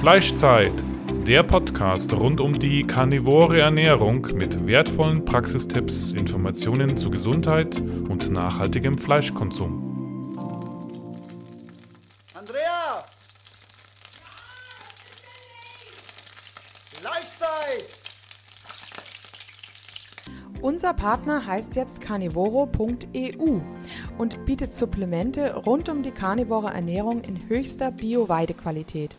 Fleischzeit, 0.00 0.72
der 1.26 1.42
Podcast 1.42 2.14
rund 2.14 2.40
um 2.40 2.58
die 2.58 2.86
karnivore 2.86 3.60
Ernährung 3.60 4.26
mit 4.32 4.66
wertvollen 4.66 5.26
Praxistipps, 5.26 6.12
Informationen 6.12 6.96
zu 6.96 7.10
Gesundheit 7.10 7.78
und 7.78 8.30
nachhaltigem 8.30 8.96
Fleischkonsum. 8.96 10.32
Andrea! 12.32 13.04
Fleischzeit! 16.94 17.84
Unser 20.62 20.94
Partner 20.94 21.46
heißt 21.46 21.76
jetzt 21.76 22.00
carnivoro.eu 22.00 23.60
und 24.16 24.46
bietet 24.46 24.72
Supplemente 24.72 25.56
rund 25.56 25.90
um 25.90 26.02
die 26.02 26.10
karnivore 26.10 26.72
Ernährung 26.72 27.20
in 27.20 27.50
höchster 27.50 27.90
Bio-Weidequalität. 27.90 29.18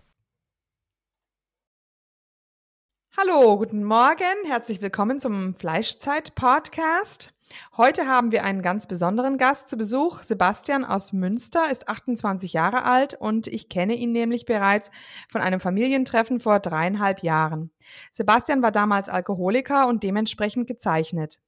Hallo, 3.17 3.57
guten 3.57 3.83
Morgen, 3.83 4.45
herzlich 4.45 4.81
willkommen 4.81 5.19
zum 5.19 5.53
Fleischzeit-Podcast. 5.53 7.33
Heute 7.75 8.07
haben 8.07 8.31
wir 8.31 8.45
einen 8.45 8.61
ganz 8.61 8.87
besonderen 8.87 9.37
Gast 9.37 9.67
zu 9.67 9.75
Besuch. 9.75 10.23
Sebastian 10.23 10.85
aus 10.85 11.11
Münster 11.11 11.69
ist 11.69 11.89
28 11.89 12.53
Jahre 12.53 12.83
alt 12.83 13.13
und 13.13 13.47
ich 13.47 13.67
kenne 13.67 13.95
ihn 13.95 14.13
nämlich 14.13 14.45
bereits 14.45 14.91
von 15.27 15.41
einem 15.41 15.59
Familientreffen 15.59 16.39
vor 16.39 16.61
dreieinhalb 16.61 17.21
Jahren. 17.21 17.71
Sebastian 18.13 18.61
war 18.61 18.71
damals 18.71 19.09
Alkoholiker 19.09 19.87
und 19.89 20.03
dementsprechend 20.03 20.65
gezeichnet. 20.65 21.41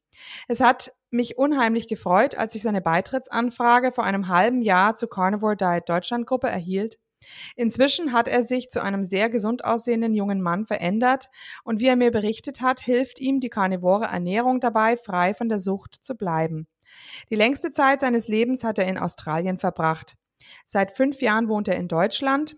Es 0.49 0.59
hat 0.59 0.91
mich 1.11 1.37
unheimlich 1.37 1.87
gefreut, 1.87 2.35
als 2.35 2.55
ich 2.55 2.61
seine 2.61 2.81
Beitrittsanfrage 2.81 3.93
vor 3.93 4.03
einem 4.03 4.27
halben 4.27 4.61
Jahr 4.61 4.95
zur 4.95 5.09
Carnivore 5.09 5.55
Diet 5.55 5.87
Deutschland 5.87 6.27
Gruppe 6.27 6.49
erhielt. 6.49 6.99
Inzwischen 7.55 8.13
hat 8.13 8.27
er 8.27 8.43
sich 8.43 8.69
zu 8.69 8.81
einem 8.81 9.03
sehr 9.03 9.29
gesund 9.29 9.65
aussehenden 9.65 10.13
jungen 10.13 10.41
Mann 10.41 10.65
verändert 10.65 11.29
und 11.63 11.79
wie 11.79 11.87
er 11.87 11.95
mir 11.95 12.11
berichtet 12.11 12.61
hat, 12.61 12.81
hilft 12.81 13.19
ihm 13.19 13.39
die 13.39 13.49
karnivore 13.49 14.05
Ernährung 14.05 14.59
dabei, 14.59 14.97
frei 14.97 15.33
von 15.33 15.49
der 15.49 15.59
Sucht 15.59 15.95
zu 16.01 16.15
bleiben. 16.15 16.67
Die 17.29 17.35
längste 17.35 17.71
Zeit 17.71 18.01
seines 18.01 18.27
Lebens 18.27 18.63
hat 18.63 18.77
er 18.77 18.87
in 18.87 18.97
Australien 18.97 19.57
verbracht. 19.57 20.15
Seit 20.65 20.91
fünf 20.91 21.21
Jahren 21.21 21.47
wohnt 21.47 21.67
er 21.67 21.77
in 21.77 21.87
Deutschland. 21.87 22.55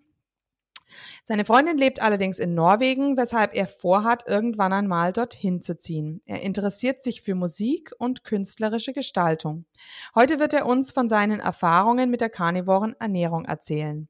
Seine 1.24 1.46
Freundin 1.46 1.78
lebt 1.78 2.02
allerdings 2.02 2.40
in 2.40 2.54
Norwegen, 2.54 3.18
weshalb 3.18 3.56
er 3.56 3.68
vorhat, 3.68 4.28
irgendwann 4.28 4.72
einmal 4.72 5.12
dorthin 5.12 5.62
zu 5.62 5.76
ziehen. 5.76 6.22
Er 6.26 6.42
interessiert 6.42 7.02
sich 7.02 7.22
für 7.22 7.36
Musik 7.36 7.92
und 7.98 8.24
künstlerische 8.24 8.94
Gestaltung. 8.94 9.66
Heute 10.14 10.40
wird 10.40 10.54
er 10.54 10.66
uns 10.66 10.92
von 10.92 11.10
seinen 11.10 11.40
Erfahrungen 11.40 12.10
mit 12.10 12.22
der 12.22 12.30
karnivoren 12.30 12.96
Ernährung 13.00 13.46
erzählen. 13.46 14.08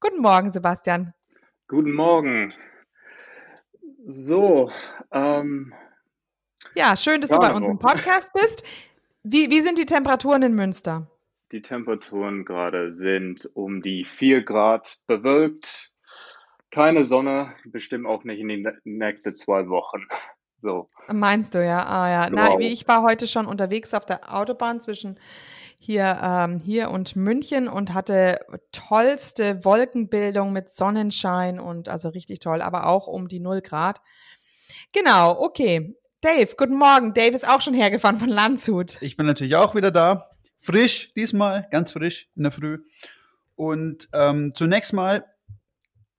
Guten 0.00 0.20
Morgen, 0.20 0.50
Sebastian. 0.50 1.14
Guten 1.68 1.94
Morgen. 1.94 2.52
So, 4.06 4.70
ähm, 5.12 5.72
Ja, 6.74 6.96
schön, 6.96 7.20
dass 7.20 7.30
du 7.30 7.38
bei 7.38 7.52
unserem 7.52 7.78
Podcast 7.78 8.30
bist. 8.32 8.88
Wie, 9.22 9.50
wie 9.50 9.60
sind 9.62 9.78
die 9.78 9.86
Temperaturen 9.86 10.42
in 10.42 10.54
Münster? 10.54 11.08
die 11.52 11.62
Temperaturen 11.62 12.44
gerade 12.44 12.92
sind 12.92 13.48
um 13.54 13.80
die 13.80 14.04
4 14.04 14.42
Grad 14.42 14.96
bewölkt. 15.06 15.92
Keine 16.72 17.04
Sonne, 17.04 17.54
bestimmt 17.64 18.06
auch 18.06 18.24
nicht 18.24 18.40
in 18.40 18.48
die 18.48 18.66
nächsten 18.82 19.36
zwei 19.36 19.68
Wochen. 19.68 20.08
So. 20.58 20.88
Meinst 21.12 21.54
du, 21.54 21.64
ja? 21.64 21.86
Ah, 21.86 22.10
ja. 22.10 22.28
Genau. 22.28 22.54
Na, 22.54 22.58
wie 22.58 22.72
ich 22.72 22.88
war 22.88 23.02
heute 23.02 23.28
schon 23.28 23.46
unterwegs 23.46 23.94
auf 23.94 24.04
der 24.04 24.34
Autobahn 24.34 24.80
zwischen 24.80 25.20
hier, 25.84 26.18
ähm, 26.22 26.58
hier 26.58 26.90
und 26.90 27.14
München 27.16 27.68
und 27.68 27.94
hatte 27.94 28.40
tollste 28.72 29.64
Wolkenbildung 29.64 30.52
mit 30.52 30.70
Sonnenschein 30.70 31.60
und 31.60 31.88
also 31.88 32.08
richtig 32.08 32.40
toll, 32.40 32.62
aber 32.62 32.86
auch 32.86 33.06
um 33.06 33.28
die 33.28 33.40
0 33.40 33.60
Grad. 33.60 34.00
Genau, 34.92 35.38
okay. 35.40 35.96
Dave, 36.20 36.54
guten 36.56 36.76
Morgen. 36.76 37.12
Dave 37.12 37.34
ist 37.34 37.46
auch 37.46 37.60
schon 37.60 37.74
hergefahren 37.74 38.18
von 38.18 38.30
Landshut. 38.30 38.96
Ich 39.02 39.16
bin 39.16 39.26
natürlich 39.26 39.56
auch 39.56 39.74
wieder 39.74 39.90
da. 39.90 40.30
Frisch 40.58 41.12
diesmal, 41.14 41.68
ganz 41.70 41.92
frisch 41.92 42.28
in 42.34 42.44
der 42.44 42.52
Früh. 42.52 42.78
Und 43.54 44.08
ähm, 44.14 44.52
zunächst 44.54 44.94
mal, 44.94 45.26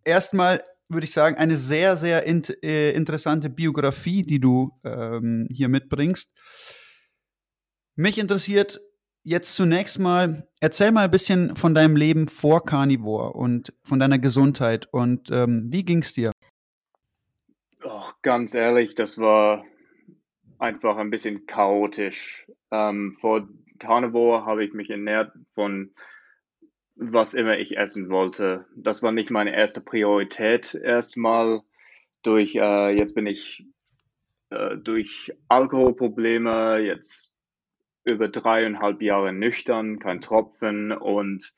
erstmal 0.04 0.64
würde 0.88 1.06
ich 1.06 1.14
sagen, 1.14 1.38
eine 1.38 1.58
sehr, 1.58 1.98
sehr 1.98 2.24
int 2.24 2.64
äh, 2.64 2.92
interessante 2.92 3.50
Biografie, 3.50 4.24
die 4.24 4.40
du 4.40 4.72
ähm, 4.84 5.48
hier 5.52 5.68
mitbringst. 5.68 6.32
Mich 7.96 8.20
interessiert 8.20 8.80
jetzt 9.26 9.56
zunächst 9.56 10.00
mal, 10.00 10.48
erzähl 10.62 10.92
mal 10.92 11.06
ein 11.06 11.12
bisschen 11.12 11.56
von 11.56 11.76
deinem 11.76 11.98
Leben 11.98 12.30
vor 12.30 12.64
Carnivore 12.64 13.34
und 13.34 13.74
von 13.84 14.00
deiner 14.00 14.20
Gesundheit 14.20 14.88
und 14.94 15.30
ähm, 15.32 15.68
wie 15.72 15.84
ging's 15.84 16.14
dir? 16.14 16.32
Och, 17.84 18.22
ganz 18.22 18.54
ehrlich, 18.54 18.96
das 18.96 19.18
war 19.18 19.66
einfach 20.60 20.98
ein 20.98 21.10
bisschen 21.10 21.46
chaotisch. 21.48 22.48
Ähm, 22.72 23.18
vor 23.20 23.48
Carnivore 23.80 24.46
habe 24.46 24.64
ich 24.64 24.74
mich 24.74 24.90
ernährt 24.90 25.34
von 25.54 25.92
was 26.96 27.34
immer 27.34 27.58
ich 27.58 27.78
essen 27.78 28.10
wollte. 28.10 28.66
Das 28.78 29.04
war 29.04 29.12
nicht 29.12 29.30
meine 29.30 29.54
erste 29.54 29.82
Priorität 29.82 30.74
erstmal. 30.76 31.62
Durch, 32.24 32.56
äh, 32.56 32.98
jetzt 32.98 33.16
bin 33.16 33.28
ich 33.28 33.66
äh, 34.50 34.78
durch 34.78 35.34
Alkoholprobleme 35.50 36.78
jetzt 36.80 37.35
über 38.06 38.30
dreieinhalb 38.30 39.02
Jahre 39.02 39.34
nüchtern, 39.34 40.00
kein 40.00 40.22
Tropfen 40.22 40.92
und 40.92 41.54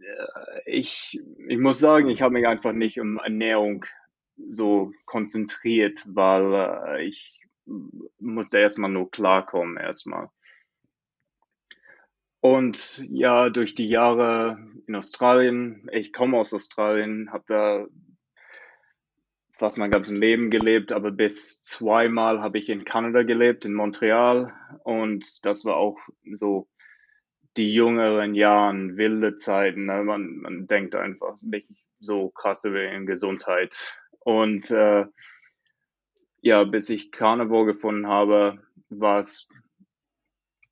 äh, 0.00 0.60
ich, 0.66 1.20
ich 1.48 1.58
muss 1.58 1.78
sagen, 1.78 2.08
ich 2.08 2.22
habe 2.22 2.34
mich 2.34 2.46
einfach 2.46 2.72
nicht 2.72 3.00
um 3.00 3.18
Ernährung 3.18 3.84
so 4.50 4.92
konzentriert, 5.06 6.02
weil 6.06 6.98
äh, 6.98 7.04
ich 7.04 7.40
musste 8.18 8.58
erstmal 8.58 8.90
nur 8.90 9.10
klarkommen 9.10 9.76
erstmal. 9.76 10.28
Und 12.40 13.02
ja, 13.08 13.48
durch 13.48 13.74
die 13.74 13.88
Jahre 13.88 14.58
in 14.86 14.96
Australien, 14.96 15.88
ich 15.92 16.12
komme 16.12 16.36
aus 16.36 16.52
Australien, 16.52 17.32
habe 17.32 17.44
da 17.46 17.86
fast 19.56 19.78
mein 19.78 19.90
ganzes 19.90 20.14
Leben 20.14 20.50
gelebt, 20.50 20.92
aber 20.92 21.10
bis 21.10 21.62
zweimal 21.62 22.40
habe 22.40 22.58
ich 22.58 22.68
in 22.68 22.84
Kanada 22.84 23.22
gelebt, 23.22 23.64
in 23.64 23.74
Montreal. 23.74 24.52
Und 24.82 25.44
das 25.46 25.64
war 25.64 25.76
auch 25.76 25.98
so 26.34 26.68
die 27.56 27.72
jüngeren 27.72 28.34
Jahren, 28.34 28.96
wilde 28.96 29.36
Zeiten. 29.36 29.86
Ne? 29.86 30.02
Man, 30.02 30.38
man 30.38 30.66
denkt 30.66 30.96
einfach 30.96 31.36
nicht 31.44 31.68
so 32.00 32.30
krass 32.30 32.64
über 32.64 32.82
in 32.82 33.06
Gesundheit. 33.06 33.96
Und 34.18 34.70
äh, 34.70 35.06
ja, 36.40 36.64
bis 36.64 36.90
ich 36.90 37.12
Carnivore 37.12 37.66
gefunden 37.66 38.08
habe, 38.08 38.58
war 38.88 39.20
es, 39.20 39.48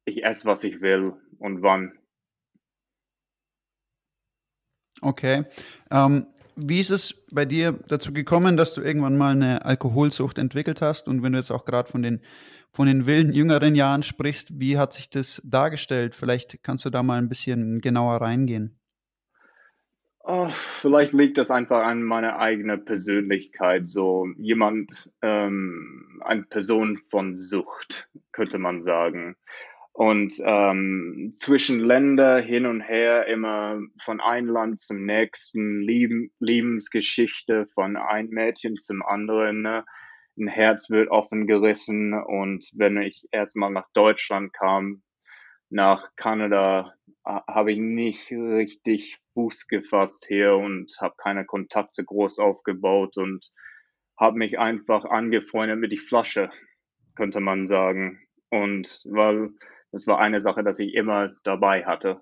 ich 0.05 0.25
esse, 0.25 0.45
was 0.45 0.65
ich 0.65 0.81
will 0.81 1.15
und 1.39 1.63
wann. 1.63 1.99
Okay. 5.01 5.45
Ähm, 5.91 6.27
wie 6.57 6.81
ist 6.81 6.91
es 6.91 7.15
bei 7.33 7.45
dir 7.45 7.79
dazu 7.89 8.13
gekommen, 8.13 8.57
dass 8.57 8.75
du 8.75 8.81
irgendwann 8.81 9.17
mal 9.17 9.33
eine 9.33 9.65
Alkoholsucht 9.65 10.39
entwickelt 10.39 10.83
hast? 10.83 11.09
Und 11.09 11.23
wenn 11.23 11.33
du 11.33 11.39
jetzt 11.39 11.51
auch 11.51 11.65
gerade 11.65 11.91
von 11.91 12.03
den, 12.03 12.21
von 12.73 12.87
den 12.87 13.07
wilden 13.07 13.33
jüngeren 13.33 13.75
Jahren 13.75 14.03
sprichst, 14.03 14.59
wie 14.59 14.79
hat 14.79 14.93
sich 14.93 15.11
das 15.11 15.41
dargestellt? 15.45 16.15
Vielleicht 16.15 16.63
kannst 16.63 16.85
du 16.85 16.91
da 16.91 17.03
mal 17.03 17.19
ein 17.19 17.29
bisschen 17.29 17.81
genauer 17.81 18.21
reingehen. 18.21 18.79
Oh, 20.25 20.49
vielleicht 20.49 21.13
liegt 21.13 21.37
das 21.39 21.51
einfach 21.51 21.85
an 21.85 22.05
meiner 22.05 22.39
eigenen 22.39 22.85
Persönlichkeit. 22.85 23.89
So 23.89 24.29
jemand, 24.37 25.11
ähm, 25.21 26.21
eine 26.25 26.45
Person 26.45 27.01
von 27.11 27.35
Sucht, 27.35 28.09
könnte 28.31 28.59
man 28.59 28.81
sagen. 28.81 29.37
Und 29.95 30.33
ähm, 30.45 31.33
zwischen 31.35 31.79
Länder 31.79 32.41
hin 32.41 32.65
und 32.65 32.81
her 32.81 33.27
immer 33.27 33.79
von 34.01 34.21
einem 34.21 34.49
Land 34.49 34.81
zum 34.81 35.05
nächsten, 35.05 35.83
Lieben, 35.83 36.33
Lebensgeschichte 36.41 37.67
von 37.75 37.97
einem 37.97 38.31
Mädchen 38.31 38.79
zum 38.79 39.03
anderen. 39.03 39.61
Ne? 39.63 39.85
Ein 40.39 40.49
Herz 40.49 40.89
wird 40.89 41.11
offen 41.11 41.47
gerissen. 41.47 42.15
Und 42.15 42.71
wenn 42.75 42.97
ich 43.03 43.29
erstmal 43.33 43.71
nach 43.71 43.87
Deutschland 43.93 44.55
kam, 44.55 45.03
nach 45.69 46.09
Kanada, 46.17 46.95
habe 47.25 47.71
ich 47.71 47.79
nicht 47.79 48.31
richtig 48.31 49.19
Fuß 49.35 49.69
gefasst 49.69 50.27
hier 50.27 50.55
und 50.55 50.93
habe 51.01 51.15
keine 51.19 51.45
Kontakte 51.45 52.05
groß 52.05 52.39
aufgebaut 52.39 53.17
und 53.17 53.51
habe 54.19 54.39
mich 54.39 54.59
einfach 54.59 55.05
angefreundet 55.05 55.79
mit 55.79 55.93
die 55.93 55.99
Flasche, 55.99 56.51
könnte 57.15 57.41
man 57.41 57.67
sagen. 57.67 58.21
Und 58.51 59.03
weil 59.05 59.51
das 59.93 60.07
war 60.07 60.19
eine 60.19 60.41
Sache, 60.41 60.65
dass 60.65 60.79
ich 60.79 60.95
immer 60.95 61.33
dabei 61.45 61.85
hatte. 61.85 62.21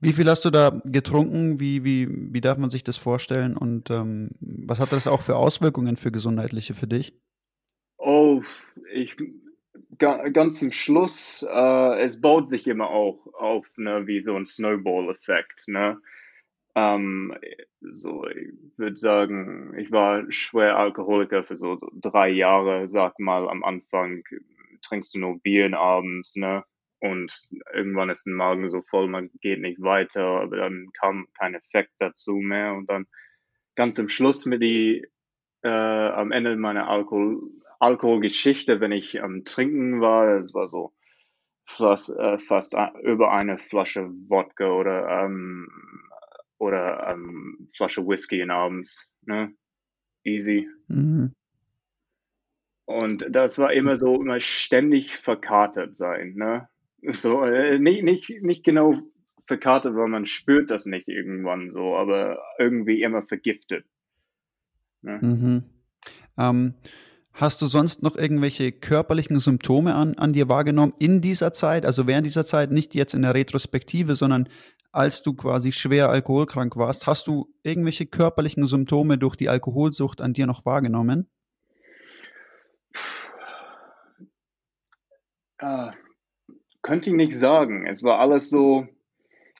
Wie 0.00 0.12
viel 0.12 0.28
hast 0.28 0.44
du 0.44 0.50
da 0.50 0.82
getrunken? 0.84 1.60
Wie, 1.60 1.82
wie, 1.82 2.08
wie 2.10 2.40
darf 2.42 2.58
man 2.58 2.68
sich 2.68 2.84
das 2.84 2.98
vorstellen? 2.98 3.56
Und 3.56 3.88
ähm, 3.88 4.32
was 4.40 4.78
hat 4.78 4.92
das 4.92 5.06
auch 5.06 5.22
für 5.22 5.36
Auswirkungen 5.36 5.96
für 5.96 6.12
gesundheitliche 6.12 6.74
für 6.74 6.86
dich? 6.86 7.18
Oh, 7.96 8.42
ich 8.92 9.16
ganz 9.98 10.58
zum 10.58 10.70
Schluss, 10.72 11.46
äh, 11.48 12.00
es 12.00 12.20
baut 12.20 12.48
sich 12.48 12.66
immer 12.66 12.90
auch 12.90 13.26
auf, 13.34 13.66
ne, 13.76 14.06
wie 14.06 14.20
so 14.20 14.34
ein 14.36 14.44
Snowball-Effekt, 14.44 15.68
ne? 15.68 16.00
Ähm, 16.74 17.34
so, 17.80 18.26
ich 18.26 18.52
würde 18.76 18.96
sagen, 18.96 19.74
ich 19.78 19.92
war 19.92 20.30
schwer 20.30 20.76
Alkoholiker 20.76 21.44
für 21.44 21.56
so, 21.56 21.76
so, 21.76 21.88
drei 21.94 22.30
Jahre, 22.30 22.88
sag 22.88 23.18
mal, 23.20 23.48
am 23.48 23.62
Anfang 23.62 24.24
trinkst 24.84 25.14
du 25.14 25.20
nur 25.20 25.40
Bier 25.40 25.76
abends, 25.78 26.36
ne? 26.36 26.64
Und 27.00 27.32
irgendwann 27.74 28.08
ist 28.08 28.26
ein 28.26 28.34
Magen 28.34 28.70
so 28.70 28.80
voll, 28.80 29.08
man 29.08 29.30
geht 29.40 29.60
nicht 29.60 29.82
weiter, 29.82 30.24
aber 30.24 30.56
dann 30.56 30.88
kam 30.98 31.26
kein 31.38 31.54
Effekt 31.54 31.92
dazu 31.98 32.36
mehr 32.36 32.72
und 32.74 32.88
dann 32.88 33.06
ganz 33.74 33.96
zum 33.96 34.08
Schluss 34.08 34.46
mit 34.46 34.62
die, 34.62 35.06
äh, 35.62 35.68
am 35.68 36.32
Ende 36.32 36.56
meiner 36.56 36.88
Alkohol, 36.88 37.42
Alkoholgeschichte, 37.78 38.80
wenn 38.80 38.92
ich 38.92 39.22
am 39.22 39.44
Trinken 39.44 40.00
war, 40.00 40.38
es 40.38 40.54
war 40.54 40.68
so 40.68 40.94
fast, 41.66 42.10
äh, 42.10 42.38
fast 42.38 42.74
über 43.02 43.32
eine 43.32 43.58
Flasche 43.58 44.08
Wodka 44.28 44.70
oder 44.70 45.24
ähm, 45.24 45.68
oder 46.58 47.08
ähm, 47.08 47.68
Flasche 47.76 48.06
Whisky 48.06 48.40
in 48.40 48.50
abends, 48.50 49.08
ne? 49.22 49.54
Easy. 50.24 50.68
Mhm. 50.88 51.34
Und 52.86 53.26
das 53.30 53.58
war 53.58 53.72
immer 53.72 53.96
so, 53.96 54.20
immer 54.20 54.40
ständig 54.40 55.16
verkatert 55.16 55.96
sein, 55.96 56.34
ne? 56.34 56.68
So, 57.06 57.42
äh, 57.44 57.78
nicht, 57.78 58.02
nicht, 58.02 58.42
nicht 58.42 58.64
genau 58.64 58.98
verkatert, 59.46 59.94
weil 59.94 60.08
man 60.08 60.26
spürt 60.26 60.70
das 60.70 60.86
nicht 60.86 61.08
irgendwann 61.08 61.70
so, 61.70 61.96
aber 61.96 62.42
irgendwie 62.58 63.02
immer 63.02 63.22
vergiftet. 63.22 63.84
Ne? 65.02 65.18
Mhm. 65.20 65.64
Ähm, 66.38 66.74
Hast 67.36 67.60
du 67.60 67.66
sonst 67.66 68.00
noch 68.00 68.16
irgendwelche 68.16 68.70
körperlichen 68.70 69.40
Symptome 69.40 69.96
an, 69.96 70.14
an 70.14 70.32
dir 70.32 70.48
wahrgenommen 70.48 70.92
in 71.00 71.20
dieser 71.20 71.52
Zeit, 71.52 71.84
also 71.84 72.06
während 72.06 72.24
dieser 72.24 72.46
Zeit, 72.46 72.70
nicht 72.70 72.94
jetzt 72.94 73.12
in 73.12 73.22
der 73.22 73.34
Retrospektive, 73.34 74.14
sondern 74.14 74.48
als 74.92 75.24
du 75.24 75.34
quasi 75.34 75.72
schwer 75.72 76.10
alkoholkrank 76.10 76.76
warst? 76.76 77.08
Hast 77.08 77.26
du 77.26 77.52
irgendwelche 77.64 78.06
körperlichen 78.06 78.64
Symptome 78.66 79.18
durch 79.18 79.34
die 79.34 79.48
Alkoholsucht 79.48 80.20
an 80.20 80.32
dir 80.32 80.46
noch 80.46 80.64
wahrgenommen? 80.64 81.28
Äh, 85.58 85.90
könnte 86.82 87.10
ich 87.10 87.16
nicht 87.16 87.32
sagen. 87.32 87.86
Es 87.86 88.02
war 88.02 88.18
alles 88.18 88.50
so, 88.50 88.86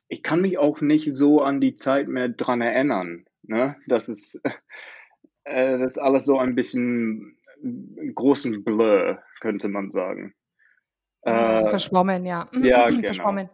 ich 0.09 0.23
kann 0.23 0.41
mich 0.41 0.59
auch 0.59 0.81
nicht 0.81 1.13
so 1.13 1.41
an 1.43 1.61
die 1.61 1.75
Zeit 1.75 2.09
mehr 2.09 2.29
dran 2.29 2.61
erinnern. 2.61 3.25
Ne? 3.43 3.77
Das 3.87 4.09
ist, 4.09 4.41
äh, 5.45 5.79
das 5.79 5.97
ist 5.97 5.99
alles 5.99 6.25
so 6.25 6.39
ein 6.39 6.55
bisschen 6.55 7.39
großen 8.15 8.65
Blur, 8.65 9.23
könnte 9.41 9.69
man 9.69 9.91
sagen. 9.91 10.35
Also 11.23 11.67
äh, 11.67 11.71
verschwommen, 11.71 12.27
ja. 12.27 12.49
Ja, 12.63 12.89
genau. 12.89 13.01
Verschwommen. 13.01 13.51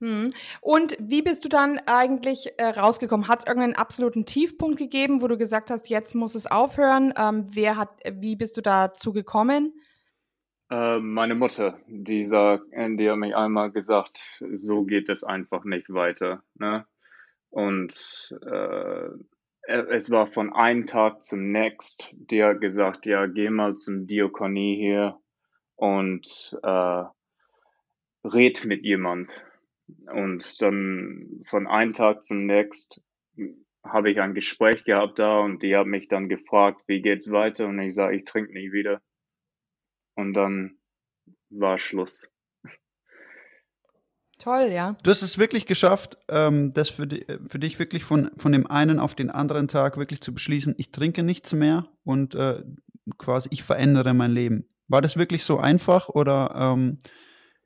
Hm. 0.00 0.32
Und 0.60 0.96
wie 0.98 1.22
bist 1.22 1.44
du 1.44 1.48
dann 1.48 1.78
eigentlich 1.86 2.58
äh, 2.58 2.64
rausgekommen? 2.64 3.28
Hat 3.28 3.40
es 3.40 3.46
irgendeinen 3.46 3.76
absoluten 3.76 4.26
Tiefpunkt 4.26 4.78
gegeben, 4.78 5.22
wo 5.22 5.28
du 5.28 5.38
gesagt 5.38 5.70
hast, 5.70 5.90
jetzt 5.90 6.14
muss 6.14 6.34
es 6.34 6.50
aufhören? 6.50 7.14
Ähm, 7.16 7.46
wer 7.52 7.76
hat, 7.76 7.90
wie 8.10 8.34
bist 8.34 8.56
du 8.56 8.62
dazu 8.62 9.12
gekommen? 9.12 9.74
Äh, 10.72 11.00
meine 11.00 11.34
Mutter, 11.34 11.78
die, 11.86 12.24
sagt, 12.24 12.64
die 12.72 13.10
hat 13.10 13.18
mich 13.18 13.36
einmal 13.36 13.70
gesagt, 13.72 14.42
so 14.52 14.84
geht 14.84 15.10
es 15.10 15.22
einfach 15.22 15.64
nicht 15.64 15.92
weiter. 15.92 16.42
Ne? 16.54 16.86
Und 17.50 17.92
äh, 18.40 19.08
es 19.66 20.10
war 20.10 20.26
von 20.26 20.50
einem 20.54 20.86
Tag 20.86 21.22
zum 21.22 21.52
nächsten, 21.52 22.26
die 22.26 22.42
hat 22.42 22.62
gesagt, 22.62 23.04
ja, 23.04 23.26
geh 23.26 23.50
mal 23.50 23.74
zum 23.74 24.06
Diakonie 24.06 24.76
hier 24.76 25.18
und 25.76 26.56
äh, 26.62 27.04
red 28.24 28.64
mit 28.64 28.82
jemand. 28.82 29.30
Und 30.10 30.62
dann 30.62 31.42
von 31.44 31.66
einem 31.66 31.92
Tag 31.92 32.22
zum 32.22 32.46
nächsten 32.46 33.02
habe 33.84 34.10
ich 34.10 34.22
ein 34.22 34.32
Gespräch 34.32 34.84
gehabt 34.84 35.18
da 35.18 35.40
und 35.40 35.62
die 35.62 35.76
hat 35.76 35.86
mich 35.86 36.08
dann 36.08 36.30
gefragt, 36.30 36.80
wie 36.86 37.02
geht's 37.02 37.30
weiter? 37.30 37.66
Und 37.66 37.78
ich 37.78 37.94
sage, 37.94 38.16
ich 38.16 38.24
trinke 38.24 38.54
nie 38.54 38.72
wieder. 38.72 39.02
Und 40.14 40.34
dann 40.34 40.78
war 41.50 41.78
Schluss. 41.78 42.28
Toll, 44.38 44.70
ja. 44.72 44.96
Du 45.04 45.10
hast 45.10 45.22
es 45.22 45.38
wirklich 45.38 45.66
geschafft, 45.66 46.18
ähm, 46.28 46.72
das 46.74 46.90
für, 46.90 47.06
die, 47.06 47.24
für, 47.46 47.60
dich 47.60 47.78
wirklich 47.78 48.02
von, 48.02 48.32
von 48.36 48.50
dem 48.50 48.66
einen 48.66 48.98
auf 48.98 49.14
den 49.14 49.30
anderen 49.30 49.68
Tag 49.68 49.96
wirklich 49.96 50.20
zu 50.20 50.34
beschließen, 50.34 50.74
ich 50.78 50.90
trinke 50.90 51.22
nichts 51.22 51.52
mehr 51.52 51.86
und 52.02 52.34
äh, 52.34 52.64
quasi 53.18 53.48
ich 53.52 53.62
verändere 53.62 54.14
mein 54.14 54.32
Leben. 54.32 54.68
War 54.88 55.00
das 55.00 55.16
wirklich 55.16 55.44
so 55.44 55.58
einfach 55.58 56.08
oder 56.08 56.52
ähm, 56.56 56.98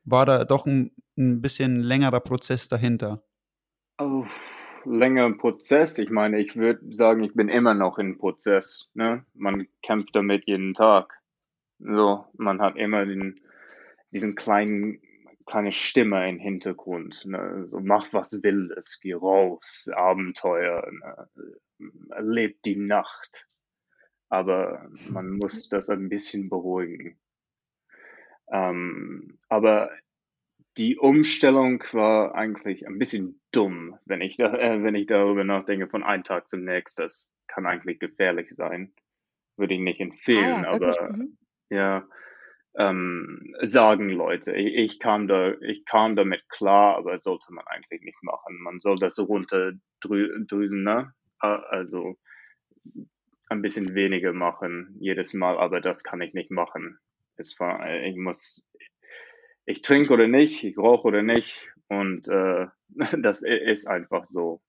war 0.03 0.27
da 0.27 0.45
doch 0.45 0.67
ein, 0.67 0.91
ein 1.17 1.41
bisschen 1.41 1.81
längerer 1.81 2.19
Prozess 2.19 2.67
dahinter? 2.67 3.23
Oh, 3.97 4.25
längerer 4.85 5.35
Prozess. 5.35 5.97
Ich 5.97 6.11
meine, 6.11 6.39
ich 6.39 6.55
würde 6.55 6.91
sagen, 6.91 7.23
ich 7.23 7.33
bin 7.33 7.49
immer 7.49 7.73
noch 7.73 7.97
im 7.97 8.19
Prozess. 8.19 8.89
Ne? 8.93 9.25
Man 9.33 9.67
kämpft 9.81 10.15
damit 10.15 10.45
jeden 10.45 10.75
Tag. 10.75 11.16
So, 11.79 12.25
man 12.37 12.61
hat 12.61 12.75
immer 12.75 13.05
den, 13.05 13.35
diesen 14.11 14.35
kleinen 14.35 15.01
kleine 15.47 15.71
Stimme 15.71 16.29
im 16.29 16.37
Hintergrund. 16.37 17.25
Ne? 17.25 17.65
So 17.67 17.79
mach 17.79 18.13
was 18.13 18.43
Wildes, 18.43 18.99
geh 19.01 19.13
raus, 19.13 19.89
Abenteuer, 19.95 20.91
ne? 20.91 21.29
erlebt 22.11 22.65
die 22.65 22.75
Nacht. 22.75 23.47
Aber 24.29 24.89
man 25.09 25.29
muss 25.39 25.69
das 25.69 25.89
ein 25.89 26.09
bisschen 26.09 26.49
beruhigen. 26.49 27.17
Ähm, 28.51 29.39
aber 29.49 29.89
die 30.77 30.97
Umstellung 30.97 31.83
war 31.91 32.35
eigentlich 32.35 32.85
ein 32.85 32.99
bisschen 32.99 33.41
dumm, 33.51 33.97
wenn 34.05 34.21
ich, 34.21 34.37
da, 34.37 34.53
äh, 34.57 34.83
wenn 34.83 34.95
ich 34.95 35.07
darüber 35.07 35.43
nachdenke, 35.43 35.87
von 35.87 36.03
einem 36.03 36.23
Tag 36.23 36.49
zum 36.49 36.63
nächsten. 36.63 37.01
Das 37.01 37.33
kann 37.47 37.65
eigentlich 37.65 37.99
gefährlich 37.99 38.49
sein. 38.51 38.93
Würde 39.55 39.73
ich 39.73 39.79
nicht 39.79 40.01
empfehlen, 40.01 40.65
ah, 40.65 40.73
aber 40.73 41.11
mhm. 41.11 41.37
Ja, 41.69 42.07
ähm, 42.77 43.55
sagen 43.61 44.09
Leute. 44.09 44.55
Ich, 44.55 44.75
ich, 44.75 44.99
kam 44.99 45.27
da, 45.27 45.53
ich 45.61 45.85
kam 45.85 46.15
damit 46.15 46.47
klar, 46.49 46.97
aber 46.97 47.19
sollte 47.19 47.53
man 47.53 47.65
eigentlich 47.67 48.01
nicht 48.01 48.21
machen. 48.21 48.59
Man 48.61 48.79
soll 48.79 48.99
das 48.99 49.17
runterdrüsen, 49.19 50.83
ne? 50.83 51.13
Also 51.39 52.17
ein 53.49 53.61
bisschen 53.61 53.95
weniger 53.95 54.33
machen 54.33 54.95
jedes 54.99 55.33
Mal, 55.33 55.57
aber 55.57 55.81
das 55.81 56.03
kann 56.03 56.21
ich 56.21 56.33
nicht 56.33 56.51
machen. 56.51 56.99
Es 57.37 57.59
war, 57.59 57.87
ich 58.03 58.15
muss, 58.15 58.67
ich 59.65 59.81
trinke 59.81 60.13
oder 60.13 60.27
nicht, 60.27 60.63
ich 60.63 60.77
rauche 60.77 61.07
oder 61.07 61.21
nicht 61.21 61.69
und 61.87 62.27
äh, 62.27 62.67
das 63.19 63.43
ist 63.43 63.87
einfach 63.87 64.25
so. 64.25 64.61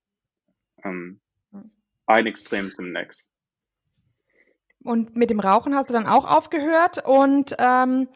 Ähm, 0.85 1.21
ein 2.07 2.27
Extrem 2.27 2.71
zum 2.71 2.91
nächsten. 2.93 3.29
Und 4.85 5.17
mit 5.17 5.31
dem 5.31 5.41
Rauchen 5.41 5.75
hast 5.75 5.91
du 5.91 5.95
dann 5.95 6.07
auch 6.07 6.25
aufgehört. 6.25 7.05
Und 7.05 7.57
ähm, 7.59 8.09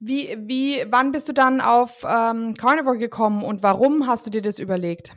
wie, 0.00 0.36
wie, 0.38 0.84
wann 0.88 1.12
bist 1.12 1.28
du 1.28 1.32
dann 1.32 1.60
auf 1.60 2.04
ähm, 2.04 2.54
Carnivore 2.54 2.98
gekommen 2.98 3.42
und 3.42 3.62
warum 3.62 4.06
hast 4.06 4.26
du 4.26 4.30
dir 4.30 4.42
das 4.42 4.58
überlegt? 4.58 5.14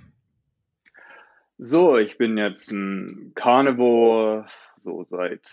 So, 1.57 1.97
ich 1.97 2.17
bin 2.17 2.37
jetzt 2.37 2.71
ein 2.71 3.33
Carnivore 3.35 4.47
so 4.83 5.03
seit 5.05 5.47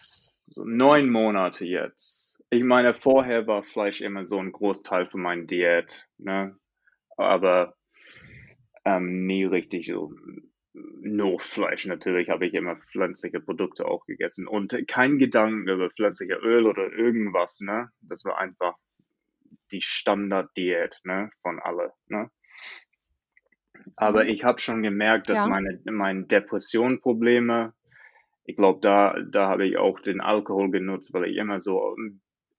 so 0.46 0.64
neun 0.64 1.10
Monate 1.10 1.66
jetzt. 1.66 2.34
Ich 2.48 2.64
meine, 2.64 2.94
vorher 2.94 3.46
war 3.46 3.62
Fleisch 3.62 4.00
immer 4.00 4.24
so 4.24 4.38
ein 4.38 4.52
Großteil 4.52 5.06
von 5.06 5.20
meiner 5.20 5.44
Diät, 5.44 6.08
ne? 6.16 6.56
Aber 7.18 7.74
ähm, 8.86 9.26
nie 9.26 9.44
richtig 9.44 9.88
so 9.88 10.14
nur 11.00 11.40
Fleisch. 11.40 11.86
Natürlich 11.86 12.28
habe 12.30 12.46
ich 12.46 12.54
immer 12.54 12.76
pflanzliche 12.76 13.40
Produkte 13.40 13.86
auch 13.86 14.04
gegessen 14.06 14.46
und 14.46 14.76
kein 14.88 15.18
Gedanken 15.18 15.68
über 15.68 15.90
pflanzliche 15.90 16.34
Öl 16.34 16.66
oder 16.66 16.92
irgendwas. 16.92 17.60
Ne, 17.60 17.90
das 18.00 18.24
war 18.24 18.38
einfach 18.38 18.76
die 19.72 19.82
Standarddiät 19.82 21.00
ne 21.04 21.30
von 21.42 21.58
alle. 21.60 21.92
Ne. 22.08 22.30
Aber 23.96 24.24
Mhm. 24.24 24.30
ich 24.30 24.44
habe 24.44 24.60
schon 24.60 24.82
gemerkt, 24.82 25.28
dass 25.28 25.44
Ja. 25.44 25.46
meine, 25.46 25.80
meine 25.84 26.24
Depressionprobleme, 26.24 27.74
ich 28.44 28.56
glaube, 28.56 28.80
da, 28.80 29.16
da 29.30 29.48
habe 29.48 29.66
ich 29.66 29.76
auch 29.76 30.00
den 30.00 30.20
Alkohol 30.20 30.70
genutzt, 30.70 31.12
weil 31.12 31.26
ich 31.26 31.36
immer 31.36 31.60
so, 31.60 31.96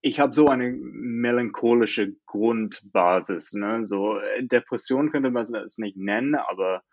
ich 0.02 0.20
habe 0.20 0.34
so 0.34 0.48
eine 0.48 0.72
melancholische 0.72 2.16
Grundbasis. 2.26 3.54
Ne? 3.54 3.86
So 3.86 4.18
äh, 4.20 4.44
Depression 4.46 5.12
könnte 5.12 5.32
man 5.32 5.44
es 5.44 5.78
nicht 5.78 5.98
nennen, 5.98 6.36
aber 6.36 6.84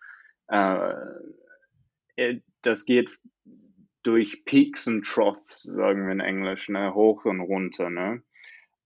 äh, 0.48 0.92
äh, 2.16 2.40
das 2.62 2.84
geht 2.84 3.10
durch 4.02 4.44
Peaks 4.44 4.86
und 4.86 5.04
Troughs, 5.04 5.62
sagen 5.62 6.06
wir 6.06 6.12
in 6.12 6.20
Englisch, 6.20 6.68
ne? 6.68 6.94
hoch 6.94 7.24
und 7.24 7.40
runter. 7.40 7.90
Ne? 7.90 8.22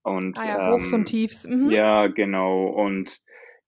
Und 0.02 0.38
Ah 0.38 0.46
ja, 0.46 0.72
Hochs 0.72 0.92
und 0.92 1.00
ähm, 1.00 1.04
Tiefs. 1.04 1.46
Mhm. 1.46 1.70
ja, 1.70 2.06
genau. 2.06 2.68
Und 2.68 3.20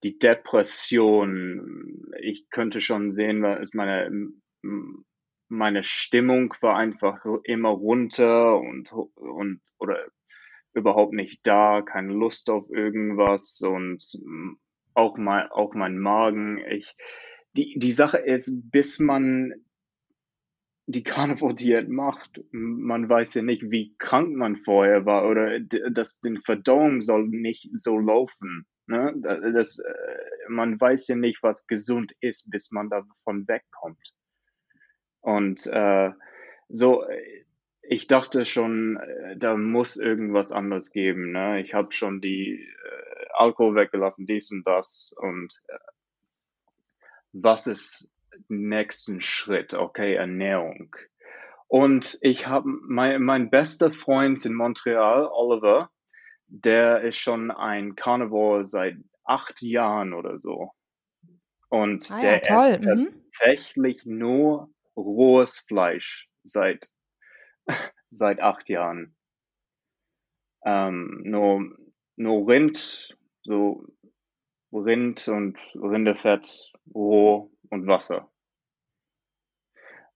die 0.03 0.19
Depression, 0.19 2.11
ich 2.21 2.49
könnte 2.51 2.81
schon 2.81 3.11
sehen, 3.11 3.45
ist 3.45 3.75
meine, 3.75 4.11
meine 5.49 5.85
Stimmung 5.85 6.55
war 6.61 6.77
einfach 6.77 7.25
immer 7.45 7.69
runter 7.69 8.59
und, 8.59 8.91
und, 8.93 9.61
oder 9.79 10.07
überhaupt 10.73 11.13
nicht 11.13 11.47
da, 11.47 11.83
keine 11.83 12.13
Lust 12.13 12.49
auf 12.51 12.71
irgendwas 12.71 13.61
und 13.61 14.03
auch 14.95 15.19
mein, 15.19 15.49
auch 15.51 15.75
mein 15.75 15.99
Magen. 15.99 16.59
Ich, 16.71 16.97
die, 17.57 17.79
die 17.79 17.93
Sache 17.93 18.19
ist, 18.19 18.71
bis 18.71 18.99
man 18.99 19.53
die 20.87 21.05
Carnivore-Diät 21.05 21.89
macht, 21.89 22.41
man 22.51 23.09
weiß 23.09 23.35
ja 23.35 23.43
nicht, 23.43 23.71
wie 23.71 23.95
krank 23.99 24.35
man 24.37 24.57
vorher 24.57 25.07
war 25.07 25.29
oder 25.29 25.61
d- 25.61 25.83
das, 25.93 26.21
die 26.21 26.39
Verdauung 26.45 27.01
soll 27.01 27.29
nicht 27.29 27.69
so 27.73 27.99
laufen. 27.99 28.67
Ne? 28.87 29.15
Da- 29.17 29.39
Das, 29.53 29.79
äh, 29.79 29.93
man 30.49 30.81
weiß 30.81 31.07
ja 31.09 31.15
nicht, 31.17 31.43
was 31.43 31.67
gesund 31.67 32.13
ist, 32.21 32.51
bis 32.51 32.73
man 32.73 32.91
davon 32.91 33.47
wegkommt. 33.47 34.15
Und 35.21 35.67
äh, 35.69 36.11
so, 36.69 37.05
äh, 37.05 37.45
ich 37.83 38.07
dachte 38.09 38.45
schon, 38.45 38.97
äh, 38.97 39.37
da 39.37 39.57
muss 39.57 39.97
irgendwas 39.97 40.51
anderes 40.53 40.91
geben. 40.93 41.33
Ne? 41.33 41.61
Ich 41.61 41.75
habe 41.75 41.93
schon 41.93 42.21
die 42.21 42.61
äh, 42.61 43.27
Alkohol 43.35 43.77
weggelassen, 43.77 44.27
dies 44.27 44.51
und 44.51 44.65
das. 44.67 45.15
Und 45.17 45.63
was 47.33 47.67
ist 47.67 48.09
nächsten 48.49 49.21
Schritt? 49.21 49.75
Okay, 49.75 50.15
Ernährung. 50.15 50.95
Und 51.69 52.19
ich 52.21 52.47
habe 52.47 52.69
mein, 52.69 53.23
mein 53.23 53.51
bester 53.51 53.93
Freund 53.93 54.45
in 54.45 54.55
Montreal, 54.55 55.27
Oliver, 55.33 55.91
der 56.49 57.03
ist 57.03 57.17
schon 57.19 57.51
ein 57.51 57.95
Carnivore 57.97 58.67
seit 58.67 58.97
acht 59.25 59.63
Jahren 59.63 60.13
oder 60.13 60.39
so. 60.39 60.73
Und 61.71 62.11
Ah 62.11 62.21
ja, 62.23 62.39
der 62.39 62.43
toll. 62.43 62.79
isst 62.79 62.85
Mhm. 62.85 63.09
tatsächlich 63.25 64.05
nur 64.05 64.71
rohes 64.97 65.59
Fleisch 65.61 66.29
seit, 66.45 66.89
seit 68.11 68.41
acht 68.41 68.69
Jahren. 68.69 69.17
Ähm, 70.65 71.23
nur, 71.25 71.77
nur 72.17 72.47
Rind, 72.49 73.17
so 73.43 73.85
Rind 74.73 75.29
und 75.29 75.59
Rinderfett, 75.75 76.73
roh 76.95 77.51
und 77.71 77.87
Wasser. 77.87 78.31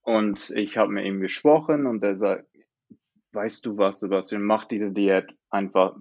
Und 0.02 0.50
ich 0.50 0.78
habe 0.78 0.92
mit 0.92 1.04
ihm 1.04 1.20
gesprochen 1.20 1.86
und 1.86 2.02
er 2.02 2.16
sagt, 2.16 2.46
weißt 3.32 3.66
du 3.66 3.76
was, 3.76 4.00
Sebastian, 4.00 4.42
mach 4.42 4.64
diese 4.64 4.92
Diät 4.92 5.26
einfach, 5.50 5.96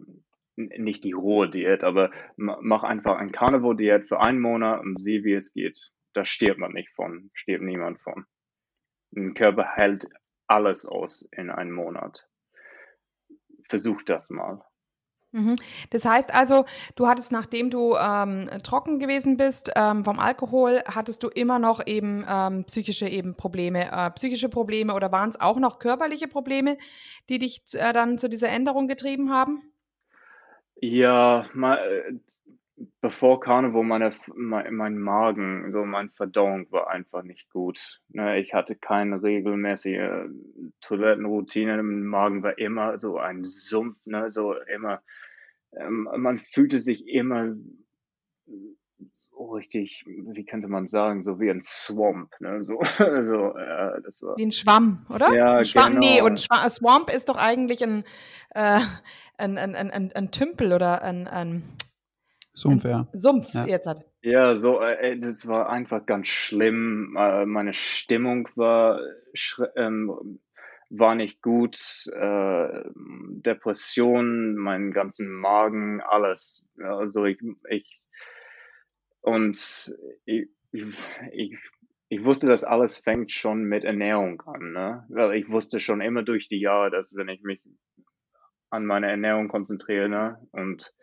nicht 0.55 1.03
die 1.03 1.11
rohe 1.11 1.49
Diät, 1.49 1.83
aber 1.83 2.11
ma- 2.37 2.59
mach 2.61 2.83
einfach 2.83 3.17
ein 3.17 3.31
Carnivore-Diät 3.31 4.07
für 4.07 4.19
einen 4.21 4.39
Monat 4.39 4.81
und 4.81 5.01
sieh, 5.01 5.23
wie 5.23 5.33
es 5.33 5.53
geht. 5.53 5.91
Da 6.13 6.23
stirbt 6.23 6.59
man 6.59 6.71
nicht 6.71 6.89
von, 6.91 7.29
stirbt 7.33 7.63
niemand 7.63 7.99
von. 7.99 8.25
Ein 9.15 9.33
Körper 9.33 9.65
hält 9.65 10.07
alles 10.47 10.85
aus 10.85 11.27
in 11.31 11.49
einem 11.49 11.73
Monat. 11.73 12.29
Versuch 13.67 14.01
das 14.03 14.29
mal. 14.29 14.63
Mhm. 15.35 15.57
Das 15.89 16.05
heißt 16.05 16.33
also, 16.33 16.63
du 16.95 17.07
hattest, 17.07 17.33
nachdem 17.33 17.69
du 17.69 17.97
ähm, 17.97 18.49
trocken 18.63 18.99
gewesen 18.99 19.35
bist 19.35 19.69
ähm, 19.75 20.05
vom 20.05 20.17
Alkohol, 20.17 20.81
hattest 20.87 21.23
du 21.23 21.27
immer 21.27 21.59
noch 21.59 21.85
eben 21.85 22.25
ähm, 22.29 22.63
psychische 22.63 23.09
eben 23.09 23.35
Probleme, 23.35 23.91
äh, 23.91 24.11
psychische 24.11 24.47
Probleme 24.47 24.93
oder 24.93 25.11
waren 25.11 25.29
es 25.29 25.41
auch 25.41 25.59
noch 25.59 25.79
körperliche 25.79 26.29
Probleme, 26.29 26.77
die 27.27 27.39
dich 27.39 27.61
äh, 27.73 27.91
dann 27.91 28.17
zu 28.17 28.29
dieser 28.29 28.47
Änderung 28.47 28.87
getrieben 28.87 29.29
haben? 29.29 29.61
Ja, 30.79 31.47
mal, 31.53 31.79
äh, 31.79 32.13
bevor 33.01 33.39
Carnivore 33.39 33.85
meine, 33.85 34.11
mein, 34.35 34.73
mein 34.73 34.97
Magen, 34.97 35.71
so 35.71 35.85
meine 35.85 36.09
Verdauung 36.09 36.71
war 36.71 36.89
einfach 36.89 37.23
nicht 37.23 37.49
gut. 37.49 38.01
Ne, 38.09 38.39
ich 38.39 38.53
hatte 38.53 38.75
keine 38.75 39.23
regelmäßige 39.23 40.29
Toilettenroutine. 40.81 41.81
Mein 41.81 42.03
Magen 42.03 42.43
war 42.43 42.57
immer 42.57 42.97
so 42.97 43.17
ein 43.17 43.43
Sumpf, 43.43 44.05
ne, 44.05 44.29
so 44.29 44.55
immer, 44.73 45.01
ähm, 45.77 46.09
man 46.17 46.37
fühlte 46.37 46.79
sich 46.79 47.07
immer 47.07 47.55
so 49.13 49.51
richtig, 49.51 50.03
wie 50.05 50.45
könnte 50.45 50.67
man 50.67 50.87
sagen, 50.87 51.23
so 51.23 51.39
wie 51.39 51.49
ein 51.49 51.61
Swamp, 51.61 52.33
ne, 52.39 52.61
so, 52.61 52.79
so, 53.21 53.55
äh, 53.55 54.01
das 54.03 54.21
war, 54.21 54.35
Wie 54.37 54.45
ein 54.45 54.51
Schwamm, 54.51 55.05
oder? 55.09 55.33
Ja, 55.33 55.57
ein 55.57 55.65
Schwamm, 55.65 55.99
Nee, 55.99 56.15
genau. 56.17 56.25
und 56.25 56.41
Schwa 56.41 56.69
Swamp 56.69 57.09
ist 57.09 57.29
doch 57.29 57.37
eigentlich 57.37 57.83
ein, 57.83 58.03
äh, 58.51 58.81
ein, 59.37 59.57
ein, 59.57 59.75
ein, 59.75 59.91
ein, 59.91 60.11
ein 60.13 60.31
Tümpel 60.31 60.73
oder 60.73 61.01
ein, 61.01 61.27
ein 61.27 61.63
Sumpf, 62.55 62.85
ja. 62.85 63.07
Sumpf 63.13 63.53
Ja. 63.53 63.65
jetzt 63.65 63.85
hat. 63.85 64.03
Ja, 64.21 64.55
so, 64.55 64.81
äh, 64.81 65.17
das 65.17 65.45
war 65.47 65.69
einfach 65.69 66.05
ganz 66.05 66.29
schlimm. 66.29 67.15
Äh, 67.19 67.45
meine 67.45 67.73
Stimmung 67.73 68.49
war, 68.55 69.01
ähm, 69.75 70.39
war 70.89 71.15
nicht 71.15 71.41
gut. 71.41 71.77
Äh, 72.13 72.83
Depression, 72.95 74.55
meinen 74.55 74.91
ganzen 74.91 75.29
Magen, 75.31 76.01
alles. 76.01 76.67
Also 76.81 77.25
ich, 77.25 77.39
ich 77.69 78.01
und 79.21 79.93
ich, 80.25 80.47
ich, 80.71 80.83
ich, 81.31 81.57
ich 82.09 82.23
wusste, 82.23 82.47
dass 82.47 82.63
alles 82.63 82.97
fängt 82.97 83.31
schon 83.31 83.63
mit 83.63 83.83
Ernährung 83.83 84.41
an, 84.41 84.71
ne? 84.71 85.05
Weil 85.09 85.33
ich 85.35 85.49
wusste 85.49 85.79
schon 85.79 86.01
immer 86.01 86.23
durch 86.23 86.47
die 86.47 86.59
Jahre, 86.59 86.91
dass 86.91 87.15
wenn 87.15 87.29
ich 87.29 87.41
mich 87.41 87.61
an 88.69 88.85
meine 88.85 89.09
Ernährung 89.09 89.47
konzentriere, 89.47 90.07
ne? 90.07 90.47
Und 90.51 90.93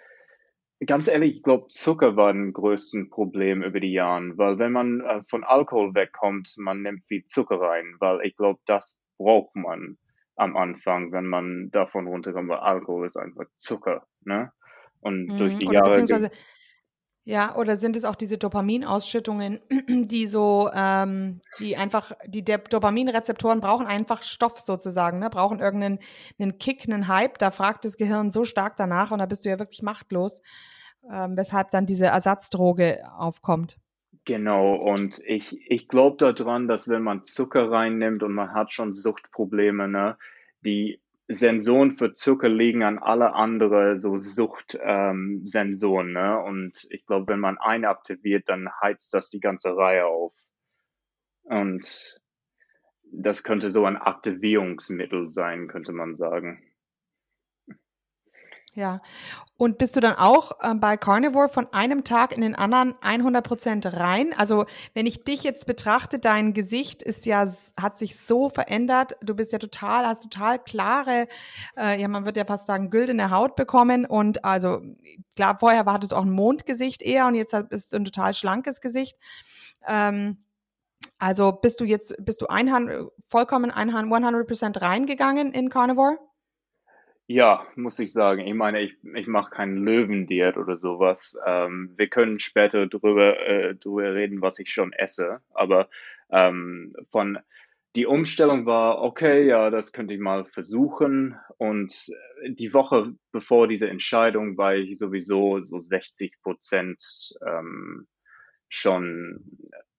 Ganz 0.87 1.07
ehrlich, 1.07 1.37
ich 1.37 1.43
glaube, 1.43 1.69
Zucker 1.69 2.17
war 2.17 2.31
ein 2.31 2.53
größten 2.53 3.11
Problem 3.11 3.63
über 3.63 3.79
die 3.79 3.93
Jahre, 3.93 4.37
weil 4.37 4.59
wenn 4.59 4.73
man 4.73 5.01
äh, 5.01 5.23
von 5.29 5.45
Alkohol 5.45 5.95
wegkommt, 5.95 6.55
man 6.59 6.83
nimmt 6.83 7.05
viel 7.07 7.25
Zucker 7.25 7.61
rein, 7.61 7.97
weil 8.01 8.21
ich 8.27 8.37
glaube, 8.37 8.61
das 8.67 8.99
braucht 9.17 9.55
man 9.55 9.99
am 10.37 10.57
Anfang, 10.57 11.13
wenn 11.13 11.27
man 11.27 11.71
davon 11.71 12.09
runterkommt, 12.09 12.49
weil 12.49 12.59
Alkohol 12.59 13.07
ist 13.07 13.17
einfach 13.17 13.45
Zucker, 13.57 14.07
ne? 14.23 14.53
Und 15.01 15.39
durch 15.39 15.55
Mhm. 15.55 15.59
die 15.59 15.69
Oder 15.69 15.75
Jahre, 15.75 16.01
beziehungsweise, 16.01 16.31
ja, 17.25 17.55
oder 17.55 17.77
sind 17.77 17.95
es 17.95 18.05
auch 18.05 18.17
diese 18.17 18.37
Dopaminausschüttungen, 18.37 19.61
die 19.89 20.27
so, 20.27 20.71
ähm, 20.75 21.41
die 21.61 21.77
einfach, 21.77 22.13
die 22.27 22.43
De 22.45 22.59
Dopaminrezeptoren 22.59 23.61
brauchen 23.61 23.87
einfach 23.87 24.25
Stoff 24.25 24.59
sozusagen, 24.59 25.21
ne? 25.21 25.31
brauchen 25.31 25.61
irgendeinen 25.61 26.01
einen 26.39 26.59
Kick, 26.59 26.85
einen 26.85 27.07
Hype, 27.07 27.39
da 27.39 27.53
fragt 27.53 27.85
das 27.85 27.97
Gehirn 27.97 28.33
so 28.33 28.45
stark 28.45 28.77
danach 28.77 29.13
und 29.13 29.21
da 29.21 29.27
bist 29.27 29.45
du 29.45 29.51
ja 29.51 29.59
wirklich 29.61 29.83
machtlos, 29.83 30.43
ähm, 31.11 31.37
weshalb 31.37 31.71
dann 31.71 31.87
diese 31.87 32.07
Ersatzdroge 32.07 33.05
aufkommt. 33.17 33.77
genau, 34.25 34.75
und 34.75 35.21
ich, 35.25 35.57
ich 35.71 35.87
glaube 35.87 36.17
daran, 36.35 36.67
dass 36.67 36.89
wenn 36.89 37.03
man 37.03 37.23
Zucker 37.23 37.71
reinnimmt 37.71 38.25
und 38.25 38.33
man 38.33 38.53
hat 38.53 38.73
schon 38.73 38.93
Suchtprobleme, 38.93 39.87
ne, 39.87 40.17
die 40.65 41.02
Sensoren 41.33 41.97
für 41.97 42.13
Zucker 42.13 42.49
liegen 42.49 42.83
an 42.83 42.99
alle 42.99 43.35
andere 43.35 43.99
so 43.99 44.19
Suchtsensoren, 44.19 46.09
ähm, 46.09 46.13
ne? 46.13 46.43
Und 46.43 46.87
ich 46.91 47.07
glaube, 47.07 47.29
wenn 47.29 47.41
man 47.41 47.59
einen 47.59 47.85
aktiviert, 47.85 48.49
dann 48.49 48.69
heizt 48.81 49.15
das 49.15 49.31
die 49.31 49.41
ganze 49.41 49.77
Reihe 49.77 50.07
auf. 50.07 50.35
Und 51.45 52.21
das 53.13 53.43
könnte 53.45 53.71
so 53.71 53.85
ein 53.85 53.97
Aktivierungsmittel 53.97 55.29
sein, 55.29 55.69
könnte 55.69 55.93
man 55.93 56.15
sagen. 56.15 56.72
Ja. 58.75 59.03
Und 59.59 59.77
bist 59.77 59.97
du 59.97 60.01
dann 60.01 60.15
auch 60.17 60.53
ähm, 60.63 60.81
bei 60.81 60.97
Carnivore 60.97 61.51
von 61.51 61.71
einem 61.75 62.05
Tag 62.05 62.33
in 62.35 62.41
den 62.41 62.55
anderen 62.55 62.95
100% 63.03 63.99
rein? 63.99 64.33
Also, 64.37 64.65
wenn 64.95 65.05
ich 65.07 65.25
dich 65.25 65.43
jetzt 65.45 65.67
betrachte, 65.67 66.19
dein 66.19 66.55
Gesicht 66.55 67.03
ist 67.03 67.27
ja, 67.27 67.47
hat 67.79 67.99
sich 67.99 68.19
so 68.19 68.49
verändert. 68.49 69.17
Du 69.23 69.35
bist 69.35 69.53
ja 69.53 69.59
total, 69.59 70.07
hast 70.07 70.23
total 70.23 70.59
klare, 70.59 71.29
äh, 71.77 72.01
ja, 72.01 72.09
man 72.09 72.25
wird 72.25 72.39
ja 72.39 72.47
fast 72.47 72.65
sagen, 72.67 72.89
güldene 72.89 73.31
Haut 73.31 73.57
bekommen. 73.57 74.07
Und 74.07 74.43
also, 74.45 74.81
klar, 75.37 75.59
vorher 75.61 75.85
war- 75.85 75.95
hattest 75.95 76.13
du 76.13 76.17
auch 76.17 76.25
ein 76.25 76.31
Mondgesicht 76.33 77.03
eher 77.03 77.27
und 77.27 77.35
jetzt 77.35 77.55
bist 77.69 77.93
du 77.93 77.97
ein 77.99 78.07
total 78.07 78.33
schlankes 78.33 78.81
Gesicht. 78.81 79.19
Ähm, 79.87 80.45
also 81.19 81.53
bist 81.53 81.81
du 81.81 81.85
jetzt, 81.85 82.15
bist 82.25 82.43
du 82.43 82.47
100, 82.49 83.11
vollkommen 83.29 83.71
100% 83.71 84.81
reingegangen 84.81 85.53
in 85.53 85.69
Carnivore? 85.71 86.19
Ja, 87.33 87.67
muss 87.77 87.99
ich 87.99 88.13
sagen. 88.13 88.47
Ich 88.47 88.53
meine, 88.53 88.83
ich, 88.83 88.95
ich 89.15 89.27
mache 89.27 89.53
keinen 89.53 89.79
Löwendiät 89.79 90.59
oder 90.59 90.77
sowas. 90.77 91.39
Ähm, 91.47 91.95
wir 91.97 92.09
können 92.09 92.39
später 92.39 92.87
drüber, 92.87 93.41
äh, 93.41 93.75
drüber 93.75 94.15
reden, 94.15 94.43
was 94.43 94.59
ich 94.59 94.71
schon 94.71 94.93
esse. 94.93 95.41
Aber 95.55 95.89
ähm, 96.31 96.95
von 97.11 97.39
die 97.97 98.05
Umstellung 98.05 98.67
war, 98.67 99.01
okay, 99.01 99.47
ja, 99.47 99.71
das 99.71 99.95
könnte 99.95 100.13
ich 100.13 100.21
mal 100.21 100.45
versuchen. 100.45 101.39
Und 101.57 102.13
die 102.47 102.75
Woche 102.75 103.15
bevor 103.33 103.67
diese 103.67 103.89
Entscheidung 103.89 104.59
war 104.59 104.75
ich 104.75 104.99
sowieso 104.99 105.63
so 105.63 105.79
60 105.79 106.35
Prozent 106.43 107.03
ähm, 107.47 108.09
schon 108.69 109.43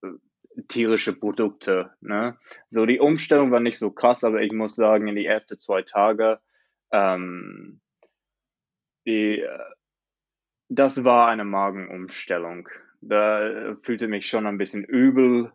äh, 0.03 0.61
tierische 0.67 1.13
Produkte. 1.13 1.89
Ne? 1.99 2.37
So, 2.69 2.85
die 2.85 2.99
Umstellung 2.99 3.49
war 3.49 3.59
nicht 3.59 3.79
so 3.79 3.89
krass, 3.89 4.23
aber 4.23 4.43
ich 4.43 4.51
muss 4.51 4.75
sagen, 4.75 5.07
in 5.07 5.15
die 5.15 5.25
ersten 5.25 5.57
zwei 5.57 5.81
Tage, 5.81 6.39
ähm, 6.93 7.81
die, 9.05 9.41
äh, 9.41 9.59
das 10.69 11.03
war 11.03 11.27
eine 11.27 11.43
Magenumstellung. 11.43 12.69
Da 13.01 13.75
fühlte 13.81 14.07
mich 14.07 14.27
schon 14.27 14.47
ein 14.47 14.57
bisschen 14.57 14.85
übel 14.85 15.51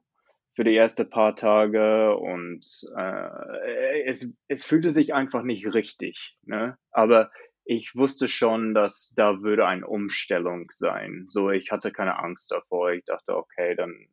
für 0.55 0.65
die 0.65 0.77
ersten 0.77 1.09
paar 1.09 1.35
Tage 1.37 2.17
und 2.17 2.67
äh, 2.97 4.03
es, 4.05 4.29
es 4.49 4.65
fühlte 4.65 4.91
sich 4.91 5.15
einfach 5.15 5.43
nicht 5.43 5.73
richtig. 5.73 6.37
Ne? 6.43 6.77
Aber 6.91 7.31
ich 7.65 7.95
wusste 7.95 8.29
schon, 8.29 8.75
dass 8.75 9.15
da 9.15 9.43
würde 9.43 9.67
eine 9.67 9.87
Umstellung 9.87 10.71
sein. 10.71 11.27
So, 11.29 11.51
ich 11.51 11.71
hatte 11.71 11.93
keine 11.93 12.19
Angst 12.19 12.51
davor. 12.51 12.93
Ich 12.93 13.05
dachte, 13.05 13.37
okay, 13.37 13.77
dann 13.77 14.09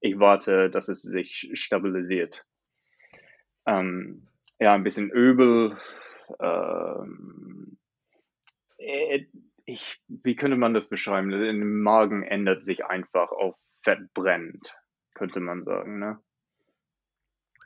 ich 0.00 0.18
warte, 0.18 0.70
dass 0.70 0.88
es 0.88 1.02
sich 1.02 1.50
stabilisiert. 1.54 2.44
Ähm, 3.66 4.28
ja, 4.58 4.74
ein 4.74 4.84
bisschen 4.84 5.10
übel. 5.10 5.76
Ähm, 6.40 7.78
äh, 8.78 9.24
ich, 9.64 10.00
wie 10.08 10.36
könnte 10.36 10.56
man 10.56 10.74
das 10.74 10.88
beschreiben? 10.88 11.32
Im 11.32 11.82
Magen 11.82 12.22
ändert 12.22 12.62
sich 12.64 12.84
einfach 12.84 13.30
auf 13.32 13.56
Fett 13.82 14.12
brennt 14.14 14.76
könnte 15.16 15.40
man 15.40 15.64
sagen, 15.64 15.98
ne? 15.98 16.20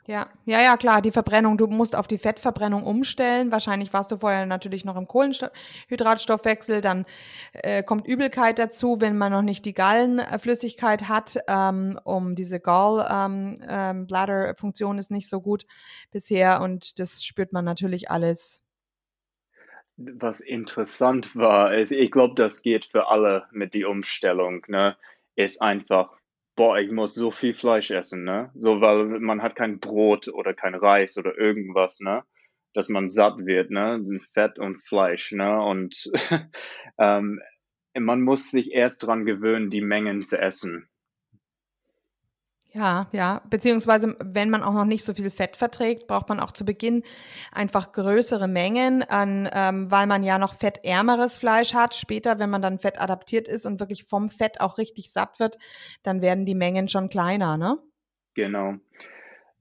Ja, 0.07 0.29
ja, 0.45 0.61
ja, 0.61 0.77
klar, 0.77 1.01
die 1.01 1.11
Verbrennung, 1.11 1.57
du 1.57 1.67
musst 1.67 1.95
auf 1.95 2.07
die 2.07 2.17
Fettverbrennung 2.17 2.83
umstellen. 2.83 3.51
Wahrscheinlich 3.51 3.93
warst 3.93 4.11
du 4.11 4.17
vorher 4.17 4.47
natürlich 4.47 4.83
noch 4.83 4.97
im 4.97 5.07
Kohlenhydratstoffwechsel, 5.07 6.81
dann 6.81 7.05
äh, 7.53 7.83
kommt 7.83 8.07
Übelkeit 8.07 8.57
dazu, 8.57 8.99
wenn 8.99 9.15
man 9.15 9.31
noch 9.31 9.43
nicht 9.43 9.63
die 9.65 9.73
Gallenflüssigkeit 9.73 11.07
hat, 11.07 11.37
ähm, 11.47 11.99
um 12.03 12.33
diese 12.33 12.59
Gallbladder-Funktion 12.59 14.91
ähm, 14.91 14.95
ähm, 14.95 14.99
ist 14.99 15.11
nicht 15.11 15.29
so 15.29 15.39
gut 15.39 15.67
bisher 16.09 16.61
und 16.61 16.97
das 16.99 17.23
spürt 17.23 17.53
man 17.53 17.63
natürlich 17.63 18.09
alles. 18.09 18.63
Was 19.97 20.39
interessant 20.39 21.35
war, 21.35 21.75
ist, 21.75 21.91
ich 21.91 22.09
glaube, 22.09 22.33
das 22.33 22.63
geht 22.63 22.85
für 22.85 23.09
alle 23.09 23.45
mit 23.51 23.75
die 23.75 23.85
Umstellung, 23.85 24.65
ne, 24.67 24.97
ist 25.35 25.61
einfach 25.61 26.09
boah, 26.55 26.77
ich 26.79 26.91
muss 26.91 27.13
so 27.13 27.31
viel 27.31 27.53
Fleisch 27.53 27.91
essen, 27.91 28.23
ne? 28.23 28.51
So, 28.55 28.81
weil 28.81 29.19
man 29.19 29.41
hat 29.41 29.55
kein 29.55 29.79
Brot 29.79 30.27
oder 30.27 30.53
kein 30.53 30.75
Reis 30.75 31.17
oder 31.17 31.37
irgendwas, 31.37 31.99
ne? 31.99 32.23
Dass 32.73 32.89
man 32.89 33.09
satt 33.09 33.39
wird, 33.45 33.71
ne? 33.71 34.03
Fett 34.33 34.59
und 34.59 34.85
Fleisch, 34.85 35.31
ne? 35.31 35.61
Und 35.61 36.11
ähm, 36.99 37.41
man 37.97 38.21
muss 38.21 38.51
sich 38.51 38.71
erst 38.71 39.05
dran 39.05 39.25
gewöhnen, 39.25 39.69
die 39.69 39.81
Mengen 39.81 40.23
zu 40.23 40.37
essen. 40.37 40.90
Ja, 42.73 43.07
ja. 43.11 43.41
Beziehungsweise, 43.49 44.15
wenn 44.23 44.49
man 44.49 44.63
auch 44.63 44.73
noch 44.73 44.85
nicht 44.85 45.03
so 45.03 45.13
viel 45.13 45.29
Fett 45.29 45.57
verträgt, 45.57 46.07
braucht 46.07 46.29
man 46.29 46.39
auch 46.39 46.51
zu 46.51 46.63
Beginn 46.63 47.03
einfach 47.51 47.91
größere 47.91 48.47
Mengen, 48.47 49.03
an, 49.03 49.49
ähm, 49.53 49.91
weil 49.91 50.07
man 50.07 50.23
ja 50.23 50.37
noch 50.37 50.53
fettärmeres 50.53 51.37
Fleisch 51.37 51.73
hat. 51.73 51.95
Später, 51.95 52.39
wenn 52.39 52.49
man 52.49 52.61
dann 52.61 52.79
fett 52.79 53.01
adaptiert 53.01 53.49
ist 53.49 53.65
und 53.65 53.81
wirklich 53.81 54.05
vom 54.05 54.29
Fett 54.29 54.61
auch 54.61 54.77
richtig 54.77 55.11
satt 55.11 55.39
wird, 55.39 55.57
dann 56.03 56.21
werden 56.21 56.45
die 56.45 56.55
Mengen 56.55 56.87
schon 56.87 57.09
kleiner, 57.09 57.57
ne? 57.57 57.77
Genau. 58.35 58.75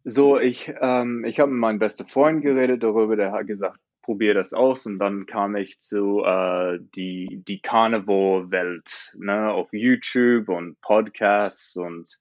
So, 0.05 0.39
ich, 0.39 0.73
ähm, 0.81 1.25
ich 1.25 1.41
habe 1.41 1.51
mit 1.51 1.61
meinem 1.61 1.79
besten 1.81 2.07
Freund 2.07 2.43
geredet 2.43 2.83
darüber, 2.85 3.17
der 3.17 3.33
hat 3.33 3.49
gesagt, 3.49 3.79
probier 4.03 4.35
das 4.35 4.55
aus 4.55 4.87
und 4.87 4.99
dann 4.99 5.27
kam 5.27 5.57
ich 5.57 5.79
zu 5.79 6.23
äh, 6.25 6.79
die, 6.95 7.43
die 7.47 7.61
Carnivore-Welt, 7.61 9.17
ne, 9.19 9.51
auf 9.51 9.69
YouTube 9.73 10.49
und 10.49 10.81
Podcasts 10.81 11.77
und 11.77 12.21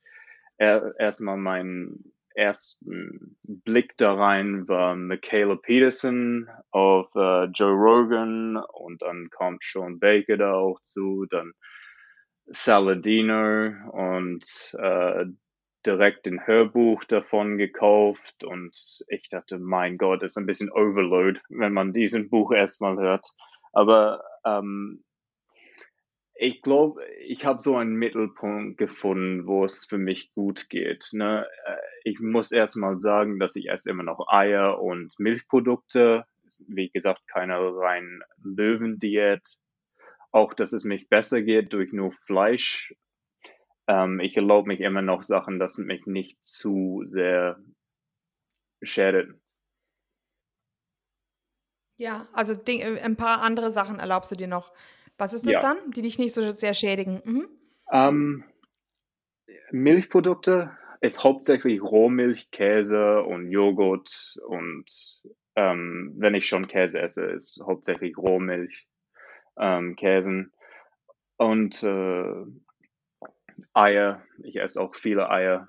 er, 0.60 0.94
erstmal 1.00 1.38
mein 1.38 2.14
ersten 2.36 3.38
Blick 3.44 3.98
da 3.98 4.14
rein 4.14 4.68
war 4.68 4.96
Michaela 4.96 5.56
Peterson 5.56 6.50
auf 6.72 7.14
äh, 7.16 7.46
Joe 7.46 7.72
Rogan 7.72 8.58
und 8.58 9.02
dann 9.02 9.30
kommt 9.30 9.64
Sean 9.64 10.00
Baker 10.00 10.38
da 10.38 10.54
auch 10.54 10.80
zu, 10.82 11.26
dann 11.30 11.54
Saladino 12.46 13.74
und 13.92 14.46
äh, 14.80 15.26
direkt 15.86 16.28
ein 16.28 16.46
Hörbuch 16.46 17.04
davon 17.06 17.58
gekauft 17.58 18.44
und 18.44 19.04
ich 19.08 19.30
dachte, 19.30 19.60
mein 19.60 19.98
Gott, 19.98 20.24
ist 20.24 20.38
ein 20.38 20.46
bisschen 20.46 20.72
Overload, 20.72 21.40
wenn 21.50 21.74
man 21.74 21.94
diesen 21.94 22.30
Buch 22.30 22.52
erstmal 22.52 22.98
hört. 22.98 23.26
Aber 23.72 24.24
ähm, 24.46 25.04
ich 26.42 26.62
glaube, 26.62 27.06
ich 27.28 27.46
habe 27.46 27.62
so 27.62 27.76
einen 27.76 27.96
Mittelpunkt 27.96 28.78
gefunden, 28.78 29.46
wo 29.46 29.66
es 29.66 29.86
für 29.86 29.98
mich 29.98 30.32
gut 30.34 30.70
geht. 30.70 31.10
Ne? 31.12 31.46
Äh, 31.66 31.76
ich 32.06 32.22
muss 32.22 32.54
erstmal 32.54 32.98
sagen, 32.98 33.40
dass 33.40 33.58
ich 33.58 33.70
esse 33.70 33.90
immer 33.90 34.04
noch 34.04 34.26
Eier 34.30 34.82
und 34.82 35.20
Milchprodukte. 35.20 36.26
Wie 36.68 36.90
gesagt, 36.90 37.28
keine 37.28 37.60
rein 37.76 38.22
Löwendiät. 38.42 39.58
Auch, 40.32 40.54
dass 40.54 40.72
es 40.72 40.86
mich 40.86 41.10
besser 41.10 41.42
geht 41.42 41.74
durch 41.74 41.92
nur 41.92 42.14
Fleisch. 42.26 42.96
Ähm, 43.88 44.22
ich 44.22 44.38
erlaube 44.38 44.70
mich 44.70 44.80
immer 44.80 45.02
noch 45.02 45.24
Sachen, 45.24 45.60
dass 45.60 45.78
mich 45.78 46.06
nicht 46.06 46.42
zu 46.42 47.02
sehr 47.04 47.60
schädet. 48.82 49.38
Ja, 51.98 52.28
also 52.32 52.56
ein 52.66 53.18
paar 53.18 53.42
andere 53.42 53.72
Sachen 53.72 54.00
erlaubst 54.00 54.32
du 54.32 54.38
dir 54.38 54.48
noch. 54.48 54.72
Was 55.20 55.34
ist 55.34 55.46
das 55.46 55.56
ja. 55.56 55.62
dann, 55.62 55.92
die 55.92 56.02
dich 56.02 56.18
nicht 56.18 56.34
so 56.34 56.42
sehr 56.52 56.74
schädigen? 56.74 57.22
Mhm. 57.26 57.48
Ähm, 57.92 58.44
Milchprodukte 59.72 60.72
ist 61.02 61.24
hauptsächlich 61.24 61.82
Rohmilch, 61.82 62.52
Käse 62.52 63.22
und 63.24 63.52
Joghurt 63.52 64.40
und 64.48 64.86
ähm, 65.56 66.14
wenn 66.18 66.36
ich 66.36 66.48
schon 66.48 66.68
Käse 66.68 67.02
esse, 67.02 67.26
ist 67.26 67.62
hauptsächlich 67.66 68.18
Rohmilch, 68.18 68.88
ähm, 69.58 69.96
Käsen 69.98 70.54
und 71.38 71.84
äh, 71.84 72.46
Eier. 73.74 74.24
Ich 74.42 74.56
esse 74.60 74.82
auch 74.82 74.96
viele 74.96 75.30
Eier 75.30 75.68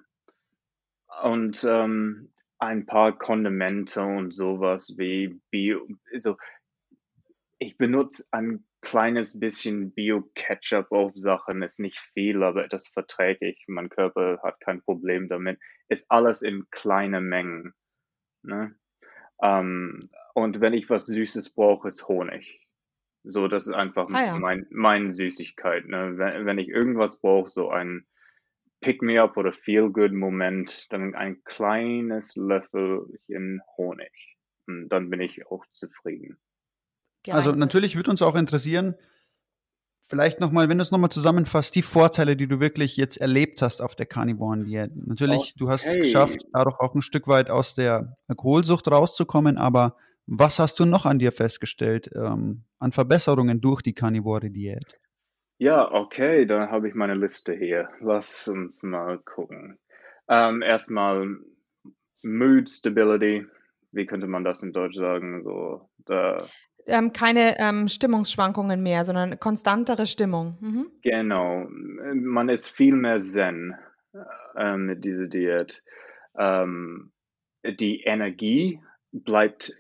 und 1.23 1.65
ähm, 1.69 2.33
ein 2.59 2.87
paar 2.87 3.19
Kondimente 3.19 4.03
und 4.03 4.33
sowas 4.33 4.95
wie 4.97 5.41
Bio. 5.51 5.89
Also 6.13 6.37
ich 7.61 7.77
benutze 7.77 8.25
ein 8.31 8.65
kleines 8.81 9.39
bisschen 9.39 9.93
Bio-Ketchup 9.93 10.91
auf 10.91 11.13
Sachen, 11.15 11.63
ist 11.63 11.79
nicht 11.79 11.99
viel, 11.99 12.43
aber 12.43 12.67
das 12.67 12.89
verträge 12.89 13.51
ich. 13.51 13.65
Mein 13.69 13.91
Körper 13.91 14.41
hat 14.43 14.59
kein 14.61 14.81
Problem 14.83 15.29
damit. 15.29 15.61
Ist 15.89 16.11
alles 16.11 16.41
in 16.41 16.65
kleinen 16.71 17.29
Mengen. 17.29 17.75
Ne? 18.43 18.75
Ähm, 19.43 20.09
und 20.35 20.63
wenn 20.63 20.73
ich 20.73 20.89
was 20.89 21.05
Süßes 21.07 21.51
brauche, 21.51 21.89
ist 21.89 22.09
Honig. 22.09 22.67
So, 23.25 23.47
das 23.47 23.67
ist 23.67 23.75
einfach 23.75 24.09
ah, 24.11 24.25
ja. 24.25 24.39
mein, 24.39 24.67
meine 24.71 25.11
Süßigkeit. 25.11 25.87
Ne? 25.87 26.17
Wenn, 26.17 26.47
wenn 26.47 26.59
ich 26.59 26.69
irgendwas 26.69 27.21
brauche, 27.21 27.51
so 27.51 27.69
ein 27.69 28.07
Pick-me-up 28.81 29.37
oder 29.37 29.53
Feel-good-Moment, 29.53 30.91
dann 30.91 31.15
ein 31.15 31.45
kleines 31.45 32.37
Löffelchen 32.37 33.61
Honig. 33.77 34.39
Und 34.67 34.89
dann 34.89 35.11
bin 35.11 35.21
ich 35.21 35.47
auch 35.49 35.67
zufrieden. 35.71 36.39
Also 37.29 37.53
natürlich 37.53 37.97
würde 37.97 38.11
uns 38.11 38.23
auch 38.23 38.35
interessieren, 38.35 38.95
vielleicht 40.09 40.41
nochmal, 40.41 40.69
wenn 40.69 40.79
du 40.79 40.83
es 40.83 40.91
nochmal 40.91 41.11
zusammenfasst, 41.11 41.75
die 41.77 41.83
Vorteile, 41.83 42.37
die 42.37 42.49
du 42.49 42.61
wirklich 42.61 42.97
jetzt 42.97 43.19
erlebt 43.19 43.63
hast 43.63 43.83
auf 43.83 43.95
der 43.95 44.07
Carnivoren 44.07 44.65
Diät. 44.65 44.91
Natürlich, 44.95 45.41
okay. 45.41 45.53
du 45.57 45.71
hast 45.71 45.87
es 45.87 45.97
geschafft, 45.97 46.47
dadurch 46.53 46.81
auch 46.81 46.95
ein 46.95 47.03
Stück 47.03 47.29
weit 47.29 47.51
aus 47.51 47.75
der 47.75 48.17
Alkoholsucht 48.27 48.91
rauszukommen, 48.91 49.59
aber 49.59 49.97
was 50.27 50.59
hast 50.59 50.79
du 50.81 50.85
noch 50.85 51.07
an 51.07 51.19
dir 51.19 51.33
festgestellt 51.33 52.11
ähm, 52.15 52.65
an 52.79 52.93
Verbesserungen 52.93 53.61
durch 53.61 53.83
die 53.83 53.95
Carnivore 53.95 54.51
Diät? 54.51 54.99
Ja, 55.59 55.93
okay, 55.93 56.47
dann 56.47 56.71
habe 56.71 56.89
ich 56.89 56.95
meine 56.95 57.15
Liste 57.15 57.53
hier. 57.55 57.91
Lass 58.01 58.49
uns 58.49 58.83
mal 58.83 59.19
gucken. 59.19 59.79
Ähm, 60.29 60.63
erstmal 60.63 61.37
Mood 62.23 62.71
Stability. 62.71 63.47
Wie 63.93 64.07
könnte 64.07 64.27
man 64.27 64.45
das 64.45 64.63
in 64.63 64.73
Deutsch 64.73 64.97
sagen? 64.97 65.43
So, 65.43 65.91
da 66.07 66.47
ähm, 66.87 67.13
keine 67.13 67.59
ähm, 67.59 67.89
Stimmungsschwankungen 67.89 68.83
mehr, 68.83 69.05
sondern 69.05 69.39
konstantere 69.39 70.07
Stimmung. 70.07 70.59
Mhm. 70.61 70.91
Genau. 71.03 71.67
Man 71.69 72.49
ist 72.49 72.69
viel 72.69 72.95
mehr 72.95 73.19
Zen. 73.19 73.75
äh, 74.57 74.77
mit 74.77 75.05
dieser 75.05 75.27
Diät. 75.27 75.83
Ähm, 76.37 77.13
die 77.65 78.03
Energie 78.03 78.81
bleibt 79.13 79.77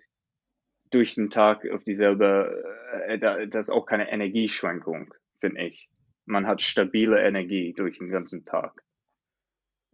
durch 0.90 1.14
den 1.14 1.30
Tag 1.30 1.68
auf 1.70 1.84
dieselbe, 1.84 2.64
äh, 3.06 3.18
das 3.18 3.68
ist 3.68 3.70
auch 3.70 3.86
keine 3.86 4.10
Energieschwankung, 4.10 5.14
finde 5.40 5.62
ich. 5.62 5.88
Man 6.26 6.46
hat 6.46 6.62
stabile 6.62 7.20
Energie 7.20 7.72
durch 7.72 7.98
den 7.98 8.10
ganzen 8.10 8.44
Tag. 8.44 8.82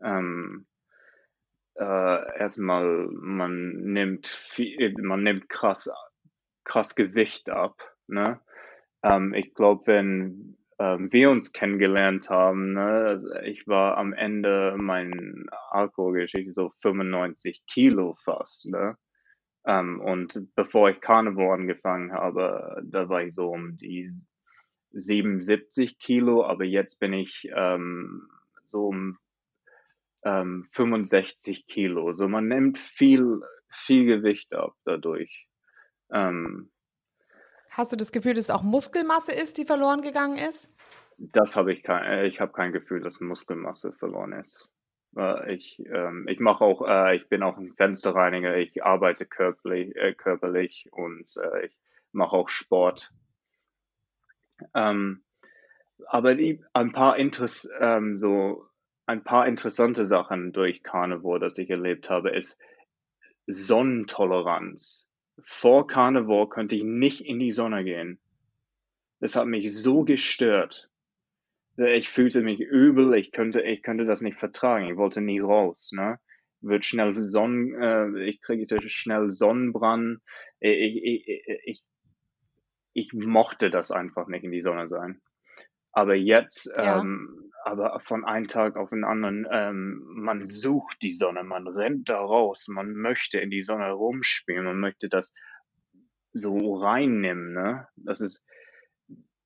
Ähm, 0.03 0.67
äh, 1.75 2.39
erstmal, 2.39 3.09
man 3.11 3.71
nimmt 3.93 4.27
viel, 4.27 4.95
man 4.99 5.23
nimmt 5.23 5.49
krass, 5.49 5.91
krass 6.67 6.95
Gewicht 6.95 7.49
ab. 7.49 7.77
Ne? 8.07 8.41
Ähm, 9.03 9.33
ich 9.33 9.55
glaube, 9.55 9.87
wenn 9.87 10.59
ähm, 10.79 11.11
wir 11.13 11.31
uns 11.31 11.53
kennengelernt 11.53 12.29
haben, 12.29 12.75
ne, 12.75 12.83
also 12.83 13.33
ich 13.45 13.67
war 13.67 13.97
am 13.97 14.13
Ende 14.13 14.75
meiner 14.77 15.47
Alkoholgeschichte 15.71 16.53
so 16.53 16.73
95 16.83 17.65
Kilo 17.67 18.17
fast. 18.25 18.67
Ne? 18.67 18.99
Ähm, 19.67 20.01
und 20.01 20.49
bevor 20.55 20.91
ich 20.91 21.01
Carnivore 21.01 21.55
angefangen 21.55 22.13
habe, 22.13 22.83
da 22.85 23.09
war 23.09 23.23
ich 23.23 23.35
so 23.35 23.49
um 23.49 23.77
die 23.77 24.13
77 24.93 25.99
Kilo, 25.99 26.45
aber 26.45 26.65
jetzt 26.65 27.01
bin 27.01 27.13
ich 27.13 27.49
ähm, 27.55 28.29
so 28.63 28.89
um 28.89 29.19
ähm, 30.25 30.69
65 30.73 31.67
Kilo. 31.67 32.13
So 32.13 32.29
man 32.29 32.49
nimmt 32.49 32.79
viel, 32.79 33.41
viel 33.71 34.07
Gewicht 34.07 34.53
ab 34.55 34.75
dadurch. 34.85 35.46
Ähm, 36.11 36.71
Hast 37.71 37.93
du 37.93 37.97
das 37.97 38.11
Gefühl, 38.11 38.35
dass 38.35 38.45
es 38.45 38.51
auch 38.51 38.63
Muskelmasse 38.63 39.33
ist, 39.33 39.59
die 39.59 39.67
verloren 39.67 40.01
gegangen 40.01 40.39
ist? 40.39 40.75
Das 41.19 41.57
habe 41.57 41.73
ich 41.73 41.83
kein, 41.83 42.05
äh, 42.05 42.27
ich 42.27 42.41
habe 42.41 42.53
kein 42.53 42.73
Gefühl, 42.73 43.01
dass 43.01 43.21
Muskelmasse 43.21 43.93
verloren 43.93 44.33
ist. 44.33 44.71
Ich, 45.47 45.83
ähm, 45.87 46.27
ich 46.29 46.41
mache 46.41 46.63
auch, 46.63 46.87
äh, 46.87 47.17
ich 47.17 47.29
bin 47.29 47.43
auch 47.43 47.57
ein 47.57 47.73
Fensterreiniger, 47.73 48.57
ich 48.57 48.85
arbeite 48.85 49.25
körperlich, 49.25 49.97
äh, 49.97 50.13
körperlich 50.13 50.89
und 50.91 51.35
äh, 51.39 51.67
ich 51.67 51.77
mache 52.13 52.37
auch 52.37 52.51
Sport. 52.51 53.13
Ähm, 54.75 55.25
aber 56.07 56.35
die, 56.35 56.63
ein 56.75 56.93
paar 56.93 57.17
Interess 57.17 57.69
ähm, 57.81 58.17
so 58.17 58.67
ein 59.07 59.25
paar 59.25 59.47
interessante 59.47 60.05
Sachen 60.05 60.53
durch 60.53 60.83
Carnivore, 60.83 61.41
das 61.41 61.57
ich 61.57 61.71
erlebt 61.71 62.11
habe, 62.11 62.31
ist 62.31 62.59
Sonnentoleranz. 63.47 65.06
Vor 65.43 65.87
Carnivore 65.87 66.49
könnte 66.49 66.77
ich 66.77 66.85
nicht 66.85 67.21
in 67.21 67.39
die 67.39 67.53
Sonne 67.53 67.85
gehen. 67.85 68.19
Das 69.21 69.37
hat 69.37 69.47
mich 69.47 69.75
so 69.75 70.05
gestört. 70.05 70.91
Ich 71.77 72.09
fühlte 72.09 72.43
mich 72.43 72.61
übel, 72.61 73.15
ich 73.15 73.33
könnte, 73.33 73.61
ich 73.61 73.83
könnte 73.83 74.07
das 74.07 74.23
nicht 74.23 74.39
vertragen. 74.39 74.89
Ich 74.89 74.97
wollte 74.97 75.21
nie 75.21 75.41
raus, 75.41 75.93
ne? 75.93 76.19
Wird 76.63 76.85
schnell 76.85 77.23
Sonnen, 77.23 77.75
äh, 77.75 78.25
ich 78.25 78.41
kriegte 78.41 78.81
schnell 78.89 79.31
Sonnenbrand. 79.31 80.21
Ich, 80.59 81.03
ich, 81.05 81.45
ich, 81.65 81.85
ich 82.95 83.13
mochte 83.13 83.71
das 83.71 83.91
einfach 83.91 84.27
nicht 84.27 84.45
in 84.45 84.53
die 84.53 84.63
Sonne 84.63 84.89
sein. 84.89 85.21
Aber 85.93 86.15
jetzt, 86.15 86.71
ja. 86.77 87.01
ähm, 87.01 87.46
aber 87.67 87.99
von 87.99 88.25
einem 88.25 88.47
Tag 88.47 88.77
auf 88.77 88.91
den 88.91 89.03
anderen, 89.03 89.45
ähm, 89.51 90.05
man 90.07 90.47
sucht 90.47 91.03
die 91.03 91.13
Sonne, 91.13 91.43
man 91.43 91.67
rennt 91.67 92.09
da 92.09 92.21
raus, 92.21 92.69
man 92.69 92.95
möchte 92.95 93.41
in 93.41 93.51
die 93.51 93.61
Sonne 93.61 93.91
rumspielen, 93.91 94.65
man 94.65 94.79
möchte 94.79 95.09
das 95.09 95.35
so 96.33 96.77
reinnehmen, 96.77 97.53
ne? 97.53 97.89
Das 97.97 98.21
ist 98.21 98.45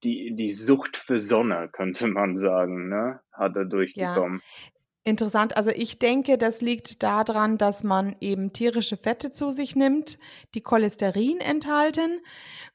die, 0.05 0.35
die 0.35 0.51
Sucht 0.51 0.99
für 0.99 1.19
Sonne, 1.19 1.71
könnte 1.73 2.09
man 2.09 2.37
sagen, 2.37 2.91
ne? 2.91 3.21
Hat 3.33 3.57
er 3.57 3.65
durchgekommen. 3.65 4.43
Ja. 4.43 4.71
Interessant. 5.03 5.57
Also 5.57 5.71
ich 5.71 5.99
denke, 5.99 6.37
das 6.37 6.61
liegt 6.61 7.03
daran, 7.03 7.57
dass 7.57 7.85
man 7.85 8.17
eben 8.21 8.53
tierische 8.53 8.99
Fette 8.99 9.31
zu 9.31 9.51
sich 9.51 9.75
nimmt, 9.75 10.19
die 10.55 10.61
Cholesterin 10.61 11.41
enthalten. 11.41 12.21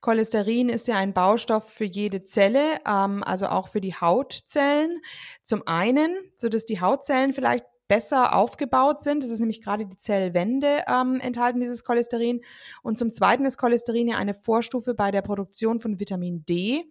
Cholesterin 0.02 0.70
ist 0.70 0.88
ja 0.88 0.96
ein 0.96 1.14
Baustoff 1.14 1.70
für 1.70 1.86
jede 1.86 2.26
Zelle, 2.26 2.80
ähm, 2.88 3.24
also 3.24 3.48
auch 3.48 3.68
für 3.68 3.80
die 3.80 3.94
Hautzellen. 3.94 5.02
Zum 5.44 5.68
einen, 5.68 6.18
so 6.36 6.50
dass 6.50 6.66
die 6.66 6.82
Hautzellen 6.82 7.32
vielleicht 7.34 7.66
besser 7.88 8.36
aufgebaut 8.36 9.00
sind. 9.00 9.24
Das 9.24 9.30
ist 9.30 9.40
nämlich 9.40 9.62
gerade 9.62 9.86
die 9.86 9.98
Zellwände 9.98 10.84
ähm, 10.88 11.20
enthalten 11.20 11.60
dieses 11.60 11.84
Cholesterin. 11.84 12.42
Und 12.82 12.98
zum 12.98 13.12
Zweiten 13.12 13.46
ist 13.46 13.58
Cholesterin 13.58 14.08
ja 14.08 14.18
eine 14.18 14.34
Vorstufe 14.34 14.94
bei 14.94 15.12
der 15.12 15.22
Produktion 15.22 15.80
von 15.80 16.00
Vitamin 16.00 16.46
D. 16.46 16.86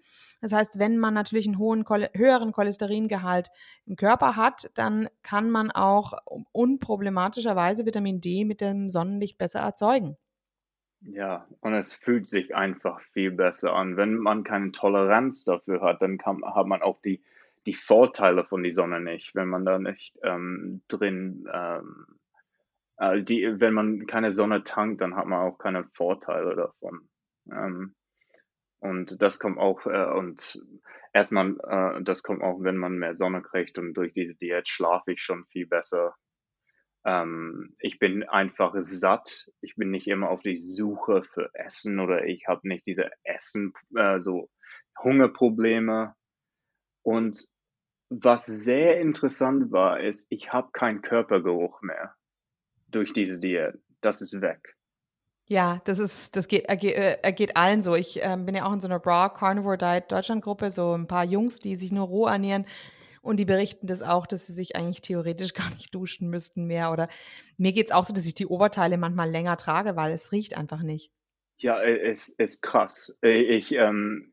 Das 0.45 0.53
heißt, 0.53 0.79
wenn 0.79 0.99
man 0.99 1.15
natürlich 1.15 1.47
einen 1.47 1.57
hohen, 1.57 1.87
höheren 1.89 2.53
Cholesteringehalt 2.53 3.49
im 3.87 3.97
Körper 3.97 4.37
hat, 4.37 4.71
dann 4.75 5.09
kann 5.23 5.51
man 5.51 5.71
auch 5.71 6.13
unproblematischerweise 6.53 7.87
Vitamin 7.87 8.21
D 8.21 8.45
mit 8.45 8.61
dem 8.61 8.91
Sonnenlicht 8.91 9.39
besser 9.39 9.61
erzeugen. 9.61 10.19
Ja, 11.01 11.49
und 11.61 11.73
es 11.73 11.95
fühlt 11.95 12.27
sich 12.27 12.55
einfach 12.55 13.01
viel 13.01 13.31
besser 13.31 13.73
an. 13.73 13.97
Wenn 13.97 14.17
man 14.17 14.45
keine 14.45 14.71
Toleranz 14.71 15.45
dafür 15.45 15.81
hat, 15.81 16.03
dann 16.03 16.19
kann, 16.19 16.45
hat 16.45 16.67
man 16.67 16.83
auch 16.83 17.01
die, 17.01 17.25
die 17.65 17.73
Vorteile 17.73 18.45
von 18.45 18.63
der 18.63 18.73
Sonne 18.73 19.01
nicht, 19.01 19.35
wenn 19.35 19.49
man 19.49 19.65
da 19.65 19.79
nicht 19.79 20.15
ähm, 20.23 20.83
drin, 20.89 21.49
ähm, 21.51 22.19
äh, 22.99 23.23
die, 23.23 23.61
wenn 23.61 23.73
man 23.73 24.07
keine 24.07 24.31
Sonne 24.31 24.63
tankt, 24.63 25.01
dann 25.01 25.17
hat 25.17 25.25
man 25.25 25.41
auch 25.41 25.57
keine 25.57 25.85
Vorteile 25.95 26.55
davon. 26.55 27.09
Ähm, 27.51 27.95
und 28.85 29.23
das 29.23 29.39
kommt 29.39 29.57
auch, 29.57 29.87
äh, 29.87 30.13
und 30.13 30.63
erstmal, 31.15 31.57
äh, 31.67 32.03
das 32.03 32.23
kommt 32.23 32.43
auch, 32.43 32.63
wenn 32.63 32.77
man 32.77 32.99
mehr 32.99 33.15
Sonne 33.15 33.41
kriegt 33.41 33.79
und 33.79 33.95
durch 33.95 34.13
diese 34.13 34.37
Diät 34.37 34.69
schlafe 34.69 35.13
ich 35.13 35.23
schon 35.23 35.47
viel 35.47 35.67
besser. 35.67 36.15
Ähm, 37.07 37.73
ich 37.79 37.99
bin 37.99 38.25
einfach 38.25 38.75
satt. 38.81 39.49
Ich 39.63 39.77
bin 39.77 39.91
nicht 39.91 40.07
immer 40.07 40.29
auf 40.29 40.43
die 40.43 40.59
Suche 40.59 41.23
für 41.33 41.49
Essen 41.55 41.99
oder 41.99 42.27
ich 42.27 42.47
habe 42.47 42.69
nicht 42.69 42.87
diese 42.87 43.11
Essen, 43.23 43.73
äh, 43.97 44.21
so 44.21 44.51
Hungerprobleme. 45.03 46.15
Und 47.03 47.43
was 48.11 48.45
sehr 48.45 49.01
interessant 49.01 49.73
war, 49.73 50.01
ist, 50.01 50.27
ich 50.29 50.53
habe 50.53 50.73
keinen 50.73 51.01
Körpergeruch 51.01 51.81
mehr 51.81 52.15
durch 52.89 53.15
diese 53.15 53.41
Diät. 53.41 53.77
Das 54.03 54.21
ist 54.21 54.43
weg. 54.43 54.77
Ja, 55.47 55.83
das 55.85 55.99
ist, 55.99 56.37
das 56.37 56.49
geht, 56.49 56.65
äh, 56.69 57.33
geht 57.33 57.57
allen 57.57 57.83
so. 57.83 57.95
Ich 57.95 58.19
ähm, 58.23 58.47
bin 58.47 58.55
ja 58.55 58.65
auch 58.65 58.73
in 58.73 58.81
so 58.81 58.89
einer 58.89 58.99
Bra 58.99 59.29
Carnivore 59.29 59.77
Diet 59.77 60.11
Deutschland 60.11 60.43
Gruppe, 60.43 60.71
so 60.71 60.97
ein 60.97 61.07
paar 61.07 61.25
Jungs, 61.25 61.59
die 61.59 61.77
sich 61.77 61.93
nur 61.93 62.07
roh 62.07 62.27
ernähren. 62.27 62.67
Und 63.21 63.39
die 63.39 63.45
berichten 63.45 63.87
das 63.87 64.03
auch, 64.03 64.27
dass 64.27 64.47
sie 64.47 64.53
sich 64.53 64.77
eigentlich 64.77 65.03
theoretisch 65.03 65.53
gar 65.55 65.69
nicht 65.71 65.95
duschen 65.95 66.31
müssten 66.31 66.67
mehr. 66.67 66.93
Oder 66.93 67.09
mir 67.59 67.73
geht's 67.73 67.93
auch 67.93 68.05
so, 68.05 68.15
dass 68.15 68.27
ich 68.27 68.35
die 68.35 68.47
Oberteile 68.47 68.97
manchmal 68.97 69.31
länger 69.31 69.57
trage, 69.57 69.97
weil 69.97 70.13
es 70.13 70.33
riecht 70.33 70.57
einfach 70.57 70.83
nicht. 70.83 71.13
Ja, 71.59 71.81
es 71.83 72.29
ist 72.31 72.63
krass. 72.63 73.17
Ich, 73.23 73.73
ähm, 73.73 74.33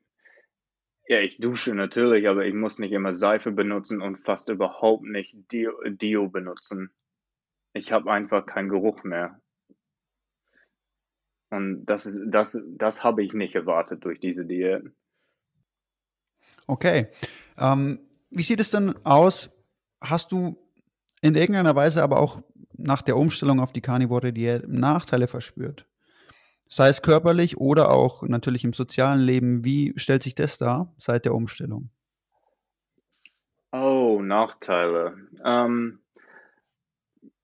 ja, 1.08 1.20
ich 1.20 1.38
dusche 1.38 1.76
natürlich, 1.76 2.28
aber 2.28 2.46
ich 2.46 2.54
muss 2.54 2.80
nicht 2.80 2.94
immer 2.94 3.14
Seife 3.14 3.52
benutzen 3.52 4.02
und 4.02 4.18
fast 4.18 4.50
überhaupt 4.50 5.04
nicht 5.04 5.36
Dio, 5.52 5.74
Dio 5.86 6.30
benutzen. 6.30 6.90
Ich 7.74 7.92
habe 7.92 8.12
einfach 8.12 8.46
keinen 8.46 8.70
Geruch 8.70 9.04
mehr. 9.04 9.40
Und 11.52 11.86
das 11.86 12.06
ist, 12.06 12.22
das, 12.28 12.58
das 12.66 13.04
habe 13.04 13.24
ich 13.24 13.34
nicht 13.34 13.56
erwartet 13.56 14.04
durch 14.06 14.20
diese 14.20 14.46
Diät. 14.46 14.84
Okay. 16.66 17.08
Ähm, 17.58 18.00
wie 18.30 18.44
sieht 18.44 18.62
es 18.62 18.72
denn 18.72 18.96
aus? 19.06 19.50
Hast 20.00 20.32
du 20.32 20.58
in 21.22 21.36
irgendeiner 21.36 21.76
Weise 21.76 22.02
aber 22.02 22.20
auch 22.20 22.42
nach 22.78 23.02
der 23.02 23.18
Umstellung 23.18 23.60
auf 23.60 23.74
die 23.74 23.82
Carnivore 23.82 24.32
Diät 24.32 24.68
Nachteile 24.68 25.28
verspürt? 25.28 25.86
Sei 26.70 26.88
es 26.88 27.02
körperlich 27.02 27.58
oder 27.58 27.92
auch 27.92 28.24
natürlich 28.24 28.64
im 28.64 28.72
sozialen 28.72 29.20
Leben. 29.20 29.66
Wie 29.66 29.94
stellt 29.98 30.24
sich 30.24 30.36
das 30.36 30.58
dar 30.58 30.94
seit 30.98 31.26
der 31.26 31.36
Umstellung? 31.36 31.90
Oh, 33.74 34.22
Nachteile. 34.22 35.18
Ähm, 35.44 36.01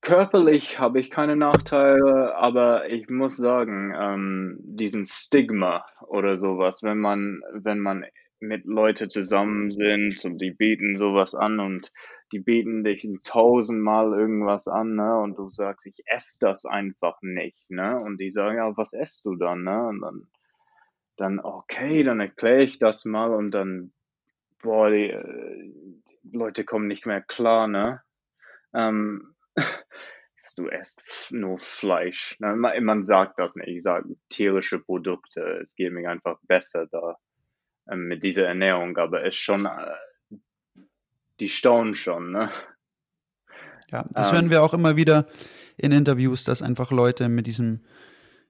Körperlich 0.08 0.80
habe 0.80 1.02
ich 1.02 1.12
keine 1.12 1.36
Nachteile, 1.36 2.34
aber 2.38 2.90
ich 2.90 3.10
muss 3.10 3.36
sagen, 3.36 3.94
ähm, 3.94 4.58
diesen 4.62 5.04
Stigma 5.04 5.86
oder 6.08 6.38
sowas, 6.38 6.82
wenn 6.82 6.98
man, 6.98 7.42
wenn 7.52 7.82
man 7.82 8.06
mit 8.40 8.64
Leuten 8.64 9.10
zusammen 9.10 9.70
sind 9.70 10.24
und 10.24 10.42
die 10.42 10.52
bieten 10.52 10.96
sowas 10.96 11.36
an 11.36 11.60
und 11.60 11.92
die 12.32 12.40
bieten 12.40 12.86
dich 12.86 13.06
tausendmal 13.22 14.14
irgendwas 14.18 14.70
an, 14.70 14.96
ne? 14.96 15.20
Und 15.20 15.38
du 15.38 15.50
sagst, 15.50 15.86
ich 15.86 16.02
esse 16.06 16.38
das 16.40 16.64
einfach 16.66 17.18
nicht, 17.22 17.70
ne? 17.70 17.98
Und 17.98 18.22
die 18.22 18.32
sagen, 18.32 18.56
ja, 18.56 18.78
was 18.78 18.94
esst 18.94 19.26
du 19.26 19.36
dann, 19.36 19.66
ne? 19.66 19.88
Und 19.90 20.00
dann, 20.00 20.28
dann, 21.18 21.40
okay, 21.42 22.04
dann 22.04 22.22
erkläre 22.22 22.64
ich 22.64 22.80
das 22.80 23.04
mal 23.04 23.34
und 23.34 23.52
dann, 23.52 23.92
boah, 24.64 24.90
die, 24.90 25.10
äh, 25.10 25.74
die 26.24 26.38
Leute 26.38 26.64
kommen 26.64 26.88
nicht 26.88 27.06
mehr 27.06 27.20
klar, 27.20 27.68
ne? 27.68 28.02
Ähm, 28.74 29.34
du 30.58 30.68
esst 30.68 31.02
nur 31.32 31.60
Fleisch. 31.60 32.36
Man 32.40 33.04
sagt 33.04 33.40
das 33.40 33.56
nicht. 33.56 33.68
Ich 33.68 33.84
sage 33.84 34.16
tierische 34.30 34.80
Produkte. 34.80 35.60
Es 35.62 35.76
geht 35.76 35.94
mir 35.94 36.10
einfach 36.10 36.40
besser 36.48 36.88
da 36.88 37.18
ähm, 37.90 38.08
mit 38.08 38.24
dieser 38.24 38.48
Ernährung. 38.48 38.98
Aber 38.98 39.22
es 39.24 39.36
ist 39.36 39.42
schon, 39.42 39.66
äh, 39.66 40.38
die 41.40 41.50
staunen 41.50 41.96
schon, 41.96 42.32
ne? 42.32 42.50
Ja, 43.90 44.06
das 44.12 44.30
ähm, 44.30 44.34
hören 44.34 44.50
wir 44.50 44.64
auch 44.64 44.74
immer 44.74 44.96
wieder 44.98 45.28
in 45.78 45.92
Interviews, 45.92 46.44
dass 46.44 46.62
einfach 46.62 46.92
Leute 46.92 47.30
mit 47.30 47.48
diesem 47.48 47.82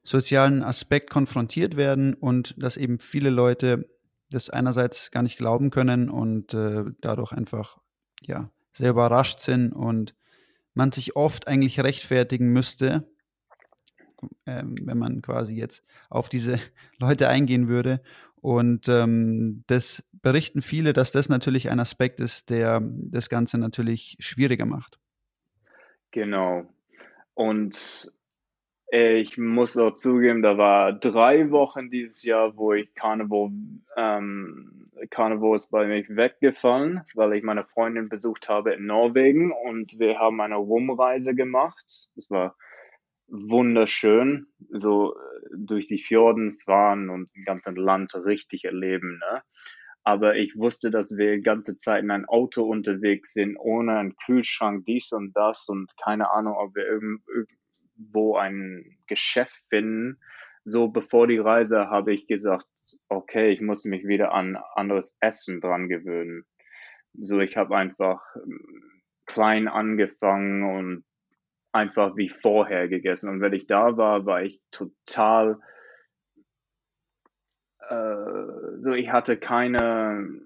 sozialen 0.03 0.63
Aspekt 0.63 1.09
konfrontiert 1.09 1.75
werden 1.75 2.13
und 2.13 2.55
dass 2.57 2.77
eben 2.77 2.99
viele 2.99 3.29
Leute 3.29 3.89
das 4.31 4.49
einerseits 4.49 5.11
gar 5.11 5.21
nicht 5.21 5.37
glauben 5.37 5.69
können 5.69 6.09
und 6.09 6.53
äh, 6.53 6.85
dadurch 7.01 7.33
einfach 7.33 7.77
ja 8.21 8.49
sehr 8.73 8.91
überrascht 8.91 9.41
sind 9.41 9.73
und 9.73 10.15
man 10.77 10.91
sich 10.91 11.15
oft 11.15 11.47
eigentlich 11.47 11.81
rechtfertigen 11.81 12.53
müsste, 12.53 13.09
ähm, 14.45 14.77
wenn 14.83 14.97
man 14.97 15.21
quasi 15.21 15.55
jetzt 15.55 15.83
auf 16.09 16.29
diese 16.29 16.59
Leute 16.99 17.27
eingehen 17.27 17.67
würde. 17.67 18.01
Und 18.39 18.87
ähm, 18.87 19.63
das 19.67 20.05
berichten 20.21 20.61
viele, 20.61 20.93
dass 20.93 21.11
das 21.11 21.27
natürlich 21.27 21.69
ein 21.69 21.79
Aspekt 21.79 22.19
ist, 22.19 22.49
der 22.49 22.81
das 22.81 23.27
Ganze 23.27 23.57
natürlich 23.57 24.15
schwieriger 24.19 24.65
macht. 24.65 24.99
Genau. 26.11 26.65
Und 27.33 28.11
ich 28.89 29.37
muss 29.37 29.77
auch 29.77 29.95
zugeben, 29.95 30.41
da 30.41 30.57
war 30.57 30.93
drei 30.93 31.51
Wochen 31.51 31.89
dieses 31.89 32.23
Jahr, 32.23 32.55
wo 32.55 32.73
ich 32.73 32.93
Carnival, 32.93 33.51
ähm, 33.97 34.89
Carnival 35.09 35.55
ist 35.55 35.71
bei 35.71 35.85
mir 35.85 36.05
weggefallen, 36.07 37.01
weil 37.13 37.33
ich 37.33 37.43
meine 37.43 37.65
Freundin 37.65 38.07
besucht 38.07 38.47
habe 38.47 38.73
in 38.73 38.85
Norwegen 38.85 39.51
und 39.51 39.99
wir 39.99 40.19
haben 40.19 40.39
eine 40.39 40.55
Rumreise 40.55 41.35
gemacht. 41.35 42.07
Das 42.15 42.29
war 42.29 42.55
wunderschön, 43.27 44.47
so 44.69 45.15
äh, 45.15 45.17
durch 45.57 45.87
die 45.87 45.99
Fjorden 45.99 46.57
fahren 46.63 47.09
und 47.09 47.29
ein 47.35 47.43
ganzes 47.43 47.75
Land 47.75 48.15
richtig 48.15 48.63
erleben. 48.63 49.19
Ne? 49.19 49.41
Aber 50.03 50.37
ich 50.37 50.55
wusste, 50.55 50.91
dass 50.91 51.17
wir 51.17 51.35
die 51.35 51.41
ganze 51.41 51.75
Zeit 51.75 52.03
in 52.03 52.11
einem 52.11 52.29
Auto 52.29 52.63
unterwegs 52.63 53.33
sind, 53.33 53.57
ohne 53.57 53.97
einen 53.97 54.15
Kühlschrank, 54.15 54.85
dies 54.85 55.11
und 55.11 55.35
das 55.35 55.67
und 55.67 55.91
keine 56.01 56.31
Ahnung, 56.31 56.55
ob 56.57 56.75
wir 56.75 56.85
irgendwo 57.97 58.37
ein 58.37 58.97
Geschäft 59.07 59.63
finden. 59.69 60.19
So 60.63 60.89
bevor 60.89 61.27
die 61.27 61.37
Reise 61.37 61.89
habe 61.89 62.13
ich 62.13 62.27
gesagt, 62.27 62.67
okay, 63.07 63.51
ich 63.51 63.61
muss 63.61 63.85
mich 63.85 64.05
wieder 64.05 64.33
an 64.33 64.57
anderes 64.75 65.17
Essen 65.21 65.61
dran 65.61 65.87
gewöhnen. 65.87 66.45
So, 67.13 67.39
ich 67.39 67.57
habe 67.57 67.75
einfach 67.75 68.21
ähm, 68.35 69.01
klein 69.25 69.67
angefangen 69.67 70.63
und 70.63 71.05
einfach 71.71 72.15
wie 72.17 72.29
vorher 72.29 72.87
gegessen. 72.87 73.29
Und 73.29 73.41
wenn 73.41 73.53
ich 73.53 73.67
da 73.67 73.97
war, 73.97 74.25
war 74.25 74.43
ich 74.43 74.61
total, 74.71 75.59
äh, 77.89 78.81
so 78.81 78.91
ich 78.91 79.09
hatte 79.11 79.37
keine 79.37 80.41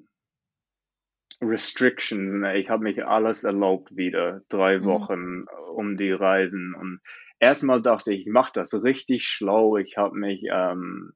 Restrictions. 1.41 2.33
Ne? 2.33 2.57
Ich 2.57 2.69
habe 2.69 2.83
mich 2.83 3.03
alles 3.03 3.43
erlaubt 3.43 3.95
wieder, 3.95 4.41
drei 4.49 4.79
mhm. 4.79 4.85
Wochen 4.85 5.45
um 5.73 5.97
die 5.97 6.11
Reisen. 6.11 6.75
Und 6.75 7.01
erstmal 7.41 7.81
dachte 7.81 8.13
ich, 8.13 8.21
ich 8.21 8.31
mache 8.31 8.53
das 8.53 8.73
richtig 8.83 9.25
schlau. 9.25 9.75
Ich 9.75 9.97
habe 9.97 10.15
mich 10.15 10.43
ähm, 10.49 11.11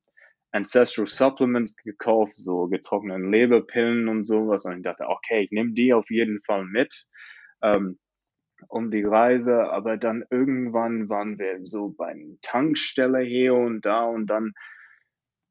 Ancestral 0.51 1.07
Supplements 1.07 1.77
gekauft, 1.77 2.35
so 2.35 2.67
getrockneten 2.67 3.31
Leberpillen 3.31 4.09
und 4.09 4.25
sowas. 4.25 4.65
Und 4.65 4.77
ich 4.77 4.83
dachte, 4.83 5.05
okay, 5.07 5.43
ich 5.43 5.51
nehme 5.51 5.73
die 5.73 5.93
auf 5.93 6.09
jeden 6.09 6.39
Fall 6.43 6.65
mit. 6.65 7.05
Ähm, 7.61 7.99
um 8.69 8.89
die 8.89 9.03
Reise, 9.03 9.69
aber 9.71 9.97
dann 9.97 10.23
irgendwann 10.29 11.09
waren 11.09 11.37
wir 11.37 11.59
so 11.65 11.89
bei 11.89 12.07
einer 12.07 12.35
Tankstelle 12.41 13.19
hier 13.19 13.53
und 13.53 13.85
da 13.85 14.05
und 14.05 14.27
dann 14.27 14.53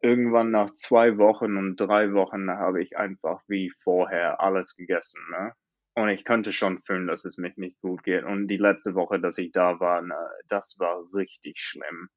irgendwann 0.00 0.50
nach 0.50 0.72
zwei 0.74 1.18
Wochen 1.18 1.56
und 1.56 1.76
drei 1.76 2.12
Wochen 2.12 2.50
habe 2.50 2.82
ich 2.82 2.96
einfach 2.96 3.42
wie 3.46 3.70
vorher 3.82 4.40
alles 4.40 4.74
gegessen, 4.74 5.22
ne? 5.30 5.52
Und 5.94 6.08
ich 6.08 6.24
könnte 6.24 6.52
schon 6.52 6.82
fühlen, 6.82 7.06
dass 7.06 7.24
es 7.24 7.38
mir 7.38 7.52
nicht 7.56 7.80
gut 7.80 8.02
geht. 8.02 8.24
Und 8.24 8.48
die 8.48 8.56
letzte 8.56 8.94
Woche, 8.94 9.20
dass 9.20 9.38
ich 9.38 9.52
da 9.52 9.78
war, 9.78 10.02
ne, 10.02 10.16
das 10.48 10.76
war 10.78 11.04
richtig 11.14 11.60
schlimm. 11.60 12.08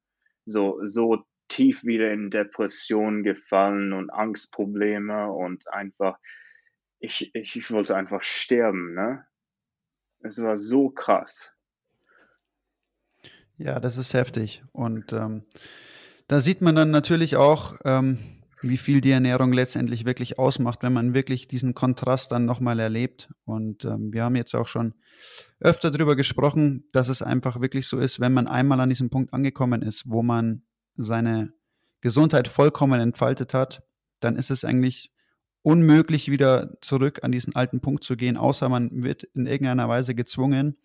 So, 0.44 0.80
so 0.84 1.24
tief 1.46 1.84
wieder 1.84 2.12
in 2.12 2.30
Depression 2.30 3.22
gefallen 3.22 3.92
und 3.92 4.10
Angstprobleme 4.10 5.30
und 5.32 5.68
einfach, 5.68 6.18
ich, 6.98 7.30
ich, 7.34 7.56
ich 7.56 7.70
wollte 7.70 7.96
einfach 7.96 8.24
sterben, 8.24 8.94
ne? 8.94 9.24
Es 10.20 10.42
war 10.42 10.56
so 10.56 10.90
krass. 10.90 11.52
Ja, 13.56 13.78
das 13.80 13.96
ist 13.96 14.14
heftig. 14.14 14.62
Und 14.72 15.12
ähm, 15.12 15.44
da 16.26 16.40
sieht 16.40 16.60
man 16.60 16.74
dann 16.74 16.90
natürlich 16.90 17.36
auch, 17.36 17.76
ähm, 17.84 18.37
wie 18.62 18.76
viel 18.76 19.00
die 19.00 19.10
Ernährung 19.10 19.52
letztendlich 19.52 20.04
wirklich 20.04 20.38
ausmacht, 20.38 20.82
wenn 20.82 20.92
man 20.92 21.14
wirklich 21.14 21.48
diesen 21.48 21.74
Kontrast 21.74 22.32
dann 22.32 22.44
nochmal 22.44 22.80
erlebt. 22.80 23.30
Und 23.44 23.84
ähm, 23.84 24.12
wir 24.12 24.24
haben 24.24 24.36
jetzt 24.36 24.54
auch 24.54 24.66
schon 24.66 24.94
öfter 25.60 25.90
darüber 25.90 26.16
gesprochen, 26.16 26.84
dass 26.92 27.08
es 27.08 27.22
einfach 27.22 27.60
wirklich 27.60 27.86
so 27.86 27.98
ist, 27.98 28.20
wenn 28.20 28.32
man 28.32 28.48
einmal 28.48 28.80
an 28.80 28.88
diesem 28.88 29.10
Punkt 29.10 29.32
angekommen 29.32 29.82
ist, 29.82 30.04
wo 30.06 30.22
man 30.22 30.62
seine 30.96 31.52
Gesundheit 32.00 32.48
vollkommen 32.48 33.00
entfaltet 33.00 33.54
hat, 33.54 33.82
dann 34.20 34.36
ist 34.36 34.50
es 34.50 34.64
eigentlich 34.64 35.12
unmöglich, 35.62 36.30
wieder 36.30 36.78
zurück 36.80 37.20
an 37.22 37.32
diesen 37.32 37.54
alten 37.54 37.80
Punkt 37.80 38.04
zu 38.04 38.16
gehen, 38.16 38.36
außer 38.36 38.68
man 38.68 39.02
wird 39.02 39.24
in 39.34 39.46
irgendeiner 39.46 39.88
Weise 39.88 40.14
gezwungen. 40.14 40.76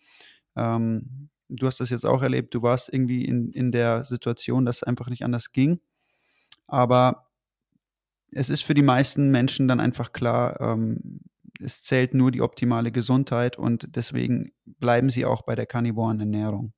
Ähm, 0.56 1.30
du 1.50 1.68
hast 1.68 1.80
das 1.80 1.90
jetzt 1.90 2.06
auch 2.06 2.22
erlebt, 2.22 2.54
du 2.54 2.62
warst 2.62 2.92
irgendwie 2.92 3.26
in, 3.26 3.52
in 3.52 3.72
der 3.72 4.06
Situation, 4.06 4.66
dass 4.66 4.78
es 4.78 4.84
einfach 4.84 5.10
nicht 5.10 5.24
anders 5.24 5.52
ging. 5.52 5.80
Aber 6.68 7.28
es 8.36 8.50
ist 8.50 8.64
für 8.64 8.74
die 8.74 8.82
meisten 8.82 9.32
Menschen 9.32 9.68
dann 9.68 9.80
einfach 9.80 10.12
klar, 10.12 10.60
ähm, 10.60 11.22
es 11.62 11.84
zählt 11.84 12.14
nur 12.14 12.32
die 12.32 12.42
optimale 12.42 12.92
Gesundheit 12.92 13.58
und 13.58 13.96
deswegen 13.96 14.52
bleiben 14.66 15.10
sie 15.10 15.26
auch 15.26 15.44
bei 15.44 15.56
der 15.56 15.66
karnivoren 15.66 16.20
Ernährung. 16.20 16.74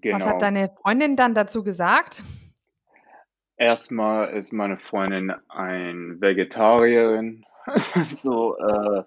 Genau. 0.00 0.16
Was 0.16 0.26
hat 0.26 0.42
deine 0.42 0.70
Freundin 0.82 1.16
dann 1.16 1.34
dazu 1.34 1.62
gesagt? 1.62 2.22
Erstmal 3.56 4.30
ist 4.30 4.52
meine 4.52 4.78
Freundin 4.78 5.32
ein 5.48 6.20
Vegetarierin. 6.20 7.44
so, 8.06 8.56
äh, 8.56 9.02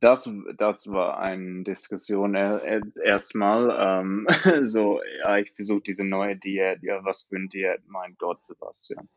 das, 0.00 0.30
das 0.56 0.86
war 0.90 1.18
eine 1.18 1.62
Diskussion 1.62 2.34
erstmal. 2.34 3.76
Ähm, 3.78 4.26
so, 4.66 5.00
ja, 5.20 5.38
ich 5.38 5.52
versuche 5.52 5.82
diese 5.82 6.04
neue 6.04 6.36
Diät. 6.36 6.82
Ja, 6.82 7.04
was 7.04 7.22
für 7.22 7.36
eine 7.36 7.48
Diät? 7.48 7.80
Mein 7.86 8.16
Gott, 8.18 8.42
Sebastian. 8.42 9.08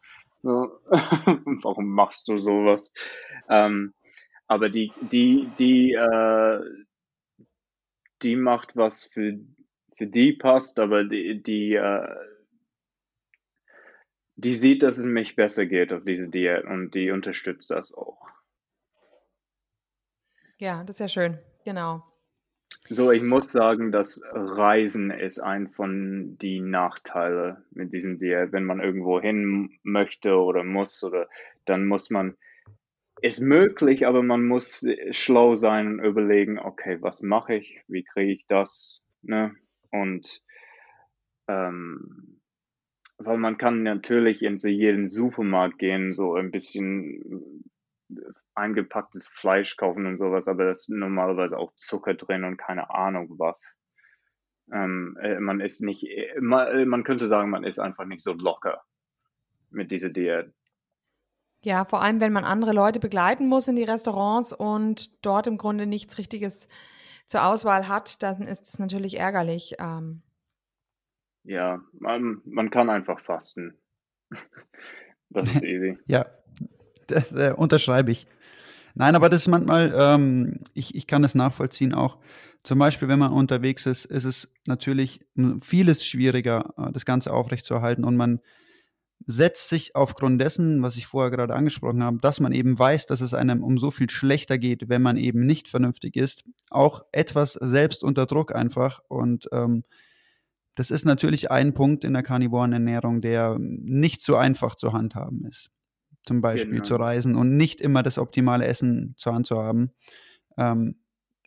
Warum 1.63 1.87
machst 1.89 2.27
du 2.27 2.37
sowas? 2.37 2.91
Ähm, 3.49 3.93
aber 4.47 4.69
die, 4.69 4.91
die, 5.01 5.49
die, 5.57 5.93
äh, 5.93 6.59
die 8.21 8.35
macht 8.35 8.75
was 8.75 9.05
für, 9.05 9.39
für 9.97 10.07
die 10.07 10.33
passt, 10.33 10.79
aber 10.79 11.05
die, 11.05 11.41
die, 11.41 11.73
äh, 11.73 12.15
die 14.35 14.53
sieht, 14.53 14.83
dass 14.83 14.97
es 14.97 15.05
mich 15.05 15.35
besser 15.35 15.65
geht 15.65 15.93
auf 15.93 16.03
diese 16.03 16.27
Diät 16.27 16.65
und 16.65 16.91
die 16.91 17.11
unterstützt 17.11 17.71
das 17.71 17.93
auch. 17.93 18.27
Ja, 20.57 20.83
das 20.83 20.95
ist 20.95 20.99
ja 20.99 21.07
schön, 21.07 21.39
genau. 21.65 22.12
So, 22.89 23.11
ich 23.11 23.23
muss 23.23 23.49
sagen, 23.51 23.93
dass 23.93 24.21
Reisen 24.33 25.09
ist 25.09 25.39
ein 25.39 25.69
von 25.69 26.37
den 26.37 26.69
Nachteilen 26.69 27.63
mit 27.71 27.93
diesem 27.93 28.17
Diät. 28.17 28.51
Wenn 28.51 28.65
man 28.65 28.81
irgendwo 28.81 29.21
hin 29.21 29.79
möchte 29.83 30.35
oder 30.35 30.65
muss, 30.65 31.01
oder 31.03 31.29
dann 31.65 31.85
muss 31.85 32.09
man, 32.09 32.35
ist 33.21 33.39
möglich, 33.39 34.05
aber 34.05 34.21
man 34.21 34.45
muss 34.45 34.85
schlau 35.11 35.55
sein 35.55 35.99
und 35.99 36.05
überlegen, 36.05 36.59
okay, 36.59 36.97
was 37.01 37.21
mache 37.21 37.55
ich, 37.55 37.81
wie 37.87 38.03
kriege 38.03 38.33
ich 38.33 38.45
das, 38.47 39.01
ne? 39.21 39.55
Und 39.91 40.41
ähm, 41.47 42.41
weil 43.17 43.37
man 43.37 43.57
kann 43.57 43.83
natürlich 43.83 44.43
in 44.43 44.57
so 44.57 44.67
jeden 44.67 45.07
Supermarkt 45.07 45.79
gehen, 45.79 46.11
so 46.11 46.33
ein 46.35 46.51
bisschen 46.51 47.63
eingepacktes 48.55 49.27
Fleisch 49.27 49.77
kaufen 49.77 50.05
und 50.05 50.17
sowas, 50.17 50.47
aber 50.47 50.65
da 50.65 50.71
ist 50.71 50.89
normalerweise 50.89 51.57
auch 51.57 51.73
Zucker 51.75 52.13
drin 52.13 52.43
und 52.43 52.57
keine 52.57 52.89
Ahnung 52.93 53.35
was. 53.37 53.75
Ähm, 54.71 55.17
äh, 55.21 55.39
man 55.39 55.59
ist 55.59 55.81
nicht, 55.81 56.03
äh, 56.03 56.39
man, 56.39 56.87
man 56.87 57.03
könnte 57.03 57.27
sagen, 57.27 57.49
man 57.49 57.63
ist 57.63 57.79
einfach 57.79 58.05
nicht 58.05 58.23
so 58.23 58.33
locker 58.33 58.81
mit 59.69 59.91
dieser 59.91 60.09
Diät. 60.09 60.53
Ja, 61.61 61.85
vor 61.85 62.01
allem, 62.01 62.19
wenn 62.19 62.33
man 62.33 62.43
andere 62.43 62.73
Leute 62.73 62.99
begleiten 62.99 63.47
muss 63.47 63.67
in 63.67 63.75
die 63.75 63.83
Restaurants 63.83 64.51
und 64.51 65.25
dort 65.25 65.47
im 65.47 65.57
Grunde 65.57 65.85
nichts 65.85 66.17
Richtiges 66.17 66.67
zur 67.25 67.45
Auswahl 67.45 67.87
hat, 67.87 68.21
dann 68.21 68.41
ist 68.43 68.67
es 68.67 68.79
natürlich 68.79 69.17
ärgerlich. 69.17 69.75
Ähm, 69.79 70.21
ja, 71.43 71.81
man, 71.93 72.41
man 72.45 72.69
kann 72.69 72.89
einfach 72.89 73.19
fasten. 73.19 73.77
Das 75.29 75.49
ist 75.49 75.63
easy. 75.63 75.97
ja, 76.05 76.27
das 77.07 77.31
äh, 77.31 77.55
unterschreibe 77.57 78.11
ich. 78.11 78.27
Nein, 78.95 79.15
aber 79.15 79.29
das 79.29 79.43
ist 79.43 79.47
manchmal, 79.47 79.93
ähm, 79.97 80.59
ich, 80.73 80.95
ich 80.95 81.07
kann 81.07 81.23
es 81.23 81.35
nachvollziehen 81.35 81.93
auch. 81.93 82.17
Zum 82.63 82.79
Beispiel, 82.79 83.07
wenn 83.07 83.19
man 83.19 83.33
unterwegs 83.33 83.85
ist, 83.85 84.05
ist 84.05 84.23
es 84.23 84.51
natürlich 84.67 85.19
vieles 85.61 86.05
schwieriger, 86.05 86.73
äh, 86.77 86.91
das 86.91 87.05
Ganze 87.05 87.33
aufrechtzuerhalten 87.33 88.05
und 88.05 88.15
man, 88.15 88.39
setzt 89.25 89.69
sich 89.69 89.95
aufgrund 89.95 90.41
dessen, 90.41 90.81
was 90.81 90.97
ich 90.97 91.07
vorher 91.07 91.31
gerade 91.31 91.55
angesprochen 91.55 92.03
habe, 92.03 92.17
dass 92.19 92.39
man 92.39 92.51
eben 92.51 92.77
weiß, 92.77 93.05
dass 93.05 93.21
es 93.21 93.33
einem 93.33 93.63
um 93.63 93.77
so 93.77 93.91
viel 93.91 94.09
schlechter 94.09 94.57
geht, 94.57 94.89
wenn 94.89 95.01
man 95.01 95.17
eben 95.17 95.45
nicht 95.45 95.67
vernünftig 95.67 96.15
ist, 96.15 96.43
auch 96.69 97.05
etwas 97.11 97.53
selbst 97.53 98.03
unter 98.03 98.25
Druck 98.25 98.53
einfach. 98.53 99.01
Und 99.07 99.47
ähm, 99.51 99.83
das 100.75 100.91
ist 100.91 101.05
natürlich 101.05 101.51
ein 101.51 101.73
Punkt 101.73 102.03
in 102.03 102.13
der 102.13 102.23
karnivoren 102.23 102.73
Ernährung, 102.73 103.21
der 103.21 103.57
nicht 103.59 104.21
so 104.21 104.35
einfach 104.35 104.75
zu 104.75 104.93
handhaben 104.93 105.45
ist. 105.45 105.69
Zum 106.23 106.41
Beispiel 106.41 106.71
genau. 106.71 106.83
zu 106.83 106.95
reisen 106.95 107.35
und 107.35 107.57
nicht 107.57 107.81
immer 107.81 108.01
das 108.01 108.17
optimale 108.17 108.65
Essen 108.65 109.13
zur 109.17 109.33
Hand 109.33 109.45
zu 109.45 109.57
haben. 109.57 109.89
Ähm, 110.57 110.95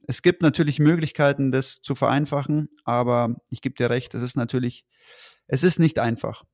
es 0.07 0.23
gibt 0.23 0.43
natürlich 0.43 0.79
Möglichkeiten, 0.79 1.51
das 1.51 1.81
zu 1.83 1.95
vereinfachen, 1.95 2.69
aber 2.85 3.37
ich 3.51 3.61
gebe 3.61 3.75
dir 3.75 3.91
recht, 3.91 4.15
es 4.15 4.23
ist 4.23 4.37
natürlich, 4.37 4.85
es 5.47 5.65
ist 5.65 5.79
nicht 5.79 5.99
einfach. 5.99 6.45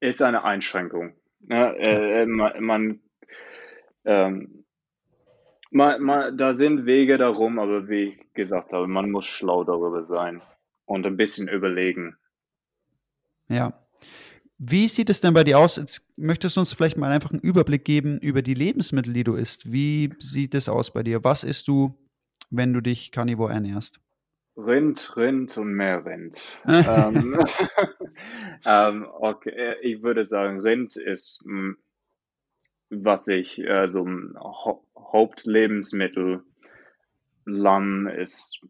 Ist 0.00 0.22
eine 0.22 0.44
Einschränkung. 0.44 1.14
Ja, 1.48 1.72
äh, 1.72 2.22
äh, 2.22 2.26
man, 2.26 2.64
man, 2.64 3.00
ähm, 4.04 4.64
man, 5.70 6.02
man, 6.02 6.36
da 6.36 6.54
sind 6.54 6.86
Wege 6.86 7.18
darum, 7.18 7.58
aber 7.58 7.88
wie 7.88 8.04
ich 8.04 8.32
gesagt 8.34 8.72
habe, 8.72 8.86
man 8.86 9.10
muss 9.10 9.26
schlau 9.26 9.64
darüber 9.64 10.04
sein 10.04 10.40
und 10.84 11.06
ein 11.06 11.16
bisschen 11.16 11.48
überlegen. 11.48 12.16
Ja. 13.48 13.72
Wie 14.58 14.88
sieht 14.88 15.10
es 15.10 15.20
denn 15.20 15.34
bei 15.34 15.44
dir 15.44 15.58
aus? 15.58 15.76
Jetzt 15.76 16.02
möchtest 16.16 16.56
du 16.56 16.60
uns 16.60 16.72
vielleicht 16.72 16.96
mal 16.96 17.12
einfach 17.12 17.30
einen 17.30 17.40
Überblick 17.40 17.84
geben 17.84 18.18
über 18.18 18.40
die 18.40 18.54
Lebensmittel, 18.54 19.12
die 19.12 19.24
du 19.24 19.34
isst. 19.34 19.70
Wie 19.70 20.14
sieht 20.18 20.54
es 20.54 20.68
aus 20.68 20.92
bei 20.92 21.02
dir? 21.02 21.24
Was 21.24 21.44
isst 21.44 21.68
du, 21.68 21.94
wenn 22.48 22.72
du 22.72 22.80
dich 22.80 23.12
carnivore 23.12 23.52
ernährst? 23.52 24.00
Rind, 24.56 25.14
Rind 25.16 25.58
und 25.58 25.74
mehr 25.74 26.06
Rind. 26.06 26.38
ähm, 26.66 27.38
ähm, 28.64 29.06
okay, 29.20 29.50
äh, 29.50 29.80
ich 29.82 30.02
würde 30.02 30.24
sagen, 30.24 30.60
Rind 30.60 30.96
ist, 30.96 31.42
hm, 31.44 31.76
was 32.88 33.28
ich, 33.28 33.60
so 33.86 34.04
ein 34.04 34.34
Hauptlebensmittel. 34.96 36.44
Lamm 37.44 38.08
ist, 38.08 38.60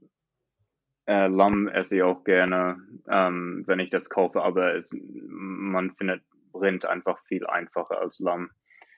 äh, 1.07 1.29
Lamm 1.29 1.69
esse 1.69 1.97
ich 1.97 2.03
auch 2.03 2.25
gerne, 2.25 2.77
ähm, 3.09 3.65
wenn 3.67 3.81
ich 3.81 3.91
das 3.91 4.11
kaufe, 4.11 4.43
aber 4.43 4.75
es, 4.75 4.95
man 5.01 5.93
findet 5.93 6.23
Rind 6.55 6.87
einfach 6.87 7.19
viel 7.27 7.47
einfacher 7.47 8.01
als 8.01 8.21
Lamm. 8.21 8.51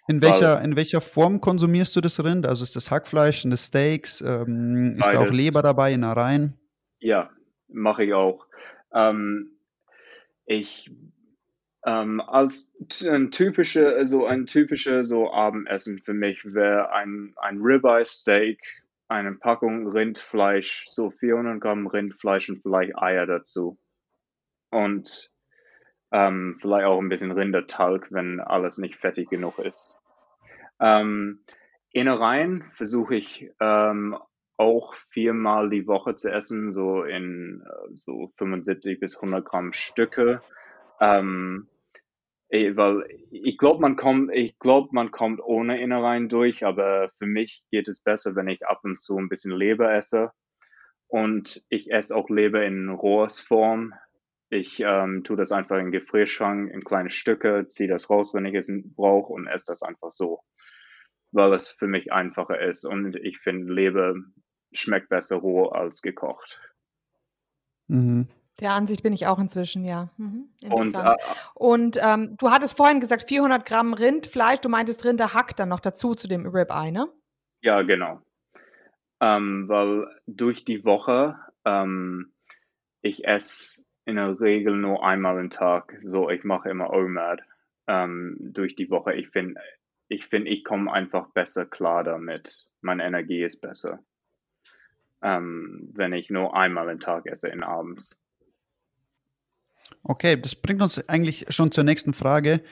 In 0.07 0.23
welcher, 0.23 0.62
in 0.62 0.75
welcher 0.75 1.03
Form 1.03 1.40
konsumierst 1.40 1.94
du 1.94 2.01
das 2.01 2.23
Rind? 2.25 2.47
Also 2.47 2.64
ist 2.64 2.75
das 2.77 2.90
Hackfleisch, 2.90 3.42
sind 3.42 3.51
das 3.51 3.66
Steaks? 3.66 4.23
Ähm, 4.23 4.97
ist 4.99 5.05
da 5.05 5.18
auch 5.18 5.31
Leber 5.31 5.61
dabei, 5.61 5.90
in 5.90 5.97
Innereien? 5.97 6.59
Ja, 6.99 7.31
mache 7.68 8.05
ich 8.05 8.14
auch. 8.14 8.47
Ähm, 8.94 9.51
ich 10.47 10.90
ähm, 11.85 12.21
als 12.21 12.73
ein 13.07 13.31
typische, 13.31 14.05
so 14.05 14.27
ein 14.27 14.47
typische 14.47 15.05
so 15.05 15.31
Abendessen 15.31 15.99
für 15.99 16.14
mich 16.14 16.42
wäre 16.44 16.90
ein, 16.90 17.35
ein 17.37 17.61
Ribeye 17.61 18.05
Steak, 18.05 18.61
eine 19.09 19.33
Packung 19.33 19.88
Rindfleisch, 19.88 20.85
so 20.88 21.11
400 21.11 21.61
Gramm 21.61 21.87
Rindfleisch 21.87 22.49
und 22.51 22.61
vielleicht 22.62 22.97
Eier 22.97 23.27
dazu. 23.27 23.79
Und 24.71 25.31
ähm, 26.12 26.57
vielleicht 26.61 26.87
auch 26.87 26.99
ein 26.99 27.09
bisschen 27.09 27.33
Rindertalg, 27.33 28.12
wenn 28.12 28.40
alles 28.40 28.79
nicht 28.79 28.97
fettig 28.97 29.31
genug 29.31 29.59
ist. 29.59 29.97
Ähm, 30.81 31.40
Innereien 31.90 32.62
versuche 32.75 33.16
ich 33.16 33.51
ähm, 33.61 34.16
auch 34.57 34.94
viermal 35.09 35.71
die 35.71 35.87
Woche 35.87 36.16
zu 36.16 36.31
essen, 36.31 36.73
so 36.73 37.03
in 37.03 37.62
äh, 37.64 37.94
so 37.94 38.33
75 38.37 39.01
bis 39.01 39.16
100 39.16 39.44
Gramm 39.44 39.73
Stücke. 39.73 40.42
Ähm, 41.01 41.68
weil 42.51 43.05
ich 43.31 43.59
glaube, 43.59 43.81
man 43.81 43.97
kommt, 43.97 44.33
ich 44.33 44.59
glaube, 44.59 44.89
man 44.93 45.11
kommt 45.11 45.41
ohne 45.41 45.81
Innereien 45.81 46.29
durch, 46.29 46.65
aber 46.65 47.11
für 47.19 47.27
mich 47.27 47.65
geht 47.71 47.89
es 47.89 48.01
besser, 48.01 48.37
wenn 48.37 48.49
ich 48.49 48.67
ab 48.67 48.81
und 48.85 48.99
zu 48.99 49.19
ein 49.19 49.29
bisschen 49.29 49.53
Leber 49.53 49.93
esse. 49.93 50.33
Und 51.09 51.65
ich 51.69 51.91
esse 51.91 52.15
auch 52.17 52.29
Leber 52.31 52.65
in 52.65 52.89
Rohrsform. 52.89 53.95
Ich 54.51 54.81
ähm, 54.81 55.25
tue 55.25 55.37
das 55.37 55.53
einfach 55.53 55.77
in 55.77 55.87
den 55.87 55.93
Gefrierschrank 55.93 56.71
in 56.71 56.85
kleine 56.85 57.11
Stücke, 57.11 57.67
ziehe 57.69 57.89
das 57.89 58.09
raus, 58.09 58.33
wenn 58.33 58.47
ich 58.47 58.55
es 58.55 58.71
brauche 58.97 59.33
und 59.33 59.47
esse 59.47 59.67
das 59.69 59.83
einfach 59.83 60.11
so, 60.11 60.41
weil 61.33 61.53
es 61.53 61.69
für 61.69 61.87
mich 61.87 62.13
einfacher 62.13 62.61
ist. 62.61 62.85
Und 62.87 63.15
ich 63.17 63.39
finde 63.39 63.73
Leber 63.73 64.15
schmeckt 64.73 65.11
besser 65.11 65.37
roh 65.37 65.67
als 65.67 66.01
gekocht. 66.01 66.61
Mhm. 67.89 68.29
Der 68.61 68.73
Ansicht 68.73 69.03
bin 69.03 69.12
ich 69.12 69.27
auch 69.27 69.38
inzwischen, 69.38 69.85
ja. 69.85 70.11
Mhm. 70.16 70.49
Und, 70.68 70.99
äh, 70.99 71.14
und 71.55 71.99
ähm, 72.03 72.37
du 72.38 72.51
hattest 72.51 72.77
vorhin 72.77 73.01
gesagt 73.01 73.23
400 73.29 73.64
Gramm 73.64 73.94
Rindfleisch. 73.94 74.61
Du 74.61 74.68
meintest 74.68 75.05
Rinderhack 75.05 75.57
dann 75.57 75.68
noch 75.68 75.81
dazu 75.81 76.14
zu 76.14 76.27
dem 76.27 76.47
Ribeye, 76.47 76.90
ne? 76.90 77.09
Ja, 77.61 77.83
genau. 77.83 78.21
Ähm, 79.21 79.68
weil 79.68 80.09
durch 80.27 80.64
die 80.64 80.85
Woche 80.85 81.37
ähm, 81.64 82.33
ich 83.03 83.27
esse 83.27 83.85
in 84.05 84.16
der 84.16 84.40
Regel 84.40 84.77
nur 84.77 85.05
einmal 85.05 85.38
am 85.38 85.51
Tag. 85.51 85.97
So, 86.01 86.31
ich 86.31 86.44
mache 86.44 86.71
immer 86.71 86.90
OMAD 86.90 87.42
ähm, 87.87 88.37
durch 88.40 88.75
die 88.75 88.90
Woche. 88.90 89.14
Ich 89.14 89.29
finde, 89.29 89.61
ich, 90.09 90.27
find, 90.27 90.49
ich 90.49 90.64
komme 90.64 90.92
einfach 90.92 91.29
besser 91.29 91.66
klar 91.66 92.05
damit. 92.05 92.66
Meine 92.81 93.05
Energie 93.05 93.42
ist 93.42 93.61
besser 93.61 94.01
ähm, 95.23 95.90
wenn 95.94 96.12
ich 96.12 96.31
nur 96.31 96.55
einmal 96.55 96.88
am 96.88 97.01
Tag 97.01 97.27
esse 97.27 97.49
in 97.49 97.62
abends. 97.62 98.18
Okay, 100.03 100.41
das 100.41 100.55
bringt 100.55 100.83
uns 100.83 101.07
eigentlich 101.09 101.47
schon 101.51 101.71
zur 101.71 101.85
nächsten 101.85 102.13
Frage. 102.13 102.63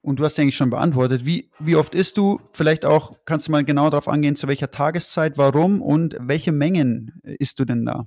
Und 0.00 0.18
du 0.18 0.24
hast 0.24 0.38
eigentlich 0.38 0.56
schon 0.56 0.70
beantwortet. 0.70 1.26
Wie, 1.26 1.50
wie 1.58 1.76
oft 1.76 1.94
isst 1.94 2.16
du? 2.16 2.40
Vielleicht 2.52 2.86
auch, 2.86 3.16
kannst 3.24 3.48
du 3.48 3.52
mal 3.52 3.64
genau 3.64 3.90
darauf 3.90 4.08
angehen, 4.08 4.36
zu 4.36 4.48
welcher 4.48 4.70
Tageszeit, 4.70 5.36
warum 5.36 5.82
und 5.82 6.16
welche 6.20 6.52
Mengen 6.52 7.20
isst 7.24 7.58
du 7.58 7.64
denn 7.64 7.84
da? 7.84 8.06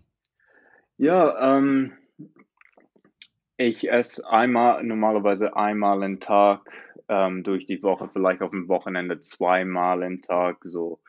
Ja, 0.98 1.58
ähm, 1.58 1.94
ich 3.58 3.92
esse 3.92 4.28
einmal, 4.28 4.84
normalerweise 4.84 5.56
einmal 5.56 6.02
am 6.04 6.20
Tag 6.20 6.62
ähm, 7.08 7.44
durch 7.44 7.66
die 7.66 7.84
Woche, 7.84 8.10
vielleicht 8.12 8.42
auf 8.42 8.52
dem 8.52 8.68
Wochenende 8.68 9.20
zweimal 9.20 10.02
am 10.04 10.22
Tag, 10.22 10.58
so 10.64 11.00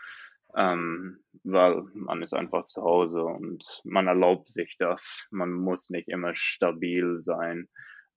ähm, 0.57 1.22
weil 1.45 1.83
man 1.95 2.23
ist 2.23 2.35
einfach 2.35 2.67
zu 2.67 2.83
Hause 2.83 3.25
und 3.25 3.81
man 3.85 4.07
erlaubt 4.07 4.49
sich 4.49 4.77
das. 4.79 5.27
Man 5.31 5.53
muss 5.53 5.91
nicht 5.91 6.09
immer 6.09 6.35
stabil 6.35 7.19
sein 7.21 7.69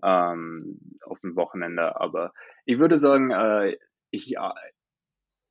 ähm, 0.03 0.79
auf 1.05 1.19
dem 1.21 1.35
Wochenende. 1.35 1.99
Aber 1.99 2.33
ich 2.65 2.79
würde 2.79 2.97
sagen, 2.97 3.31
äh, 3.31 3.77
ich, 4.11 4.35
äh, 4.35 4.51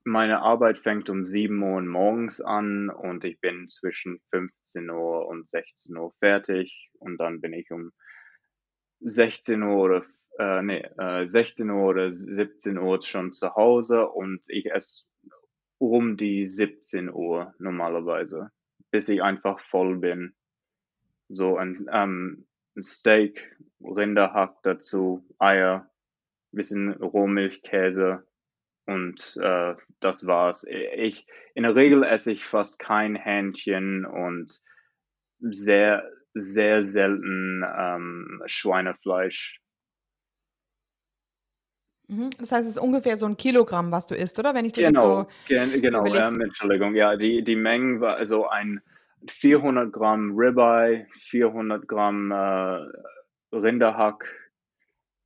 meine 0.04 0.40
Arbeit 0.42 0.78
fängt 0.78 1.08
um 1.10 1.24
7 1.24 1.60
Uhr 1.62 1.80
morgens 1.82 2.40
an 2.40 2.90
und 2.90 3.24
ich 3.24 3.40
bin 3.40 3.66
zwischen 3.68 4.20
15 4.30 4.90
Uhr 4.90 5.26
und 5.26 5.48
16 5.48 5.96
Uhr 5.96 6.12
fertig 6.18 6.90
und 6.98 7.18
dann 7.18 7.40
bin 7.40 7.52
ich 7.54 7.70
um 7.70 7.90
16 9.00 9.62
Uhr 9.62 9.76
oder 9.76 10.04
äh, 10.38 10.62
nee, 10.62 10.84
äh, 10.98 11.26
16 11.26 11.70
Uhr 11.70 11.88
oder 11.88 12.12
17 12.12 12.78
Uhr 12.78 13.00
schon 13.02 13.32
zu 13.32 13.54
Hause 13.54 14.08
und 14.08 14.42
ich 14.48 14.70
esse 14.70 15.04
um 15.90 16.16
die 16.16 16.46
17 16.46 17.10
Uhr 17.10 17.54
normalerweise, 17.58 18.50
bis 18.90 19.08
ich 19.08 19.22
einfach 19.22 19.60
voll 19.60 19.98
bin. 19.98 20.34
So 21.28 21.56
ein, 21.56 21.88
ähm, 21.92 22.46
ein 22.76 22.82
Steak, 22.82 23.56
Rinderhack 23.80 24.62
dazu, 24.62 25.24
Eier, 25.38 25.90
bisschen 26.52 26.92
Rohmilchkäse 26.92 28.26
und 28.86 29.36
äh, 29.40 29.74
das 30.00 30.26
war's. 30.26 30.66
Ich 30.68 31.26
in 31.54 31.62
der 31.62 31.74
Regel 31.74 32.02
esse 32.02 32.32
ich 32.32 32.44
fast 32.44 32.78
kein 32.78 33.16
Hähnchen 33.16 34.04
und 34.04 34.60
sehr 35.40 36.08
sehr 36.34 36.82
selten 36.82 37.64
ähm, 37.64 38.42
Schweinefleisch. 38.46 39.60
Mhm. 42.08 42.30
Das 42.38 42.52
heißt, 42.52 42.68
es 42.68 42.76
ist 42.76 42.82
ungefähr 42.82 43.16
so 43.16 43.26
ein 43.26 43.36
Kilogramm, 43.36 43.90
was 43.90 44.06
du 44.06 44.14
isst, 44.14 44.38
oder? 44.38 44.54
Wenn 44.54 44.64
ich 44.64 44.72
das 44.72 44.86
genau, 44.86 45.22
so 45.22 45.26
gen 45.46 45.80
genau, 45.80 46.04
ähm, 46.06 46.40
Entschuldigung, 46.40 46.94
ja, 46.94 47.16
die, 47.16 47.42
die 47.42 47.56
Mengen 47.56 48.00
war 48.00 48.16
also 48.16 48.48
ein 48.48 48.80
400 49.28 49.92
Gramm 49.92 50.32
Ribeye, 50.36 51.06
400 51.18 51.88
Gramm 51.88 52.30
äh, 52.30 52.80
Rinderhack 53.52 54.24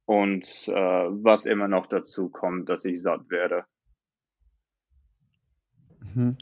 und 0.05 0.45
äh, 0.69 0.73
was 0.73 1.47
immer 1.47 1.69
noch 1.69 1.87
dazu 1.87 2.29
kommt, 2.29 2.69
dass 2.69 2.85
ich 2.85 3.03
satt 3.03 3.29
werde. 3.29 3.65
Mhm. 6.15 6.39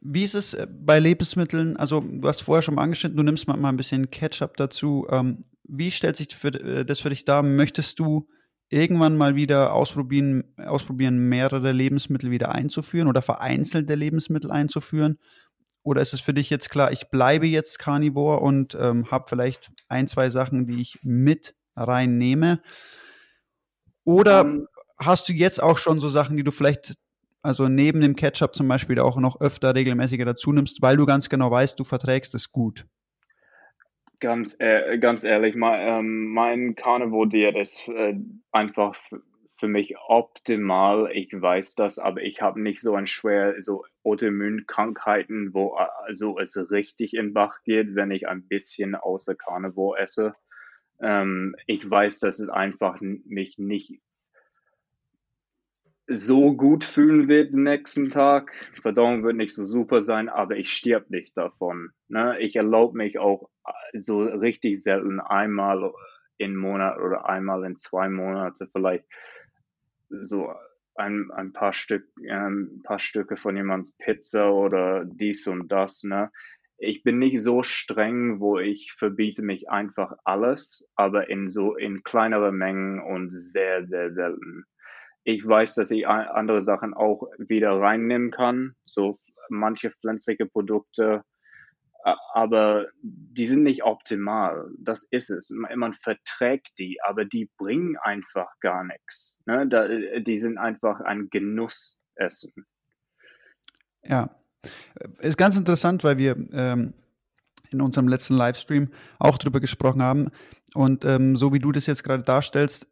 Wie 0.00 0.24
ist 0.24 0.34
es 0.34 0.54
äh, 0.54 0.66
bei 0.70 0.98
Lebensmitteln? 1.00 1.76
Also, 1.76 2.00
du 2.00 2.26
hast 2.26 2.40
vorher 2.40 2.62
schon 2.62 2.76
mal 2.76 2.82
angeschnitten, 2.82 3.16
du 3.16 3.22
nimmst 3.22 3.46
mal, 3.46 3.56
mal 3.56 3.68
ein 3.68 3.76
bisschen 3.76 4.10
Ketchup 4.10 4.56
dazu. 4.56 5.06
Ähm, 5.10 5.44
wie 5.64 5.90
stellt 5.90 6.16
sich 6.16 6.34
für, 6.34 6.48
äh, 6.48 6.84
das 6.84 7.00
für 7.00 7.10
dich 7.10 7.24
dar? 7.24 7.42
Möchtest 7.42 7.98
du 7.98 8.28
irgendwann 8.70 9.16
mal 9.16 9.34
wieder 9.34 9.72
ausprobieren, 9.72 10.44
ausprobieren, 10.56 11.28
mehrere 11.28 11.72
Lebensmittel 11.72 12.30
wieder 12.30 12.54
einzuführen 12.54 13.08
oder 13.08 13.22
vereinzelte 13.22 13.94
Lebensmittel 13.94 14.50
einzuführen? 14.50 15.18
Oder 15.82 16.02
ist 16.02 16.12
es 16.12 16.20
für 16.20 16.34
dich 16.34 16.50
jetzt 16.50 16.70
klar, 16.70 16.92
ich 16.92 17.08
bleibe 17.08 17.46
jetzt 17.46 17.78
Carnivore 17.78 18.40
und 18.40 18.76
ähm, 18.78 19.10
habe 19.10 19.24
vielleicht 19.28 19.70
ein, 19.88 20.06
zwei 20.06 20.28
Sachen, 20.28 20.66
die 20.66 20.80
ich 20.80 20.98
mit 21.02 21.54
reinnehme? 21.76 22.60
Oder 24.04 24.42
um, 24.42 24.50
ähm, 24.50 24.68
hast 24.98 25.28
du 25.28 25.32
jetzt 25.32 25.62
auch 25.62 25.78
schon 25.78 26.00
so 26.00 26.08
Sachen, 26.08 26.36
die 26.36 26.44
du 26.44 26.50
vielleicht, 26.50 26.94
also 27.42 27.68
neben 27.68 28.00
dem 28.00 28.16
Ketchup 28.16 28.54
zum 28.54 28.68
Beispiel 28.68 28.98
auch 28.98 29.16
noch 29.16 29.40
öfter 29.40 29.74
regelmäßiger 29.74 30.24
dazu 30.24 30.52
nimmst, 30.52 30.82
weil 30.82 30.96
du 30.96 31.06
ganz 31.06 31.28
genau 31.28 31.50
weißt, 31.50 31.78
du 31.78 31.84
verträgst 31.84 32.34
es 32.34 32.52
gut? 32.52 32.86
Ganz, 34.20 34.56
äh, 34.58 34.98
ganz 34.98 35.22
ehrlich, 35.22 35.54
mein, 35.54 35.88
ähm, 35.88 36.26
mein 36.32 36.74
Carnivore-Diät 36.74 37.56
ist 37.56 37.86
äh, 37.88 38.14
einfach 38.50 38.96
für 39.56 39.68
mich 39.68 39.96
optimal. 39.98 41.10
Ich 41.12 41.30
weiß 41.32 41.74
das, 41.74 41.98
aber 41.98 42.22
ich 42.22 42.40
habe 42.40 42.60
nicht 42.60 42.80
so 42.80 42.94
ein 42.94 43.06
schwer 43.06 43.60
so 43.60 43.84
Autoimmunkrankheiten, 44.04 45.54
wo 45.54 45.74
also 45.74 46.38
es 46.38 46.56
richtig 46.70 47.14
in 47.14 47.32
Bach 47.32 47.62
geht, 47.64 47.94
wenn 47.94 48.10
ich 48.10 48.28
ein 48.28 48.46
bisschen 48.48 48.94
außer 48.96 49.34
Carnivore 49.34 49.98
esse. 50.00 50.34
Ähm, 51.00 51.54
ich 51.66 51.88
weiß, 51.88 52.18
dass 52.20 52.40
es 52.40 52.48
einfach 52.48 53.00
mich 53.00 53.58
nicht 53.58 54.00
so 56.08 56.54
gut 56.56 56.84
fühlen 56.84 57.28
wird 57.28 57.52
den 57.52 57.64
nächsten 57.64 58.10
Tag. 58.10 58.50
Verdauung 58.80 59.22
wird 59.22 59.36
nicht 59.36 59.54
so 59.54 59.64
super 59.64 60.00
sein, 60.00 60.28
aber 60.28 60.56
ich 60.56 60.72
stirb 60.72 61.10
nicht 61.10 61.36
davon. 61.36 61.90
Ne? 62.08 62.38
Ich 62.40 62.56
erlaube 62.56 62.96
mich 62.96 63.18
auch 63.18 63.50
äh, 63.66 63.98
so 63.98 64.22
richtig 64.22 64.82
selten 64.82 65.20
einmal 65.20 65.92
im 66.38 66.56
Monat 66.56 66.98
oder 66.98 67.28
einmal 67.28 67.64
in 67.64 67.76
zwei 67.76 68.08
Monate 68.08 68.68
vielleicht 68.72 69.04
so 70.08 70.54
ein, 70.94 71.30
ein 71.30 71.52
paar 71.52 71.74
Stück, 71.74 72.08
ähm, 72.26 72.78
ein 72.78 72.82
paar 72.82 72.98
Stücke 72.98 73.36
von 73.36 73.56
jemands 73.56 73.92
Pizza 73.98 74.50
oder 74.52 75.04
dies 75.04 75.46
und 75.46 75.70
das, 75.70 76.04
ne? 76.04 76.30
Ich 76.80 77.02
bin 77.02 77.18
nicht 77.18 77.42
so 77.42 77.64
streng, 77.64 78.38
wo 78.38 78.58
ich 78.58 78.92
verbiete 78.96 79.42
mich 79.42 79.68
einfach 79.68 80.12
alles, 80.24 80.88
aber 80.94 81.28
in 81.28 81.48
so, 81.48 81.74
in 81.74 82.04
kleinere 82.04 82.52
Mengen 82.52 83.00
und 83.00 83.34
sehr, 83.34 83.84
sehr 83.84 84.12
selten. 84.12 84.64
Ich 85.30 85.46
weiß, 85.46 85.74
dass 85.74 85.90
ich 85.90 86.08
andere 86.08 86.62
Sachen 86.62 86.94
auch 86.94 87.28
wieder 87.36 87.78
reinnehmen 87.78 88.30
kann, 88.30 88.74
so 88.86 89.18
manche 89.50 89.90
pflanzliche 89.90 90.46
Produkte, 90.46 91.22
aber 92.32 92.86
die 93.02 93.44
sind 93.44 93.62
nicht 93.62 93.84
optimal. 93.84 94.70
Das 94.78 95.06
ist 95.10 95.28
es. 95.28 95.50
Man 95.50 95.92
verträgt 95.92 96.78
die, 96.78 96.98
aber 97.06 97.26
die 97.26 97.50
bringen 97.58 97.98
einfach 97.98 98.48
gar 98.60 98.84
nichts. 98.84 99.38
Ne? 99.44 99.68
Die 100.22 100.38
sind 100.38 100.56
einfach 100.56 101.00
ein 101.00 101.28
Genussessen. 101.28 102.64
Ja, 104.02 104.30
ist 105.18 105.36
ganz 105.36 105.58
interessant, 105.58 106.04
weil 106.04 106.16
wir 106.16 106.36
ähm, 106.54 106.94
in 107.70 107.82
unserem 107.82 108.08
letzten 108.08 108.34
Livestream 108.34 108.88
auch 109.18 109.36
darüber 109.36 109.60
gesprochen 109.60 110.00
haben. 110.00 110.30
Und 110.72 111.04
ähm, 111.04 111.36
so 111.36 111.52
wie 111.52 111.58
du 111.58 111.70
das 111.70 111.84
jetzt 111.84 112.02
gerade 112.02 112.22
darstellst, 112.22 112.86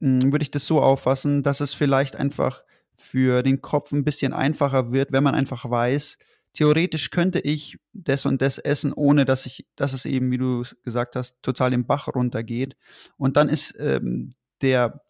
würde 0.00 0.42
ich 0.42 0.50
das 0.50 0.66
so 0.66 0.80
auffassen, 0.80 1.42
dass 1.42 1.60
es 1.60 1.74
vielleicht 1.74 2.16
einfach 2.16 2.64
für 2.94 3.42
den 3.42 3.60
Kopf 3.60 3.92
ein 3.92 4.04
bisschen 4.04 4.32
einfacher 4.32 4.92
wird, 4.92 5.12
wenn 5.12 5.24
man 5.24 5.34
einfach 5.34 5.68
weiß, 5.68 6.18
theoretisch 6.54 7.10
könnte 7.10 7.40
ich 7.40 7.78
das 7.92 8.26
und 8.26 8.40
das 8.40 8.58
essen, 8.58 8.92
ohne 8.92 9.24
dass 9.24 9.44
ich, 9.44 9.66
dass 9.76 9.92
es 9.92 10.06
eben, 10.06 10.30
wie 10.30 10.38
du 10.38 10.64
gesagt 10.82 11.16
hast, 11.16 11.42
total 11.42 11.72
im 11.72 11.84
Bach 11.84 12.08
runtergeht. 12.08 12.76
Und 13.16 13.36
dann 13.36 13.48
ist 13.48 13.74
ähm, 13.78 14.30
der, 14.62 15.02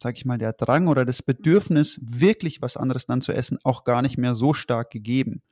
sag 0.00 0.16
ich 0.16 0.24
mal, 0.24 0.38
der 0.38 0.52
Drang 0.52 0.86
oder 0.86 1.04
das 1.04 1.22
Bedürfnis, 1.22 2.00
wirklich 2.02 2.62
was 2.62 2.76
anderes 2.76 3.06
dann 3.06 3.20
zu 3.20 3.32
essen, 3.32 3.58
auch 3.64 3.84
gar 3.84 4.00
nicht 4.00 4.16
mehr 4.16 4.34
so 4.34 4.54
stark 4.54 4.90
gegeben. 4.90 5.42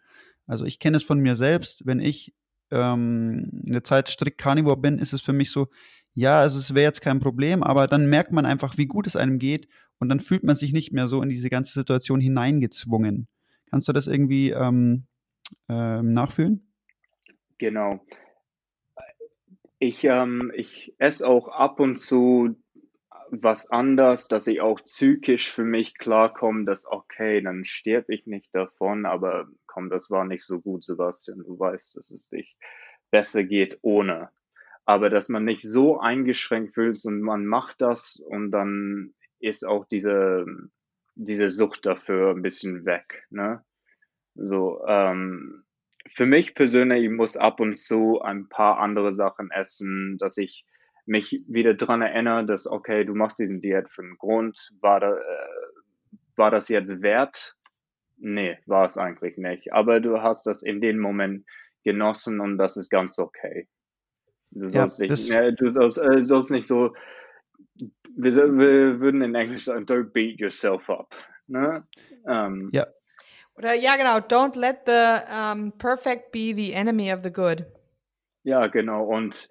Also 0.46 0.64
ich 0.64 0.78
kenne 0.78 0.96
es 0.96 1.02
von 1.02 1.18
mir 1.18 1.36
selbst, 1.36 1.84
wenn 1.84 2.00
ich 2.00 2.32
ähm, 2.70 3.50
eine 3.66 3.82
Zeit 3.82 4.08
strikt 4.08 4.38
Carnivore 4.38 4.76
bin, 4.76 4.98
ist 4.98 5.12
es 5.12 5.20
für 5.20 5.32
mich 5.32 5.50
so, 5.50 5.68
ja, 6.14 6.40
also 6.40 6.58
es 6.58 6.74
wäre 6.74 6.84
jetzt 6.84 7.00
kein 7.00 7.20
Problem, 7.20 7.62
aber 7.62 7.86
dann 7.86 8.08
merkt 8.08 8.32
man 8.32 8.46
einfach, 8.46 8.78
wie 8.78 8.86
gut 8.86 9.06
es 9.06 9.16
einem 9.16 9.38
geht 9.38 9.68
und 9.98 10.08
dann 10.08 10.20
fühlt 10.20 10.44
man 10.44 10.56
sich 10.56 10.72
nicht 10.72 10.92
mehr 10.92 11.08
so 11.08 11.22
in 11.22 11.28
diese 11.28 11.50
ganze 11.50 11.72
Situation 11.72 12.20
hineingezwungen. 12.20 13.28
Kannst 13.70 13.88
du 13.88 13.92
das 13.92 14.06
irgendwie 14.06 14.50
ähm, 14.50 15.06
ähm, 15.68 16.12
nachfühlen? 16.12 16.72
Genau. 17.58 18.04
Ich, 19.78 20.04
ähm, 20.04 20.52
ich 20.54 20.94
esse 20.98 21.26
auch 21.26 21.48
ab 21.48 21.80
und 21.80 21.96
zu 21.96 22.56
was 23.30 23.68
anders, 23.70 24.28
dass 24.28 24.46
ich 24.46 24.60
auch 24.60 24.80
psychisch 24.84 25.50
für 25.50 25.64
mich 25.64 25.98
klarkomme, 25.98 26.64
dass 26.64 26.86
okay, 26.86 27.40
dann 27.42 27.64
sterbe 27.64 28.14
ich 28.14 28.26
nicht 28.26 28.54
davon, 28.54 29.06
aber 29.06 29.48
komm, 29.66 29.90
das 29.90 30.10
war 30.10 30.24
nicht 30.24 30.44
so 30.44 30.60
gut, 30.60 30.84
Sebastian. 30.84 31.42
Du 31.44 31.58
weißt, 31.58 31.96
dass 31.96 32.10
es 32.10 32.28
dich 32.28 32.56
besser 33.10 33.42
geht 33.44 33.78
ohne. 33.82 34.30
Aber 34.84 35.10
dass 35.10 35.28
man 35.28 35.44
nicht 35.44 35.62
so 35.62 35.98
eingeschränkt 35.98 36.74
fühlt 36.74 37.00
und 37.04 37.22
man 37.22 37.46
macht 37.46 37.80
das 37.80 38.16
und 38.16 38.50
dann 38.50 39.14
ist 39.40 39.66
auch 39.66 39.86
diese, 39.86 40.46
diese 41.14 41.50
Sucht 41.50 41.86
dafür 41.86 42.30
ein 42.30 42.42
bisschen 42.42 42.84
weg. 42.84 43.26
Ne? 43.30 43.64
So, 44.34 44.84
ähm, 44.86 45.64
für 46.14 46.26
mich 46.26 46.54
persönlich 46.54 47.08
muss 47.10 47.36
ab 47.36 47.60
und 47.60 47.76
zu 47.76 48.20
ein 48.20 48.48
paar 48.48 48.78
andere 48.78 49.12
Sachen 49.12 49.50
essen, 49.50 50.16
dass 50.18 50.36
ich 50.36 50.66
mich 51.06 51.42
wieder 51.46 51.74
dran 51.74 52.02
erinnere, 52.02 52.46
dass, 52.46 52.66
okay, 52.66 53.04
du 53.04 53.14
machst 53.14 53.38
diesen 53.38 53.60
Diät 53.60 53.90
für 53.90 54.02
einen 54.02 54.16
Grund. 54.16 54.72
War, 54.80 55.00
da, 55.00 55.14
äh, 55.14 56.16
war 56.36 56.50
das 56.50 56.68
jetzt 56.68 57.02
wert? 57.02 57.56
Nee, 58.16 58.58
war 58.66 58.84
es 58.84 58.96
eigentlich 58.96 59.36
nicht. 59.36 59.72
Aber 59.72 60.00
du 60.00 60.22
hast 60.22 60.46
das 60.46 60.62
in 60.62 60.80
dem 60.80 60.98
Moment 60.98 61.46
genossen 61.84 62.40
und 62.40 62.58
das 62.58 62.76
ist 62.76 62.90
ganz 62.90 63.18
okay. 63.18 63.68
Du 64.54 64.70
sollst, 64.70 65.00
ja, 65.00 65.06
nicht, 65.06 65.30
ne, 65.30 65.52
du 65.52 65.68
sollst, 65.68 65.98
äh, 65.98 66.20
sollst 66.20 66.50
nicht 66.50 66.66
so, 66.66 66.94
wir, 68.16 68.32
wir, 68.32 69.00
würden 69.00 69.22
in 69.22 69.34
Englisch 69.34 69.64
sagen, 69.64 69.84
don't 69.84 70.12
beat 70.12 70.38
yourself 70.38 70.88
up. 70.88 71.14
Ne? 71.46 71.86
Ähm, 72.26 72.70
ja, 72.72 72.86
oder 73.56 73.74
ja, 73.74 73.96
genau, 73.96 74.18
don't 74.18 74.58
let 74.58 74.80
the 74.86 75.20
um, 75.32 75.72
perfect 75.78 76.32
be 76.32 76.54
the 76.54 76.72
enemy 76.72 77.12
of 77.12 77.20
the 77.22 77.32
good. 77.32 77.64
Ja, 78.42 78.66
genau. 78.66 79.04
Und 79.04 79.48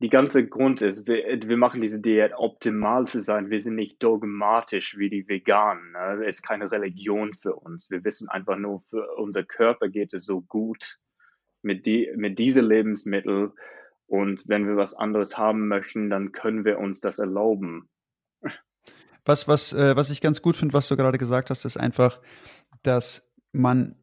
die 0.00 0.08
ganze 0.08 0.46
Grund 0.46 0.82
ist, 0.82 1.06
wir, 1.06 1.24
wir 1.24 1.56
machen 1.56 1.80
diese 1.80 2.02
Diät 2.02 2.32
optimal 2.36 3.06
zu 3.06 3.20
sein. 3.20 3.50
Wir 3.50 3.60
sind 3.60 3.76
nicht 3.76 4.02
dogmatisch 4.02 4.98
wie 4.98 5.08
die 5.08 5.28
Veganen. 5.28 5.92
Ne? 5.92 6.24
Es 6.26 6.36
ist 6.36 6.42
keine 6.42 6.70
Religion 6.70 7.32
für 7.34 7.54
uns. 7.54 7.90
Wir 7.90 8.04
wissen 8.04 8.28
einfach 8.28 8.56
nur, 8.56 8.82
für 8.90 9.06
unser 9.16 9.44
Körper 9.44 9.88
geht 9.88 10.12
es 10.14 10.26
so 10.26 10.40
gut 10.42 10.98
mit, 11.62 11.86
die, 11.86 12.12
mit 12.16 12.38
diesen 12.40 12.66
Lebensmitteln. 12.66 13.52
Und 14.06 14.44
wenn 14.46 14.66
wir 14.66 14.76
was 14.76 14.94
anderes 14.94 15.38
haben 15.38 15.68
möchten, 15.68 16.10
dann 16.10 16.32
können 16.32 16.64
wir 16.64 16.78
uns 16.78 17.00
das 17.00 17.18
erlauben. 17.18 17.88
Was, 19.24 19.48
was, 19.48 19.72
äh, 19.72 19.96
was 19.96 20.10
ich 20.10 20.20
ganz 20.20 20.42
gut 20.42 20.56
finde, 20.56 20.74
was 20.74 20.88
du 20.88 20.96
gerade 20.96 21.18
gesagt 21.18 21.48
hast, 21.48 21.64
ist 21.64 21.78
einfach, 21.78 22.20
dass 22.82 23.32
man 23.52 23.96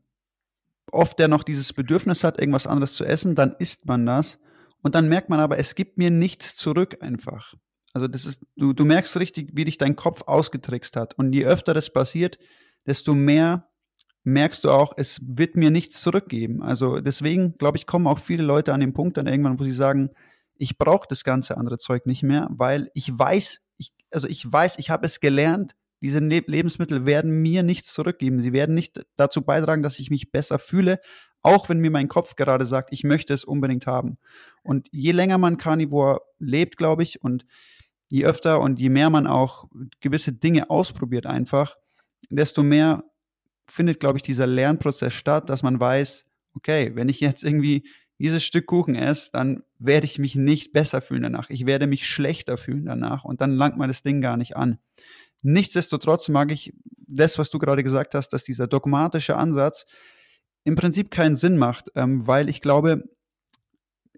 oft 0.91 1.19
ja 1.19 1.27
noch 1.27 1.43
dieses 1.43 1.73
Bedürfnis 1.73 2.23
hat, 2.23 2.39
irgendwas 2.39 2.67
anderes 2.67 2.95
zu 2.95 3.05
essen, 3.05 3.35
dann 3.35 3.55
isst 3.59 3.85
man 3.85 4.05
das 4.05 4.39
und 4.81 4.95
dann 4.95 5.09
merkt 5.09 5.29
man 5.29 5.39
aber, 5.39 5.59
es 5.59 5.75
gibt 5.75 5.97
mir 5.97 6.09
nichts 6.09 6.55
zurück 6.55 6.97
einfach. 7.01 7.53
Also 7.93 8.07
das 8.07 8.25
ist, 8.25 8.45
du, 8.55 8.73
du 8.73 8.85
merkst 8.85 9.17
richtig, 9.17 9.51
wie 9.53 9.65
dich 9.65 9.77
dein 9.77 9.95
Kopf 9.95 10.23
ausgetrickst 10.25 10.95
hat. 10.95 11.17
Und 11.17 11.33
je 11.33 11.45
öfter 11.45 11.73
das 11.73 11.91
passiert, 11.91 12.39
desto 12.85 13.13
mehr 13.13 13.69
merkst 14.23 14.63
du 14.63 14.69
auch, 14.69 14.93
es 14.97 15.19
wird 15.23 15.55
mir 15.55 15.71
nichts 15.71 16.01
zurückgeben. 16.01 16.61
Also 16.61 16.99
deswegen, 16.99 17.57
glaube 17.57 17.77
ich, 17.77 17.87
kommen 17.87 18.07
auch 18.07 18.19
viele 18.19 18.43
Leute 18.43 18.73
an 18.73 18.79
den 18.79 18.93
Punkt 18.93 19.17
dann 19.17 19.27
irgendwann, 19.27 19.59
wo 19.59 19.63
sie 19.63 19.71
sagen, 19.71 20.11
ich 20.55 20.77
brauche 20.77 21.07
das 21.09 21.23
ganze 21.23 21.57
andere 21.57 21.77
Zeug 21.77 22.05
nicht 22.05 22.21
mehr, 22.21 22.47
weil 22.51 22.89
ich 22.93 23.17
weiß, 23.17 23.61
ich, 23.77 23.91
also 24.11 24.27
ich 24.27 24.51
weiß, 24.51 24.77
ich 24.77 24.89
habe 24.91 25.07
es 25.07 25.19
gelernt, 25.19 25.75
diese 26.01 26.19
Lebensmittel 26.19 27.05
werden 27.05 27.41
mir 27.41 27.61
nichts 27.63 27.93
zurückgeben. 27.93 28.41
Sie 28.41 28.53
werden 28.53 28.73
nicht 28.73 29.05
dazu 29.15 29.43
beitragen, 29.43 29.83
dass 29.83 29.99
ich 29.99 30.09
mich 30.09 30.31
besser 30.31 30.57
fühle, 30.57 30.97
auch 31.43 31.69
wenn 31.69 31.79
mir 31.79 31.91
mein 31.91 32.07
Kopf 32.07 32.35
gerade 32.35 32.65
sagt, 32.65 32.91
ich 32.91 33.03
möchte 33.03 33.33
es 33.33 33.43
unbedingt 33.43 33.87
haben. 33.87 34.17
Und 34.63 34.87
je 34.91 35.11
länger 35.11 35.37
man 35.37 35.57
Carnivore 35.57 36.21
lebt, 36.39 36.77
glaube 36.77 37.03
ich, 37.03 37.23
und 37.23 37.45
je 38.09 38.25
öfter 38.25 38.61
und 38.61 38.79
je 38.79 38.89
mehr 38.89 39.09
man 39.09 39.27
auch 39.27 39.65
gewisse 39.99 40.33
Dinge 40.33 40.69
ausprobiert 40.69 41.25
einfach, 41.25 41.77
desto 42.29 42.63
mehr 42.63 43.03
findet, 43.67 43.99
glaube 43.99 44.17
ich, 44.17 44.23
dieser 44.23 44.47
Lernprozess 44.47 45.13
statt, 45.13 45.49
dass 45.49 45.63
man 45.63 45.79
weiß, 45.79 46.25
okay, 46.53 46.91
wenn 46.95 47.09
ich 47.09 47.19
jetzt 47.19 47.43
irgendwie 47.43 47.87
dieses 48.19 48.43
Stück 48.43 48.67
Kuchen 48.67 48.95
esse, 48.95 49.31
dann 49.33 49.63
werde 49.79 50.05
ich 50.05 50.19
mich 50.19 50.35
nicht 50.35 50.73
besser 50.73 51.01
fühlen 51.01 51.23
danach. 51.23 51.49
Ich 51.49 51.65
werde 51.65 51.87
mich 51.87 52.07
schlechter 52.07 52.57
fühlen 52.57 52.85
danach 52.85 53.23
und 53.23 53.41
dann 53.41 53.51
langt 53.51 53.77
mal 53.77 53.87
das 53.87 54.03
Ding 54.03 54.21
gar 54.21 54.37
nicht 54.37 54.55
an. 54.55 54.77
Nichtsdestotrotz 55.41 56.29
mag 56.29 56.51
ich 56.51 56.73
das, 57.07 57.39
was 57.39 57.49
du 57.49 57.57
gerade 57.57 57.83
gesagt 57.83 58.13
hast, 58.13 58.29
dass 58.29 58.43
dieser 58.43 58.67
dogmatische 58.67 59.37
Ansatz 59.37 59.85
im 60.63 60.75
Prinzip 60.75 61.09
keinen 61.09 61.35
Sinn 61.35 61.57
macht, 61.57 61.91
ähm, 61.95 62.27
weil 62.27 62.47
ich 62.47 62.61
glaube, 62.61 63.03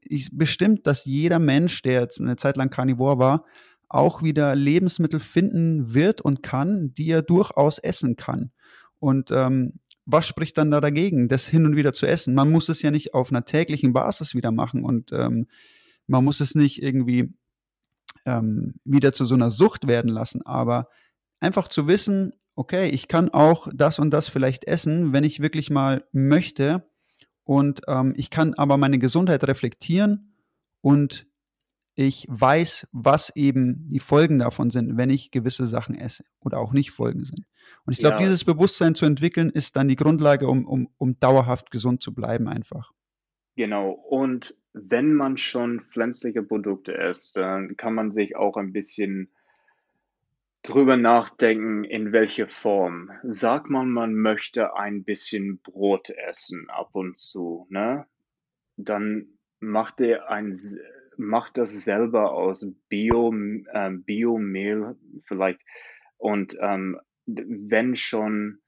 ich, 0.01 0.37
bestimmt, 0.37 0.85
dass 0.85 1.05
jeder 1.05 1.39
Mensch, 1.39 1.81
der 1.81 2.01
jetzt 2.01 2.19
eine 2.19 2.35
Zeit 2.35 2.57
lang 2.57 2.69
Carnivore 2.69 3.19
war, 3.19 3.45
auch 3.87 4.21
wieder 4.21 4.55
Lebensmittel 4.55 5.19
finden 5.19 5.93
wird 5.93 6.19
und 6.19 6.43
kann, 6.43 6.93
die 6.93 7.09
er 7.09 7.21
durchaus 7.21 7.77
essen 7.77 8.15
kann. 8.15 8.51
Und 9.03 9.31
ähm, 9.31 9.81
was 10.05 10.25
spricht 10.25 10.57
dann 10.57 10.71
da 10.71 10.79
dagegen, 10.79 11.27
das 11.27 11.45
hin 11.45 11.65
und 11.65 11.75
wieder 11.75 11.91
zu 11.91 12.05
essen? 12.05 12.33
Man 12.35 12.49
muss 12.49 12.69
es 12.69 12.81
ja 12.81 12.89
nicht 12.89 13.13
auf 13.13 13.31
einer 13.31 13.43
täglichen 13.43 13.91
Basis 13.91 14.33
wieder 14.33 14.53
machen 14.53 14.85
und 14.85 15.11
ähm, 15.11 15.47
man 16.07 16.23
muss 16.23 16.39
es 16.39 16.55
nicht 16.55 16.81
irgendwie 16.81 17.33
ähm, 18.25 18.75
wieder 18.85 19.11
zu 19.11 19.25
so 19.25 19.35
einer 19.35 19.51
Sucht 19.51 19.87
werden 19.87 20.09
lassen. 20.09 20.41
Aber 20.45 20.87
einfach 21.41 21.67
zu 21.67 21.85
wissen, 21.85 22.31
okay, 22.55 22.87
ich 22.91 23.09
kann 23.09 23.27
auch 23.27 23.67
das 23.75 23.99
und 23.99 24.11
das 24.11 24.29
vielleicht 24.29 24.63
essen, 24.63 25.11
wenn 25.11 25.25
ich 25.25 25.41
wirklich 25.41 25.69
mal 25.69 26.05
möchte. 26.13 26.87
Und 27.43 27.81
ähm, 27.89 28.13
ich 28.15 28.29
kann 28.29 28.53
aber 28.53 28.77
meine 28.77 28.99
Gesundheit 28.99 29.45
reflektieren 29.45 30.33
und 30.79 31.27
ich 31.95 32.25
weiß, 32.29 32.87
was 32.91 33.35
eben 33.35 33.87
die 33.89 33.99
Folgen 33.99 34.39
davon 34.39 34.71
sind, 34.71 34.97
wenn 34.97 35.09
ich 35.09 35.31
gewisse 35.31 35.67
Sachen 35.67 35.95
esse 35.95 36.23
oder 36.39 36.59
auch 36.59 36.73
nicht 36.73 36.91
Folgen 36.91 37.23
sind. 37.25 37.45
Und 37.85 37.93
ich 37.93 37.99
glaube, 37.99 38.15
Ja. 38.15 38.21
dieses 38.21 38.43
Bewusstsein 38.43 38.95
zu 38.95 39.05
entwickeln, 39.05 39.49
ist 39.49 39.75
dann 39.75 39.87
die 39.87 39.95
Grundlage, 39.95 40.47
um, 40.47 40.65
um, 40.65 40.89
um 40.97 41.19
dauerhaft 41.19 41.69
gesund 41.71 42.01
zu 42.01 42.13
bleiben 42.13 42.47
einfach. 42.47 42.91
Genau. 43.55 43.91
Und 43.91 44.55
wenn 44.73 45.13
man 45.13 45.37
schon 45.37 45.81
pflanzliche 45.91 46.41
Produkte 46.41 46.93
isst, 46.93 47.37
dann 47.37 47.77
kann 47.77 47.93
man 47.93 48.11
sich 48.11 48.35
auch 48.35 48.57
ein 48.57 48.73
bisschen 48.73 49.29
drüber 50.63 50.97
nachdenken, 50.97 51.83
in 51.83 52.11
welche 52.11 52.47
Form. 52.47 53.11
Sagt 53.23 53.69
man, 53.69 53.91
man 53.91 54.15
möchte 54.15 54.75
ein 54.75 55.03
bisschen 55.03 55.59
Brot 55.59 56.09
essen 56.09 56.69
ab 56.69 56.89
und 56.93 57.17
zu, 57.17 57.67
ne? 57.69 58.07
Dann 58.77 59.27
macht 59.59 59.99
ihr 59.99 60.29
ein, 60.29 60.57
macht 61.17 61.57
das 61.57 61.71
selber 61.71 62.33
aus 62.33 62.65
Bio, 62.89 63.31
ähm, 63.31 64.03
Biomehl 64.03 64.95
vielleicht 65.25 65.59
und 66.17 66.57
ähm, 66.61 66.99
wenn 67.25 67.95
schon 67.95 68.59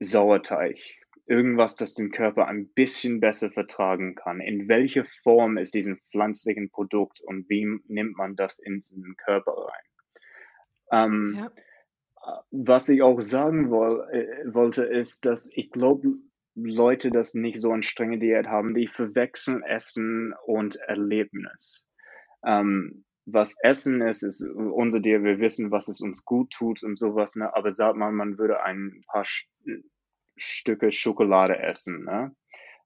Sauerteig. 0.00 0.78
Irgendwas, 1.26 1.76
das 1.76 1.94
den 1.94 2.10
Körper 2.10 2.46
ein 2.48 2.68
bisschen 2.68 3.20
besser 3.20 3.50
vertragen 3.50 4.16
kann. 4.16 4.40
In 4.40 4.68
welche 4.68 5.04
Form 5.04 5.56
ist 5.56 5.72
diesen 5.74 6.00
pflanzlichen 6.10 6.70
Produkt 6.70 7.20
und 7.24 7.48
wie 7.48 7.64
nimmt 7.86 8.16
man 8.16 8.34
das 8.34 8.58
in 8.58 8.80
den 8.90 9.14
Körper 9.16 9.52
rein? 9.52 9.84
Ähm, 10.90 11.34
Ja. 11.38 11.52
was 12.50 12.88
ich 12.88 13.02
auch 13.02 13.20
sagen 13.20 13.70
woll, 13.70 14.08
äh, 14.12 14.52
wollte, 14.52 14.84
ist, 14.84 15.24
dass 15.24 15.50
ich 15.54 15.70
glaube, 15.70 16.08
Leute, 16.54 17.10
das 17.10 17.34
nicht 17.34 17.60
so 17.60 17.72
eine 17.72 17.82
strenge 17.82 18.18
Diät 18.18 18.46
haben, 18.46 18.74
die 18.74 18.86
verwechseln 18.86 19.62
Essen 19.62 20.34
und 20.46 20.76
Erlebnis. 20.76 21.86
Ähm, 22.44 23.04
was 23.24 23.56
Essen 23.62 24.02
ist, 24.02 24.22
ist 24.22 24.42
unser 24.42 25.00
Diät. 25.00 25.22
Wir 25.22 25.38
wissen, 25.38 25.70
was 25.70 25.88
es 25.88 26.00
uns 26.00 26.24
gut 26.24 26.50
tut 26.50 26.82
und 26.82 26.98
sowas. 26.98 27.36
Ne? 27.36 27.54
Aber 27.54 27.70
sagt 27.70 27.96
man, 27.96 28.14
man 28.14 28.38
würde 28.38 28.62
ein 28.62 29.02
paar 29.06 29.24
Sch 29.24 29.48
Stücke 30.36 30.90
Schokolade 30.90 31.58
essen. 31.58 32.04
Ne? 32.04 32.34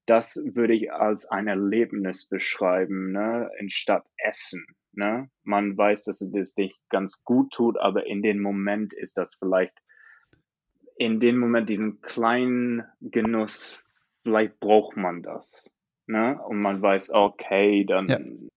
Das 0.05 0.37
würde 0.37 0.75
ich 0.75 0.93
als 0.93 1.27
ein 1.27 1.47
Erlebnis 1.47 2.27
beschreiben, 2.27 3.12
ne? 3.12 3.51
anstatt 3.61 4.05
Essen. 4.17 4.67
Ne? 4.93 5.31
Man 5.45 5.77
weiß, 5.77 6.03
dass 6.05 6.21
es 6.21 6.33
das 6.33 6.57
nicht 6.57 6.77
ganz 6.91 7.23
gut 7.23 7.53
tut, 7.53 7.79
aber 7.79 8.07
in 8.07 8.21
dem 8.21 8.41
Moment 8.41 8.95
ist 8.95 9.17
das 9.17 9.37
vielleicht, 9.37 9.73
in 10.97 11.21
dem 11.21 11.39
Moment 11.39 11.69
diesen 11.69 12.01
kleinen 12.01 12.85
Genuss, 13.01 13.79
vielleicht 14.23 14.59
braucht 14.61 14.97
man 14.97 15.23
das. 15.23 15.71
Ne? 16.07 16.41
Und 16.47 16.61
man 16.61 16.81
weiß, 16.81 17.11
okay, 17.11 17.85
dann, 17.85 18.51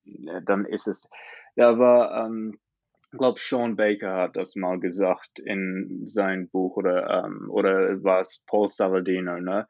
dann 0.46 0.66
ist 0.66 0.88
es. 0.88 1.10
Aber 1.58 2.26
ähm, 2.26 2.60
ich 3.12 3.18
glaube, 3.18 3.40
Sean 3.40 3.76
Baker 3.76 4.16
hat 4.16 4.38
das 4.38 4.56
mal 4.56 4.80
gesagt 4.80 5.40
in 5.40 6.02
sein 6.06 6.48
Buch 6.50 6.78
oder, 6.78 7.26
ähm, 7.26 7.50
oder 7.50 8.04
war 8.04 8.20
es 8.20 8.44
Paul 8.46 8.68
Saladino, 8.68 9.40
ne? 9.40 9.68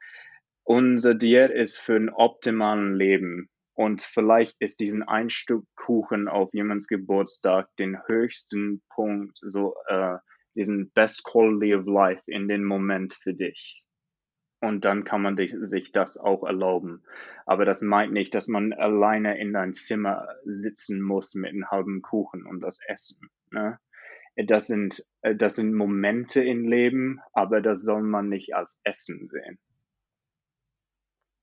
Unser 0.62 1.14
Diät 1.14 1.50
ist 1.50 1.78
für 1.78 1.96
ein 1.96 2.10
optimalen 2.10 2.94
Leben. 2.94 3.48
Und 3.72 4.02
vielleicht 4.02 4.54
ist 4.60 4.80
diesen 4.80 5.02
ein 5.02 5.30
Stück 5.30 5.64
Kuchen 5.74 6.28
auf 6.28 6.50
jemands 6.52 6.86
Geburtstag 6.86 7.68
den 7.78 7.98
höchsten 8.06 8.82
Punkt, 8.90 9.38
so 9.38 9.74
äh, 9.88 10.18
diesen 10.60 10.90
Best 10.90 11.24
Quality 11.24 11.74
of 11.74 11.86
Life 11.86 12.22
in 12.26 12.46
den 12.46 12.64
Moment 12.64 13.14
für 13.14 13.32
dich. 13.32 13.82
Und 14.60 14.84
dann 14.84 15.04
kann 15.04 15.22
man 15.22 15.38
sich 15.38 15.90
das 15.90 16.18
auch 16.18 16.44
erlauben. 16.44 17.02
Aber 17.46 17.64
das 17.64 17.80
meint 17.80 18.12
nicht, 18.12 18.34
dass 18.34 18.46
man 18.46 18.74
alleine 18.74 19.40
in 19.40 19.54
dein 19.54 19.72
Zimmer 19.72 20.28
sitzen 20.44 21.00
muss 21.00 21.34
mit 21.34 21.50
einem 21.50 21.70
halben 21.70 22.02
Kuchen 22.02 22.46
und 22.46 22.60
das 22.60 22.78
essen. 22.86 23.30
Ne? 23.50 23.78
Das 24.36 24.66
sind, 24.66 25.02
äh, 25.22 25.34
das 25.34 25.56
sind 25.56 25.74
Momente 25.74 26.44
im 26.44 26.68
Leben, 26.68 27.20
aber 27.32 27.62
das 27.62 27.82
soll 27.82 28.02
man 28.02 28.28
nicht 28.28 28.54
als 28.54 28.78
Essen 28.84 29.30
sehen. 29.30 29.58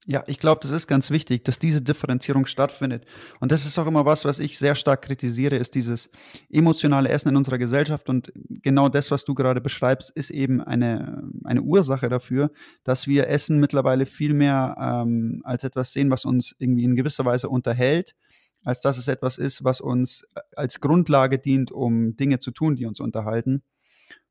Ja, 0.10 0.24
ich 0.26 0.38
glaube, 0.38 0.62
das 0.62 0.72
ist 0.72 0.88
ganz 0.88 1.12
wichtig, 1.12 1.44
dass 1.44 1.60
diese 1.60 1.82
Differenzierung 1.82 2.46
stattfindet. 2.46 3.04
Und 3.42 3.52
das 3.52 3.66
ist 3.66 3.78
auch 3.78 3.88
immer 3.88 4.06
was, 4.06 4.24
was 4.24 4.40
ich 4.40 4.58
sehr 4.58 4.74
stark 4.74 5.02
kritisiere, 5.02 5.58
ist 5.58 5.76
dieses 5.76 6.10
emotionale 6.50 7.10
Essen 7.10 7.28
in 7.28 7.36
unserer 7.36 7.58
Gesellschaft. 7.58 8.08
Und 8.08 8.32
genau 8.48 8.88
das, 8.88 9.12
was 9.12 9.26
du 9.26 9.34
gerade 9.34 9.60
beschreibst, 9.60 10.12
ist 10.12 10.30
eben 10.30 10.62
eine, 10.62 11.30
eine 11.44 11.62
Ursache 11.62 12.08
dafür, 12.08 12.52
dass 12.86 13.06
wir 13.06 13.28
Essen 13.28 13.60
mittlerweile 13.60 14.06
viel 14.06 14.34
mehr 14.34 14.78
ähm, 14.80 15.42
als 15.44 15.66
etwas 15.66 15.92
sehen, 15.92 16.10
was 16.10 16.24
uns 16.24 16.56
irgendwie 16.58 16.86
in 16.86 16.96
gewisser 16.96 17.26
Weise 17.26 17.50
unterhält, 17.50 18.16
als 18.64 18.80
dass 18.80 18.98
es 18.98 19.10
etwas 19.10 19.38
ist, 19.38 19.66
was 19.66 19.82
uns 19.82 20.26
als 20.56 20.80
Grundlage 20.80 21.38
dient, 21.38 21.70
um 21.70 22.16
Dinge 22.16 22.40
zu 22.40 22.52
tun, 22.52 22.78
die 22.78 22.86
uns 22.86 23.02
unterhalten. 23.02 23.62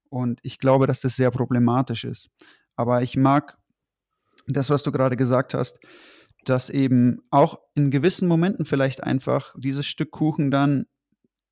Und 0.09 0.41
ich 0.43 0.59
glaube, 0.59 0.87
dass 0.87 1.01
das 1.01 1.17
sehr 1.17 1.31
problematisch 1.31 2.05
ist. 2.05 2.31
Aber 2.77 3.03
ich 3.03 3.19
mag 3.19 3.59
das, 4.47 4.71
was 4.71 4.83
du 4.83 4.93
gerade 4.93 5.17
gesagt 5.17 5.55
hast, 5.55 5.79
dass 6.45 6.71
eben 6.71 7.23
auch 7.31 7.59
in 7.75 7.91
gewissen 7.91 8.29
Momenten 8.29 8.65
vielleicht 8.65 9.03
einfach 9.03 9.55
dieses 9.59 9.87
Stück 9.87 10.13
Kuchen 10.13 10.51
dann 10.51 10.87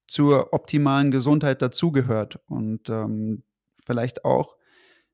zur 0.06 0.52
optimalen 0.52 1.10
Gesundheit 1.10 1.62
dazugehört 1.62 2.38
und 2.46 2.88
ähm, 2.88 3.42
vielleicht 3.84 4.24
auch 4.24 4.56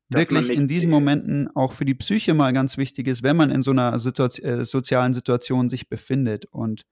Dass 0.08 0.20
wirklich 0.30 0.50
in 0.50 0.68
diesen 0.68 0.90
Momenten 0.90 1.48
auch 1.54 1.72
für 1.72 1.84
die 1.84 1.94
Psyche 1.94 2.34
mal 2.34 2.52
ganz 2.52 2.76
wichtig 2.76 3.06
ist, 3.06 3.22
wenn 3.22 3.36
man 3.36 3.50
in 3.50 3.62
so 3.62 3.70
einer 3.70 3.98
Situation, 3.98 4.60
äh, 4.60 4.64
sozialen 4.64 5.14
Situation 5.14 5.70
sich 5.70 5.88
befindet. 5.88 6.46
Und 6.46 6.84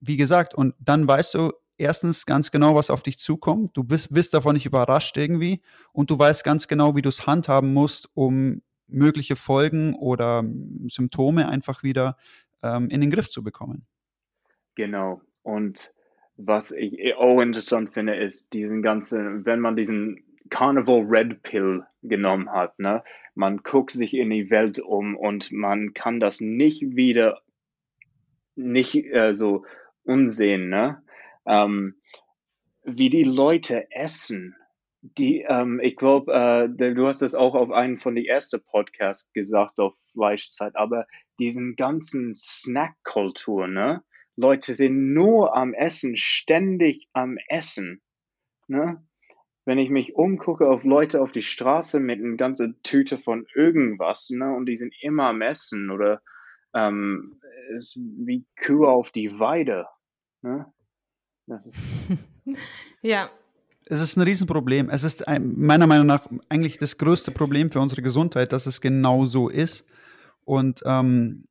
wie 0.00 0.16
gesagt, 0.16 0.54
und 0.54 0.74
dann 0.78 1.08
weißt 1.08 1.34
du 1.34 1.52
erstens 1.78 2.26
ganz 2.26 2.50
genau, 2.50 2.74
was 2.74 2.90
auf 2.90 3.02
dich 3.02 3.18
zukommt. 3.18 3.76
Du 3.76 3.82
bist, 3.82 4.12
bist 4.12 4.34
davon 4.34 4.54
nicht 4.54 4.66
überrascht 4.66 5.16
irgendwie 5.16 5.60
und 5.92 6.10
du 6.10 6.18
weißt 6.18 6.44
ganz 6.44 6.68
genau, 6.68 6.94
wie 6.94 7.02
du 7.02 7.08
es 7.08 7.26
handhaben 7.26 7.72
musst, 7.72 8.08
um 8.14 8.62
mögliche 8.86 9.36
Folgen 9.36 9.94
oder 9.94 10.44
Symptome 10.88 11.48
einfach 11.48 11.82
wieder 11.82 12.16
ähm, 12.62 12.88
in 12.88 13.00
den 13.00 13.10
Griff 13.10 13.30
zu 13.30 13.42
bekommen. 13.42 13.86
Genau. 14.74 15.20
Und 15.42 15.92
was 16.36 16.72
ich 16.72 17.14
auch 17.16 17.40
interessant 17.40 17.94
finde, 17.94 18.16
ist 18.16 18.52
diesen 18.52 18.82
ganzen, 18.82 19.44
wenn 19.44 19.60
man 19.60 19.76
diesen 19.76 20.24
Carnival 20.50 21.04
Red 21.06 21.42
Pill 21.42 21.84
genommen 22.02 22.50
hat, 22.50 22.78
ne, 22.78 23.02
man 23.34 23.58
guckt 23.58 23.92
sich 23.92 24.14
in 24.14 24.30
die 24.30 24.50
Welt 24.50 24.78
um 24.78 25.16
und 25.16 25.52
man 25.52 25.94
kann 25.94 26.20
das 26.20 26.40
nicht 26.40 26.96
wieder, 26.96 27.40
nicht 28.56 28.94
äh, 28.96 29.32
so 29.32 29.64
unsehen, 30.04 30.68
ne, 30.68 31.02
ähm, 31.46 31.96
wie 32.84 33.10
die 33.10 33.24
Leute 33.24 33.90
essen. 33.90 34.56
Die, 35.06 35.44
ähm, 35.46 35.80
ich 35.82 35.96
glaube, 35.96 36.32
äh, 36.32 36.94
du 36.94 37.06
hast 37.06 37.20
das 37.20 37.34
auch 37.34 37.54
auf 37.54 37.70
einen 37.70 37.98
von 37.98 38.14
den 38.14 38.24
ersten 38.24 38.62
Podcasts 38.62 39.30
gesagt, 39.34 39.78
auf 39.78 39.94
Fleischzeit, 40.12 40.76
aber 40.76 41.06
diesen 41.38 41.76
ganzen 41.76 42.34
Snack-Kultur, 42.34 43.66
ne? 43.66 44.02
Leute 44.36 44.74
sind 44.74 45.12
nur 45.12 45.54
am 45.54 45.74
Essen, 45.74 46.16
ständig 46.16 47.08
am 47.12 47.36
Essen. 47.48 48.00
Ne? 48.66 49.06
Wenn 49.64 49.78
ich 49.78 49.90
mich 49.90 50.16
umgucke 50.16 50.68
auf 50.68 50.84
Leute 50.84 51.20
auf 51.22 51.32
die 51.32 51.42
Straße 51.42 52.00
mit 52.00 52.20
einer 52.20 52.36
ganzen 52.36 52.82
Tüte 52.82 53.18
von 53.18 53.46
irgendwas, 53.54 54.30
ne, 54.30 54.54
und 54.54 54.66
die 54.66 54.76
sind 54.76 54.94
immer 55.00 55.28
am 55.28 55.40
Essen 55.40 55.90
oder 55.90 56.20
ähm, 56.74 57.40
ist 57.74 57.96
wie 57.96 58.44
Kühe 58.56 58.88
auf 58.88 59.10
die 59.10 59.38
Weide. 59.38 59.86
Ne? 60.42 60.66
Das 61.46 61.66
ist, 61.66 61.78
Ja, 63.02 63.30
Es 63.86 64.00
ist 64.00 64.16
ein 64.16 64.22
Riesenproblem. 64.22 64.88
Es 64.88 65.04
ist 65.04 65.26
ein, 65.28 65.54
meiner 65.56 65.86
Meinung 65.86 66.06
nach 66.06 66.26
eigentlich 66.48 66.78
das 66.78 66.96
größte 66.96 67.30
Problem 67.30 67.70
für 67.70 67.80
unsere 67.80 68.02
Gesundheit, 68.02 68.52
dass 68.52 68.66
es 68.66 68.80
genau 68.80 69.26
so 69.26 69.48
ist. 69.48 69.84
Und 70.44 70.82
ähm, 70.84 71.46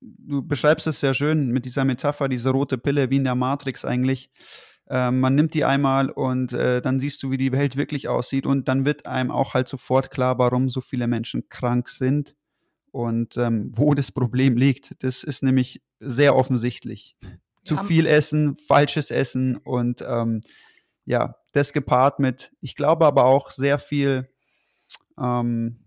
du 0.00 0.42
beschreibst 0.42 0.86
es 0.86 1.00
sehr 1.00 1.14
schön 1.14 1.50
mit 1.50 1.64
dieser 1.64 1.84
Metapher, 1.84 2.28
diese 2.28 2.50
rote 2.50 2.78
Pille 2.78 3.10
wie 3.10 3.16
in 3.16 3.24
der 3.24 3.34
Matrix 3.34 3.84
eigentlich. 3.84 4.30
Ähm, 4.88 5.20
man 5.20 5.36
nimmt 5.36 5.54
die 5.54 5.64
einmal 5.64 6.10
und 6.10 6.52
äh, 6.52 6.82
dann 6.82 6.98
siehst 6.98 7.22
du, 7.22 7.30
wie 7.30 7.36
die 7.36 7.52
Welt 7.52 7.76
wirklich 7.76 8.08
aussieht. 8.08 8.46
Und 8.46 8.66
dann 8.66 8.84
wird 8.84 9.06
einem 9.06 9.30
auch 9.30 9.54
halt 9.54 9.68
sofort 9.68 10.10
klar, 10.10 10.38
warum 10.38 10.68
so 10.68 10.80
viele 10.80 11.06
Menschen 11.06 11.48
krank 11.48 11.88
sind 11.88 12.34
und 12.90 13.36
ähm, 13.36 13.70
wo 13.74 13.94
das 13.94 14.10
Problem 14.10 14.56
liegt. 14.56 14.96
Das 15.04 15.22
ist 15.22 15.44
nämlich 15.44 15.82
sehr 16.00 16.34
offensichtlich. 16.34 17.16
Zu 17.64 17.76
viel 17.76 18.06
Essen, 18.06 18.56
falsches 18.56 19.10
Essen 19.10 19.56
und 19.56 20.02
ähm, 20.04 20.40
ja, 21.04 21.36
das 21.52 21.72
gepaart 21.72 22.18
mit, 22.20 22.52
ich 22.60 22.76
glaube 22.76 23.06
aber 23.06 23.24
auch 23.24 23.50
sehr 23.50 23.78
viel, 23.78 24.28
ähm, 25.18 25.84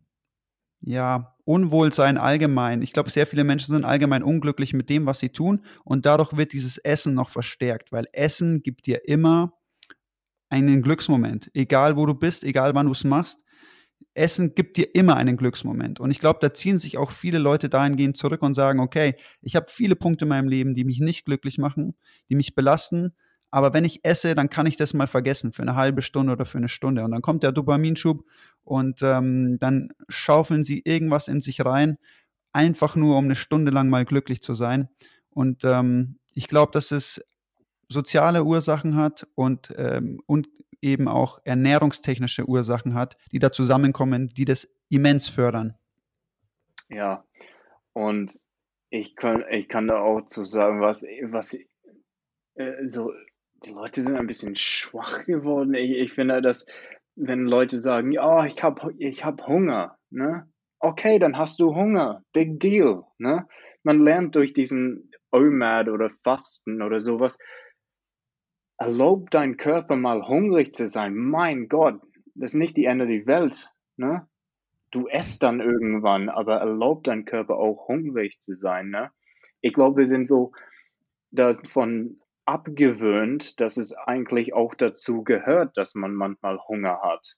ja, 0.82 1.30
Unwohlsein 1.46 2.18
allgemein. 2.18 2.82
Ich 2.82 2.94
glaube, 2.94 3.10
sehr 3.10 3.28
viele 3.28 3.44
Menschen 3.44 3.74
sind 3.74 3.84
allgemein 3.84 4.24
unglücklich 4.24 4.74
mit 4.74 4.90
dem, 4.90 5.06
was 5.06 5.20
sie 5.20 5.30
tun 5.30 5.66
und 5.84 6.06
dadurch 6.06 6.38
wird 6.38 6.54
dieses 6.54 6.78
Essen 6.78 7.14
noch 7.14 7.30
verstärkt, 7.30 7.92
weil 7.92 8.06
Essen 8.14 8.64
gibt 8.64 8.86
dir 8.86 9.08
immer 9.08 9.54
einen 10.50 10.82
Glücksmoment. 10.82 11.50
Egal 11.54 11.98
wo 11.98 12.06
du 12.06 12.14
bist, 12.14 12.44
egal 12.44 12.76
wann 12.76 12.86
du 12.86 12.92
es 12.92 13.04
machst. 13.04 13.40
Essen 14.14 14.54
gibt 14.54 14.78
dir 14.78 14.94
immer 14.94 15.16
einen 15.16 15.38
Glücksmoment. 15.38 16.00
Und 16.00 16.12
ich 16.12 16.20
glaube, 16.20 16.40
da 16.42 16.54
ziehen 16.54 16.78
sich 16.78 16.98
auch 16.98 17.12
viele 17.12 17.40
Leute 17.40 17.70
dahingehend 17.70 18.16
zurück 18.18 18.44
und 18.44 18.54
sagen, 18.54 18.80
okay, 18.80 19.16
ich 19.42 19.56
habe 19.56 19.66
viele 19.70 19.96
Punkte 19.96 20.26
in 20.26 20.30
meinem 20.30 20.48
Leben, 20.48 20.76
die 20.76 20.84
mich 20.84 21.00
nicht 21.00 21.26
glücklich 21.26 21.58
machen, 21.58 21.96
die 22.30 22.36
mich 22.36 22.54
belasten. 22.54 23.16
Aber 23.54 23.72
wenn 23.72 23.86
ich 23.86 24.04
esse, 24.04 24.34
dann 24.34 24.50
kann 24.50 24.66
ich 24.66 24.78
das 24.78 24.96
mal 24.96 25.06
vergessen 25.06 25.54
für 25.54 25.62
eine 25.62 25.76
halbe 25.76 26.02
Stunde 26.02 26.34
oder 26.34 26.44
für 26.44 26.58
eine 26.58 26.70
Stunde. 26.70 27.04
Und 27.04 27.12
dann 27.12 27.22
kommt 27.22 27.44
der 27.44 27.52
Dopaminschub 27.52 28.26
und 28.64 29.04
ähm, 29.04 29.60
dann 29.60 29.94
schaufeln 30.10 30.64
sie 30.64 30.82
irgendwas 30.84 31.28
in 31.28 31.40
sich 31.40 31.64
rein, 31.64 32.00
einfach 32.52 32.96
nur 32.96 33.16
um 33.16 33.26
eine 33.26 33.36
Stunde 33.36 33.70
lang 33.70 33.90
mal 33.90 34.06
glücklich 34.06 34.42
zu 34.42 34.56
sein. 34.56 34.90
Und 35.30 35.64
ähm, 35.66 36.18
ich 36.34 36.48
glaube, 36.48 36.72
dass 36.72 36.90
es 36.90 37.24
soziale 37.90 38.44
Ursachen 38.44 38.96
hat 38.96 39.28
und, 39.36 39.72
ähm, 39.78 40.20
und 40.26 40.48
eben 40.82 41.08
auch 41.08 41.38
ernährungstechnische 41.44 42.50
Ursachen 42.50 42.96
hat, 42.96 43.18
die 43.32 43.38
da 43.38 43.52
zusammenkommen, 43.52 44.30
die 44.30 44.46
das 44.46 44.68
immens 44.90 45.28
fördern. 45.28 45.76
Ja, 46.90 47.24
und 47.94 48.34
ich 48.90 49.16
kann, 49.16 49.46
ich 49.52 49.70
kann 49.70 49.88
da 49.88 50.00
auch 50.00 50.26
zu 50.26 50.44
sagen, 50.44 50.82
was, 50.82 51.04
was 51.04 51.56
äh, 52.56 52.86
so, 52.88 53.14
die 53.66 53.72
Leute 53.72 54.02
sind 54.02 54.18
ein 54.18 54.28
bisschen 54.28 54.56
schwach 54.56 55.26
geworden. 55.26 55.74
Ich, 55.74 55.92
ich 55.92 56.14
finde, 56.14 56.42
dass 56.42 56.66
wenn 57.16 57.46
Leute 57.46 57.80
sagen, 57.80 58.12
ja, 58.12 58.46
ich 58.46 58.62
habe 58.64 58.94
ich 58.98 59.24
hab 59.24 59.46
Hunger, 59.48 59.98
ne? 60.10 60.50
Okay, 60.80 61.20
dann 61.20 61.38
hast 61.38 61.60
du 61.60 61.74
Hunger. 61.74 62.24
Big 62.34 62.60
deal, 62.60 63.04
ne? 63.18 63.48
Man 63.84 64.02
lernt 64.04 64.36
durch 64.36 64.54
diesen 64.54 65.10
OMAD 65.32 65.90
oder 65.90 66.10
Fasten 66.24 66.82
oder 66.82 67.00
sowas, 67.00 67.38
erlaub 68.78 69.30
dein 69.32 69.58
Körper 69.58 69.96
mal 69.96 70.22
hungrig 70.24 70.74
zu 70.74 70.88
sein. 70.88 71.16
Mein 71.16 71.68
Gott, 71.68 72.02
das 72.36 72.54
ist 72.54 72.60
nicht 72.60 72.78
die 72.78 72.86
Ende 72.86 73.08
der 73.08 73.26
Welt. 73.26 73.70
Ne? 73.98 74.28
Du 74.92 75.08
esst 75.08 75.44
dann 75.44 75.60
irgendwann, 75.60 76.30
aber 76.30 76.58
erlaub 76.58 77.04
dein 77.04 77.26
Körper 77.26 77.58
auch 77.58 77.88
hungrig 77.88 78.42
zu 78.42 78.54
sein. 78.54 78.90
Ne? 78.90 79.12
Ich 79.62 79.74
glaube, 79.74 79.98
wir 79.98 80.06
sind 80.06 80.28
so 80.28 80.52
davon 81.32 82.20
abgewöhnt, 82.46 83.60
dass 83.60 83.78
es 83.78 83.94
eigentlich 83.94 84.54
auch 84.54 84.76
dazu 84.76 85.24
gehört, 85.24 85.78
dass 85.78 85.96
man 85.96 86.14
manchmal 86.14 86.60
Hunger 86.68 87.00
hat. 87.02 87.38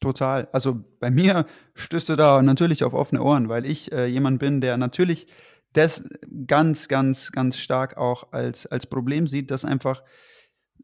Total. 0.00 0.48
Also 0.52 0.84
bei 1.00 1.10
mir 1.10 1.46
stößt 1.74 2.10
du 2.10 2.16
da 2.16 2.42
natürlich 2.42 2.84
auf 2.84 2.92
offene 2.92 3.22
Ohren, 3.22 3.48
weil 3.48 3.64
ich 3.64 3.90
äh, 3.90 4.06
jemand 4.06 4.38
bin, 4.38 4.60
der 4.60 4.76
natürlich 4.76 5.26
das 5.72 6.04
ganz, 6.46 6.88
ganz, 6.88 7.32
ganz 7.32 7.58
stark 7.58 7.96
auch 7.96 8.32
als, 8.32 8.66
als 8.66 8.86
Problem 8.86 9.26
sieht, 9.26 9.50
dass 9.50 9.64
einfach, 9.64 10.02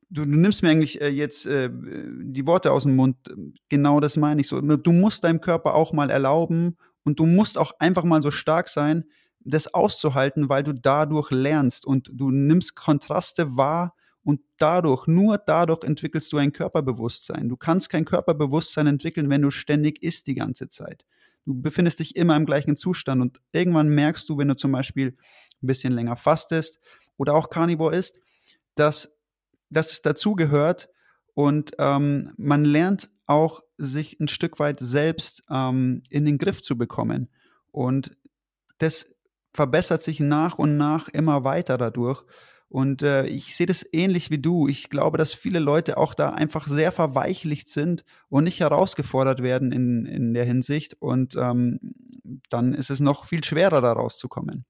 du, 0.08 0.24
du 0.24 0.36
nimmst 0.36 0.62
mir 0.62 0.70
eigentlich 0.70 1.00
äh, 1.00 1.08
jetzt 1.08 1.46
äh, 1.46 1.70
die 1.70 2.46
Worte 2.46 2.72
aus 2.72 2.84
dem 2.84 2.96
Mund, 2.96 3.16
genau 3.68 4.00
das 4.00 4.16
meine 4.16 4.40
ich 4.40 4.48
so. 4.48 4.60
Du 4.60 4.92
musst 4.92 5.24
deinem 5.24 5.40
Körper 5.40 5.74
auch 5.74 5.92
mal 5.92 6.10
erlauben 6.10 6.76
und 7.04 7.20
du 7.20 7.26
musst 7.26 7.58
auch 7.58 7.72
einfach 7.78 8.04
mal 8.04 8.22
so 8.22 8.30
stark 8.30 8.68
sein, 8.68 9.04
das 9.40 9.72
auszuhalten, 9.72 10.48
weil 10.48 10.62
du 10.62 10.72
dadurch 10.72 11.30
lernst 11.30 11.86
und 11.86 12.10
du 12.12 12.30
nimmst 12.30 12.76
Kontraste 12.76 13.56
wahr 13.56 13.94
und 14.22 14.40
dadurch, 14.58 15.06
nur 15.06 15.38
dadurch 15.38 15.84
entwickelst 15.84 16.32
du 16.32 16.36
ein 16.36 16.52
Körperbewusstsein. 16.52 17.48
Du 17.48 17.56
kannst 17.56 17.88
kein 17.88 18.04
Körperbewusstsein 18.04 18.86
entwickeln, 18.86 19.30
wenn 19.30 19.42
du 19.42 19.50
ständig 19.50 20.02
isst 20.02 20.26
die 20.26 20.34
ganze 20.34 20.68
Zeit. 20.68 21.04
Du 21.46 21.54
befindest 21.60 22.00
dich 22.00 22.16
immer 22.16 22.36
im 22.36 22.44
gleichen 22.44 22.76
Zustand 22.76 23.22
und 23.22 23.40
irgendwann 23.52 23.88
merkst 23.88 24.28
du, 24.28 24.36
wenn 24.36 24.48
du 24.48 24.56
zum 24.56 24.72
Beispiel 24.72 25.16
ein 25.62 25.66
bisschen 25.66 25.94
länger 25.94 26.16
fastest 26.16 26.80
oder 27.16 27.34
auch 27.34 27.48
Carnivore 27.48 27.96
isst, 27.96 28.20
dass, 28.74 29.16
dass 29.70 29.92
es 29.92 30.02
dazugehört 30.02 30.90
und 31.34 31.72
ähm, 31.78 32.32
man 32.36 32.64
lernt 32.64 33.06
auch, 33.26 33.62
sich 33.78 34.20
ein 34.20 34.28
Stück 34.28 34.58
weit 34.58 34.78
selbst 34.80 35.42
ähm, 35.48 36.02
in 36.10 36.26
den 36.26 36.36
Griff 36.36 36.62
zu 36.62 36.76
bekommen. 36.76 37.30
Und 37.70 38.14
das 38.78 39.06
verbessert 39.52 40.02
sich 40.02 40.20
nach 40.20 40.58
und 40.58 40.76
nach 40.76 41.08
immer 41.08 41.44
weiter 41.44 41.78
dadurch. 41.78 42.24
Und 42.68 43.02
äh, 43.02 43.26
ich 43.26 43.56
sehe 43.56 43.66
das 43.66 43.84
ähnlich 43.92 44.30
wie 44.30 44.38
du. 44.38 44.68
Ich 44.68 44.90
glaube, 44.90 45.18
dass 45.18 45.34
viele 45.34 45.58
Leute 45.58 45.98
auch 45.98 46.14
da 46.14 46.30
einfach 46.30 46.68
sehr 46.68 46.92
verweichlicht 46.92 47.68
sind 47.68 48.04
und 48.28 48.44
nicht 48.44 48.60
herausgefordert 48.60 49.42
werden 49.42 49.72
in, 49.72 50.06
in 50.06 50.34
der 50.34 50.44
Hinsicht. 50.44 50.94
Und 51.00 51.34
ähm, 51.36 51.80
dann 52.48 52.72
ist 52.72 52.90
es 52.90 53.00
noch 53.00 53.26
viel 53.26 53.42
schwerer, 53.42 53.80
da 53.80 53.92
rauszukommen. 53.92 54.64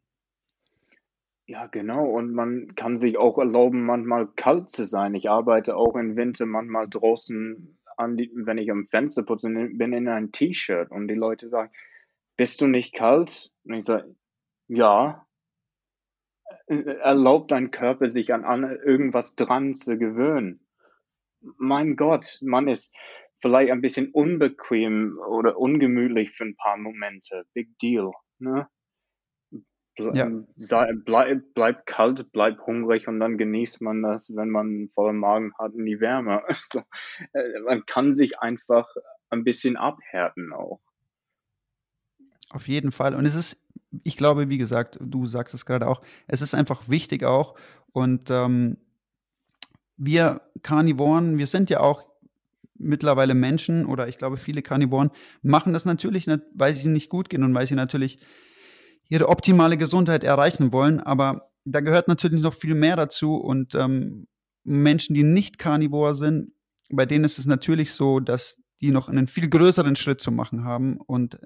Ja, 1.47 1.67
genau. 1.67 2.07
Und 2.07 2.33
man 2.33 2.75
kann 2.75 2.97
sich 2.97 3.19
auch 3.19 3.37
erlauben, 3.37 3.85
manchmal 3.85 4.29
kalt 4.29 4.71
zu 4.71 4.87
sein. 4.87 5.15
Ich 5.15 5.29
arbeite 5.29 5.77
auch 5.77 5.95
im 5.97 6.17
Winter 6.17 6.47
manchmal 6.47 6.89
draußen, 6.89 7.77
an 7.99 8.17
die, 8.17 8.31
wenn 8.35 8.57
ich 8.57 8.71
am 8.71 8.87
Fenster 8.87 9.25
putze, 9.25 9.51
bin 9.51 9.93
in 9.93 10.09
ein 10.09 10.33
T-Shirt 10.33 10.91
und 10.91 11.09
die 11.09 11.15
Leute 11.15 11.49
sagen, 11.51 11.71
bist 12.37 12.63
du 12.63 12.67
nicht 12.67 12.95
kalt? 12.95 13.51
Und 13.65 13.75
ich 13.75 13.85
sage, 13.85 14.15
ja, 14.71 15.27
erlaubt 16.67 17.51
dein 17.51 17.73
Körper 17.73 18.09
sich 18.09 18.33
an, 18.33 18.45
an 18.45 18.63
irgendwas 18.63 19.35
dran 19.35 19.75
zu 19.75 19.99
gewöhnen. 19.99 20.61
Mein 21.57 21.97
Gott, 21.97 22.39
man 22.41 22.69
ist 22.69 22.95
vielleicht 23.41 23.73
ein 23.73 23.81
bisschen 23.81 24.13
unbequem 24.13 25.19
oder 25.29 25.59
ungemütlich 25.59 26.31
für 26.31 26.45
ein 26.45 26.57
paar 26.57 26.77
Momente. 26.77 27.45
Big 27.53 27.77
deal. 27.79 28.13
Ne? 28.39 28.69
Ble 29.97 30.13
ja. 30.15 30.31
sei, 30.55 30.93
bleib, 30.95 31.43
bleib 31.55 31.87
kalt, 31.87 32.31
bleib 32.31 32.61
hungrig 32.65 33.09
und 33.09 33.19
dann 33.19 33.39
genießt 33.39 33.81
man 33.81 34.03
das, 34.03 34.35
wenn 34.37 34.51
man 34.51 34.67
einen 34.67 34.91
vollen 34.91 35.19
Magen 35.19 35.53
hat, 35.59 35.75
in 35.75 35.85
die 35.85 36.01
Wärme. 36.01 36.45
Also, 36.49 36.83
man 37.65 37.85
kann 37.87 38.15
sich 38.15 38.39
einfach 38.39 38.89
ein 39.31 39.43
bisschen 39.43 39.77
abhärten 39.77 40.53
auch. 40.53 40.81
Auf 42.51 42.69
jeden 42.69 42.93
Fall. 42.93 43.15
Und 43.15 43.27
es 43.27 43.35
ist 43.35 43.61
ich 44.03 44.17
glaube, 44.17 44.49
wie 44.49 44.59
gesagt, 44.59 44.99
du 45.01 45.27
sagst 45.27 45.55
es 45.55 45.67
gerade 45.67 45.89
auch, 45.89 46.03
es 46.27 46.43
ist 46.43 46.55
einfach 46.55 46.89
wichtig 46.89 47.25
auch. 47.25 47.55
Und 47.93 48.31
ähm, 48.31 48.79
wir 49.97 50.41
Karnivoren, 50.63 51.39
wir 51.39 51.47
sind 51.47 51.71
ja 51.71 51.81
auch 51.81 52.05
mittlerweile 52.75 53.35
Menschen 53.35 53.85
oder 53.87 54.09
ich 54.09 54.17
glaube, 54.17 54.37
viele 54.37 54.63
Karnivoren 54.63 55.11
machen 55.43 55.73
das 55.73 55.85
natürlich, 55.85 56.27
weil 56.55 56.75
sie 56.75 56.89
nicht 56.89 57.11
gut 57.11 57.29
gehen 57.29 57.43
und 57.43 57.55
weil 57.55 57.67
sie 57.67 57.75
natürlich 57.75 58.19
ihre 59.09 59.29
optimale 59.29 59.77
Gesundheit 59.77 60.25
erreichen 60.25 60.73
wollen. 60.73 61.01
Aber 61.01 61.51
da 61.65 61.81
gehört 61.81 62.09
natürlich 62.09 62.41
noch 62.41 62.55
viel 62.55 62.75
mehr 62.75 62.97
dazu. 62.97 63.35
Und 63.37 63.75
ähm, 63.75 64.27
Menschen, 64.65 65.15
die 65.15 65.23
nicht 65.23 65.59
Karnivor 65.59 66.15
sind, 66.15 66.53
bei 66.91 67.07
denen 67.07 67.25
ist 67.25 67.39
es 67.39 67.47
natürlich 67.47 67.93
so, 67.93 68.21
dass 68.21 68.61
die 68.81 68.91
noch 68.91 69.09
einen 69.09 69.29
viel 69.29 69.49
größeren 69.49 69.97
Schritt 69.97 70.21
zu 70.21 70.33
machen 70.33 70.65
haben 70.65 70.97
und 70.97 71.39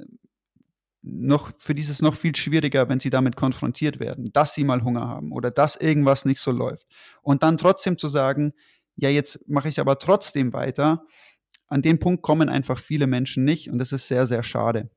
noch, 1.04 1.52
für 1.58 1.74
die 1.74 1.82
ist 1.82 1.90
es 1.90 2.00
noch 2.00 2.14
viel 2.14 2.34
schwieriger, 2.34 2.88
wenn 2.88 2.98
sie 2.98 3.10
damit 3.10 3.36
konfrontiert 3.36 4.00
werden, 4.00 4.32
dass 4.32 4.54
sie 4.54 4.64
mal 4.64 4.82
Hunger 4.82 5.06
haben 5.06 5.32
oder 5.32 5.50
dass 5.50 5.76
irgendwas 5.76 6.24
nicht 6.24 6.40
so 6.40 6.50
läuft. 6.50 6.86
Und 7.22 7.42
dann 7.42 7.58
trotzdem 7.58 7.98
zu 7.98 8.08
sagen, 8.08 8.54
ja, 8.96 9.10
jetzt 9.10 9.46
mache 9.46 9.68
ich 9.68 9.80
aber 9.80 9.98
trotzdem 9.98 10.52
weiter. 10.52 11.04
An 11.66 11.82
den 11.82 11.98
Punkt 11.98 12.22
kommen 12.22 12.48
einfach 12.48 12.78
viele 12.78 13.06
Menschen 13.06 13.44
nicht 13.44 13.70
und 13.70 13.78
das 13.78 13.92
ist 13.92 14.08
sehr, 14.08 14.26
sehr 14.26 14.42
schade. 14.42 14.90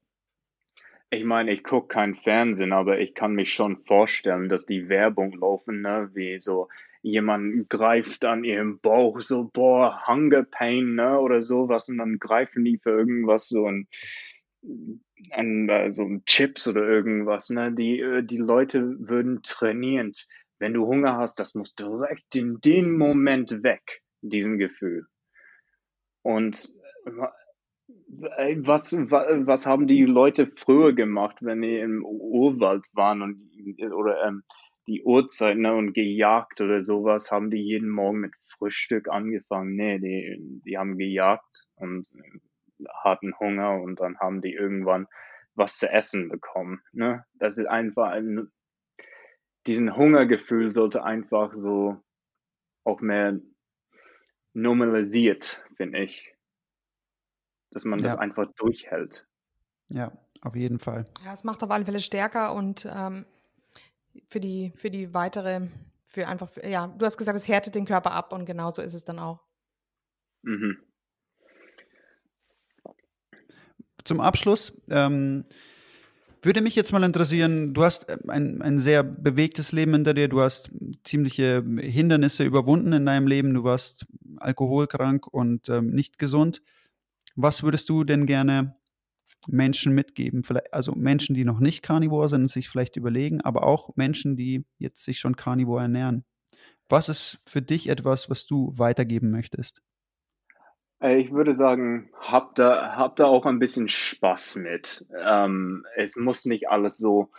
Ich 1.09 1.23
meine, 1.23 1.51
ich 1.51 1.63
gucke 1.63 1.87
kein 1.87 2.15
Fernsehen, 2.15 2.73
aber 2.73 2.99
ich 2.99 3.13
kann 3.13 3.33
mich 3.33 3.53
schon 3.53 3.77
vorstellen, 3.85 4.49
dass 4.49 4.65
die 4.65 4.89
Werbung 4.89 5.33
laufen, 5.33 5.81
ne, 5.81 6.09
wie 6.13 6.39
so 6.39 6.67
jemand 7.01 7.69
greift 7.69 8.25
an 8.25 8.43
ihrem 8.43 8.79
Bauch 8.79 9.21
so, 9.21 9.49
boah, 9.53 10.05
Hunger 10.07 10.43
Pain, 10.43 10.95
ne, 10.95 11.19
oder 11.19 11.41
sowas 11.41 11.89
und 11.89 11.97
dann 11.97 12.19
greifen 12.19 12.63
die 12.65 12.77
für 12.77 12.91
irgendwas 12.91 13.47
so 13.47 13.63
und 13.63 13.87
an 15.31 15.69
äh, 15.69 15.91
so 15.91 16.07
Chips 16.25 16.67
oder 16.67 16.87
irgendwas, 16.87 17.49
ne? 17.49 17.73
Die, 17.73 17.99
äh, 17.99 18.23
die 18.23 18.37
Leute 18.37 18.95
würden 18.99 19.41
trainieren. 19.43 20.11
Wenn 20.59 20.73
du 20.73 20.87
Hunger 20.87 21.17
hast, 21.17 21.39
das 21.39 21.55
muss 21.55 21.75
direkt 21.75 22.35
in 22.35 22.59
den 22.61 22.97
Moment 22.97 23.63
weg, 23.63 24.01
diesen 24.21 24.57
Gefühl. 24.57 25.05
Und 26.23 26.73
äh, 28.37 28.55
was, 28.59 28.93
was 28.93 29.65
haben 29.65 29.87
die 29.87 30.03
Leute 30.03 30.51
früher 30.55 30.93
gemacht, 30.93 31.37
wenn 31.41 31.61
die 31.61 31.77
im 31.77 32.03
Urwald 32.05 32.87
waren 32.93 33.21
und 33.21 33.51
oder 33.93 34.23
ähm, 34.25 34.43
die 34.87 35.03
Uhrzeit 35.03 35.57
ne, 35.57 35.75
und 35.75 35.93
gejagt 35.93 36.61
oder 36.61 36.83
sowas, 36.83 37.31
haben 37.31 37.51
die 37.51 37.61
jeden 37.61 37.89
Morgen 37.89 38.21
mit 38.21 38.33
Frühstück 38.57 39.09
angefangen. 39.09 39.75
Nee, 39.75 39.99
die, 39.99 40.61
die 40.65 40.77
haben 40.77 40.97
gejagt 40.97 41.65
und 41.75 42.07
hatten 43.03 43.37
Hunger 43.39 43.81
und 43.81 43.99
dann 43.99 44.19
haben 44.19 44.41
die 44.41 44.53
irgendwann 44.53 45.07
was 45.55 45.77
zu 45.77 45.89
essen 45.89 46.29
bekommen. 46.29 46.81
Ne? 46.91 47.25
Das 47.33 47.57
ist 47.57 47.67
einfach 47.67 48.11
ein, 48.11 48.51
diesen 49.65 49.95
Hungergefühl 49.95 50.71
sollte 50.71 51.03
einfach 51.03 51.53
so 51.55 52.01
auch 52.83 53.01
mehr 53.01 53.39
normalisiert, 54.53 55.63
finde 55.75 55.99
ich. 55.99 56.33
Dass 57.71 57.85
man 57.85 57.99
ja. 57.99 58.05
das 58.05 58.17
einfach 58.17 58.47
durchhält. 58.55 59.27
Ja, 59.89 60.11
auf 60.41 60.55
jeden 60.55 60.79
Fall. 60.79 61.05
Ja, 61.25 61.33
es 61.33 61.43
macht 61.43 61.63
auf 61.63 61.71
alle 61.71 61.85
Fälle 61.85 61.99
stärker 61.99 62.53
und 62.53 62.87
ähm, 62.89 63.25
für 64.27 64.39
die, 64.39 64.73
für 64.75 64.89
die 64.89 65.13
weitere, 65.13 65.67
für 66.05 66.27
einfach, 66.27 66.51
ja, 66.63 66.87
du 66.87 67.05
hast 67.05 67.17
gesagt, 67.17 67.37
es 67.37 67.47
härtet 67.47 67.75
den 67.75 67.85
Körper 67.85 68.11
ab 68.11 68.31
und 68.31 68.45
genauso 68.45 68.81
ist 68.81 68.93
es 68.93 69.03
dann 69.03 69.19
auch. 69.19 69.43
Mhm. 70.43 70.86
Zum 74.07 74.21
Abschluss 74.21 74.71
ähm, 74.89 75.43
würde 76.41 76.61
mich 76.61 76.75
jetzt 76.75 76.93
mal 76.93 77.03
interessieren, 77.03 77.73
du 77.73 77.83
hast 77.83 78.07
äh, 78.07 78.17
ein, 78.29 78.61
ein 78.61 78.79
sehr 78.79 79.03
bewegtes 79.03 79.73
Leben 79.73 79.91
hinter 79.91 80.13
dir, 80.13 80.29
du 80.29 80.39
hast 80.39 80.71
ziemliche 81.03 81.61
Hindernisse 81.77 82.45
überwunden 82.45 82.93
in 82.93 83.05
deinem 83.05 83.27
Leben, 83.27 83.53
du 83.53 83.65
warst 83.65 84.05
alkoholkrank 84.37 85.27
und 85.27 85.67
ähm, 85.67 85.89
nicht 85.89 86.19
gesund. 86.19 86.61
Was 87.35 87.63
würdest 87.63 87.89
du 87.89 88.05
denn 88.05 88.25
gerne 88.25 88.77
Menschen 89.45 89.93
mitgeben? 89.93 90.45
Vielleicht, 90.45 90.73
also 90.73 90.93
Menschen, 90.93 91.35
die 91.35 91.43
noch 91.43 91.59
nicht 91.59 91.83
Carnivore 91.83 92.29
sind, 92.29 92.49
sich 92.49 92.69
vielleicht 92.69 92.95
überlegen, 92.95 93.41
aber 93.41 93.63
auch 93.63 93.93
Menschen, 93.97 94.37
die 94.37 94.63
jetzt 94.77 95.03
sich 95.03 95.19
schon 95.19 95.35
Carnivore 95.35 95.81
ernähren. 95.81 96.23
Was 96.87 97.09
ist 97.09 97.39
für 97.45 97.61
dich 97.61 97.89
etwas, 97.89 98.29
was 98.29 98.45
du 98.45 98.71
weitergeben 98.77 99.31
möchtest? 99.31 99.81
Äh, 101.01 101.17
ich 101.17 101.31
würde 101.31 101.53
sagen, 101.53 102.09
habt 102.19 102.59
da, 102.59 102.95
habt 102.95 103.19
da 103.19 103.25
auch 103.25 103.45
ein 103.45 103.59
bisschen 103.59 103.89
Spaß 103.89 104.57
mit. 104.57 105.05
Ähm, 105.23 105.85
es 105.95 106.15
muss 106.15 106.45
nicht 106.45 106.69
alles 106.69 106.97
so, 106.97 107.29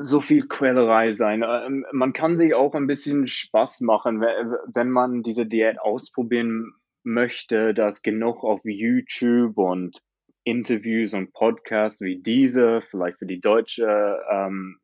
so 0.00 0.20
viel 0.20 0.46
Quälerei 0.46 1.12
sein. 1.12 1.44
Ähm, 1.46 1.86
man 1.92 2.12
kann 2.12 2.36
sich 2.36 2.54
auch 2.54 2.74
ein 2.74 2.86
bisschen 2.86 3.26
Spaß 3.26 3.80
machen, 3.82 4.20
wenn 4.20 4.90
man 4.90 5.22
diese 5.22 5.46
Diät 5.46 5.80
ausprobieren 5.80 6.72
möchte, 7.02 7.74
dass 7.74 8.02
genug 8.02 8.44
auf 8.44 8.60
YouTube 8.64 9.58
und 9.58 10.00
Interviews 10.44 11.14
und 11.14 11.32
Podcasts 11.32 12.00
wie 12.00 12.20
diese, 12.20 12.80
vielleicht 12.82 13.18
für 13.18 13.26
die 13.26 13.40
deutsche, 13.40 14.20
ähm, 14.30 14.78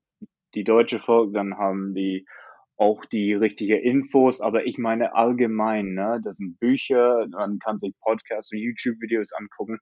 die 0.55 0.65
deutsche 0.65 1.01
Volk, 1.01 1.35
dann 1.35 1.59
haben 1.59 1.95
die 1.95 2.27
auch 2.81 3.05
die 3.05 3.35
richtige 3.35 3.77
Infos, 3.77 4.41
aber 4.41 4.65
ich 4.65 4.79
meine 4.79 5.15
allgemein, 5.15 5.93
ne, 5.93 6.19
das 6.25 6.39
sind 6.39 6.59
Bücher, 6.59 7.27
man 7.31 7.59
kann 7.59 7.79
sich 7.79 7.93
Podcasts 8.01 8.53
und 8.53 8.59
YouTube-Videos 8.59 9.33
angucken. 9.33 9.79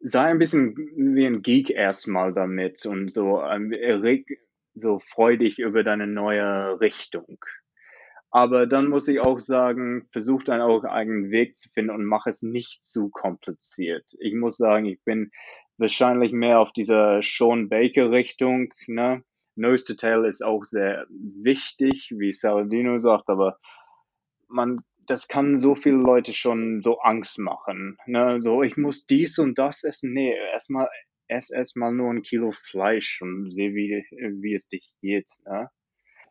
Sei 0.00 0.22
ein 0.22 0.38
bisschen 0.38 0.74
wie 0.96 1.26
ein 1.26 1.42
Geek 1.42 1.68
erstmal 1.68 2.32
damit 2.32 2.86
und 2.86 3.10
so, 3.10 3.42
ähm, 3.42 3.74
so 4.74 4.98
freudig 5.00 5.58
über 5.58 5.84
deine 5.84 6.06
neue 6.06 6.80
Richtung. 6.80 7.44
Aber 8.30 8.66
dann 8.66 8.88
muss 8.88 9.06
ich 9.08 9.20
auch 9.20 9.38
sagen, 9.38 10.08
versuch 10.12 10.44
deinen 10.44 10.62
eigenen 10.86 11.30
Weg 11.30 11.58
zu 11.58 11.68
finden 11.68 11.90
und 11.90 12.06
mach 12.06 12.26
es 12.26 12.42
nicht 12.42 12.82
zu 12.84 13.10
kompliziert. 13.10 14.12
Ich 14.20 14.34
muss 14.34 14.56
sagen, 14.56 14.86
ich 14.86 15.02
bin 15.04 15.30
wahrscheinlich 15.76 16.32
mehr 16.32 16.58
auf 16.58 16.72
dieser 16.72 17.20
Sean 17.22 17.68
Baker 17.68 18.10
Richtung, 18.10 18.72
ne? 18.86 19.22
Nose 19.56 19.84
to 19.84 19.94
Tail 19.94 20.24
ist 20.24 20.44
auch 20.44 20.64
sehr 20.64 21.06
wichtig, 21.08 22.12
wie 22.16 22.32
Saladino 22.32 22.98
sagt, 22.98 23.28
aber 23.28 23.58
man, 24.48 24.80
das 25.06 25.28
kann 25.28 25.56
so 25.56 25.74
viele 25.74 25.96
Leute 25.96 26.32
schon 26.34 26.80
so 26.82 26.98
Angst 26.98 27.38
machen. 27.38 27.98
Ne? 28.06 28.40
So, 28.40 28.62
ich 28.62 28.76
muss 28.76 29.06
dies 29.06 29.38
und 29.38 29.58
das 29.58 29.84
essen. 29.84 30.12
Nee, 30.12 30.34
erstmal 30.52 30.88
ess 31.28 31.50
erstmal 31.50 31.92
nur 31.92 32.10
ein 32.10 32.22
Kilo 32.22 32.52
Fleisch 32.52 33.20
und 33.22 33.50
sehe, 33.50 33.74
wie, 33.74 34.04
wie 34.10 34.54
es 34.54 34.68
dich 34.68 34.92
geht. 35.00 35.30
Ne? 35.44 35.68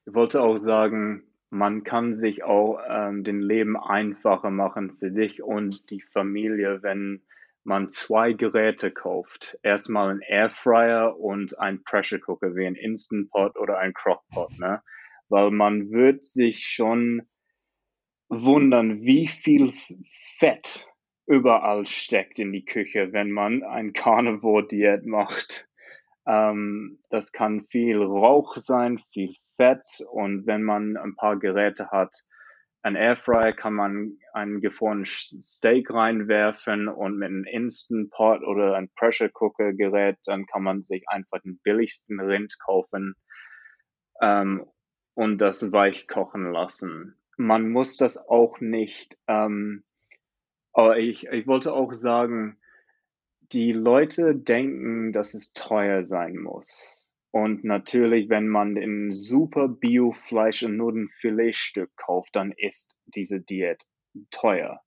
Ich 0.06 0.14
wollte 0.14 0.42
auch 0.42 0.58
sagen, 0.58 1.24
man 1.50 1.84
kann 1.84 2.14
sich 2.14 2.44
auch 2.44 2.80
ähm, 2.88 3.24
den 3.24 3.40
Leben 3.40 3.78
einfacher 3.78 4.52
machen 4.52 4.98
für 4.98 5.12
dich 5.12 5.42
und 5.42 5.90
die 5.90 6.02
Familie, 6.02 6.84
wenn 6.84 7.24
man 7.66 7.90
zwei 7.90 8.34
Geräte 8.34 8.92
kauft. 8.92 9.58
Erstmal 9.64 10.12
ein 10.12 10.22
Airfryer 10.22 11.18
und 11.18 11.60
ein 11.60 11.84
Pressure 11.84 12.20
Cooker 12.20 12.56
wie 12.56 12.66
ein 12.66 12.76
Instant 12.76 13.30
Pot 13.32 13.58
oder 13.58 13.80
ein 13.80 13.94
Crockpot, 13.94 14.58
ne? 14.60 14.82
Weil 15.30 15.52
man 15.52 15.90
wird 15.92 16.24
sich 16.24 16.68
schon 16.68 17.28
wundern, 18.30 19.02
wie 19.02 19.28
viel 19.28 19.74
Fett 20.38 20.88
überall 21.26 21.86
steckt 21.86 22.40
in 22.40 22.52
die 22.52 22.66
Küche, 22.66 23.12
wenn 23.12 23.32
man 23.32 23.64
ein 23.64 23.94
Carnivore-Diät 23.94 25.06
macht. 25.06 25.68
Ähm, 26.28 27.00
das 27.10 27.32
kann 27.32 27.66
viel 27.70 28.02
Rauch 28.02 28.58
sein, 28.58 29.02
viel 29.12 29.36
Fett 29.56 30.06
und 30.12 30.46
wenn 30.46 30.64
man 30.64 30.98
ein 30.98 31.16
paar 31.16 31.38
Geräte 31.38 31.90
hat, 31.90 32.24
ein 32.86 32.96
Airfryer 32.96 33.52
kann 33.52 33.74
man 33.74 34.20
einen 34.34 34.62
gefrorenen 34.62 35.08
Steak 35.08 35.90
reinwerfen 35.90 36.88
und 36.88 37.18
mit 37.18 37.30
einem 37.30 37.44
Instant 37.44 38.12
Pot 38.12 38.44
oder 38.44 38.76
ein 38.76 38.92
Pressure 38.96 39.30
Cooker 39.30 39.74
Gerät, 39.74 40.18
dann 40.26 40.46
kann 40.46 40.62
man 40.62 40.84
sich 40.84 41.04
einfach 41.10 41.40
den 41.40 41.58
billigsten 41.64 42.20
Rind 42.20 42.56
kaufen 42.64 43.16
ähm, 44.22 44.68
und 45.16 45.42
das 45.42 45.72
weich 45.72 46.08
kochen 46.08 46.52
lassen. 46.52 47.20
Man 47.38 47.72
muss 47.72 47.98
das 47.98 48.20
auch 48.20 48.60
nicht, 48.60 49.18
ähm, 49.26 49.84
aber 50.72 51.00
ich, 51.00 51.26
ich 51.26 51.48
wollte 51.48 51.74
auch 51.74 51.92
sagen, 51.92 52.60
die 53.52 53.72
Leute 53.72 54.36
denken, 54.36 55.12
dass 55.12 55.34
es 55.34 55.54
teuer 55.54 56.06
sein 56.06 56.38
muss. 56.38 57.04
Und 57.36 57.66
natürlich, 57.66 58.30
wenn 58.30 58.48
man 58.48 58.78
ein 58.78 59.12
super 59.12 59.68
Bio-Fleisch 59.68 60.64
und 60.64 60.78
nur 60.78 60.94
ein 60.94 61.10
Filetstück 61.20 61.94
kauft, 61.98 62.34
dann 62.34 62.54
ist 62.54 62.96
diese 63.08 63.42
Diät 63.42 63.84
teuer. 64.32 64.80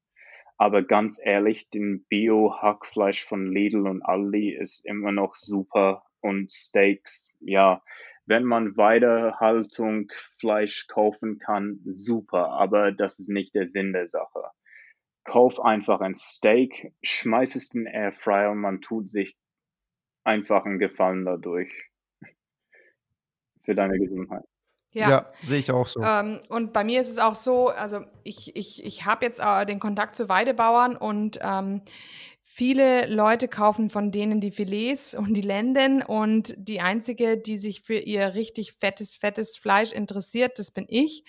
Aber 0.56 0.82
ganz 0.82 1.20
ehrlich, 1.22 1.68
den 1.68 2.06
Bio-Hackfleisch 2.08 3.22
von 3.22 3.52
Lidl 3.52 3.86
und 3.86 4.00
Aldi 4.00 4.54
ist 4.54 4.82
immer 4.86 5.12
noch 5.12 5.34
super 5.34 6.06
und 6.20 6.50
Steaks, 6.50 7.28
ja, 7.40 7.82
wenn 8.24 8.44
man 8.44 8.78
Weidehaltung 8.78 10.10
Fleisch 10.40 10.86
kaufen 10.86 11.38
kann, 11.38 11.80
super, 11.84 12.52
aber 12.52 12.92
das 12.92 13.18
ist 13.18 13.28
nicht 13.28 13.54
der 13.56 13.66
Sinn 13.66 13.92
der 13.92 14.08
Sache. 14.08 14.42
Kauf 15.24 15.60
einfach 15.60 16.00
ein 16.00 16.14
Steak, 16.14 16.94
schmeiß 17.02 17.56
es 17.56 17.74
in 17.74 17.84
den 17.84 17.92
Airfryer 17.92 18.52
und 18.52 18.60
man 18.60 18.80
tut 18.80 19.10
sich 19.10 19.36
einfach 20.24 20.64
einen 20.64 20.78
Gefallen 20.78 21.26
dadurch 21.26 21.88
für 23.68 23.74
deine 23.74 23.98
Gesundheit. 23.98 24.44
Ja, 24.92 25.10
ja 25.10 25.32
sehe 25.42 25.58
ich 25.58 25.70
auch 25.70 25.86
so. 25.86 26.00
Ähm, 26.02 26.40
und 26.48 26.72
bei 26.72 26.84
mir 26.84 27.02
ist 27.02 27.10
es 27.10 27.18
auch 27.18 27.34
so, 27.34 27.68
also 27.68 28.00
ich, 28.24 28.56
ich, 28.56 28.82
ich 28.82 29.04
habe 29.04 29.26
jetzt 29.26 29.40
äh, 29.40 29.66
den 29.66 29.78
Kontakt 29.78 30.14
zu 30.14 30.30
Weidebauern 30.30 30.96
und 30.96 31.38
ähm, 31.42 31.82
viele 32.42 33.06
Leute 33.06 33.46
kaufen 33.46 33.90
von 33.90 34.10
denen 34.10 34.40
die 34.40 34.52
Filets 34.52 35.14
und 35.14 35.34
die 35.34 35.42
Lenden 35.42 36.00
und 36.00 36.54
die 36.56 36.80
einzige, 36.80 37.36
die 37.36 37.58
sich 37.58 37.82
für 37.82 37.98
ihr 37.98 38.34
richtig 38.34 38.72
fettes, 38.72 39.16
fettes 39.16 39.58
Fleisch 39.58 39.92
interessiert, 39.92 40.58
das 40.58 40.70
bin 40.70 40.86
ich. 40.88 41.24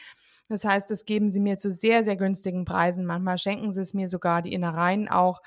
Das 0.48 0.64
heißt, 0.64 0.90
das 0.90 1.04
geben 1.04 1.30
sie 1.30 1.42
mir 1.42 1.58
zu 1.58 1.70
sehr, 1.70 2.06
sehr 2.06 2.16
günstigen 2.16 2.64
Preisen. 2.64 3.06
Manchmal 3.06 3.38
schenken 3.38 3.74
sie 3.74 3.82
es 3.82 3.94
mir 3.94 4.08
sogar, 4.08 4.42
die 4.42 4.54
Innereien 4.54 5.10
auch. 5.10 5.42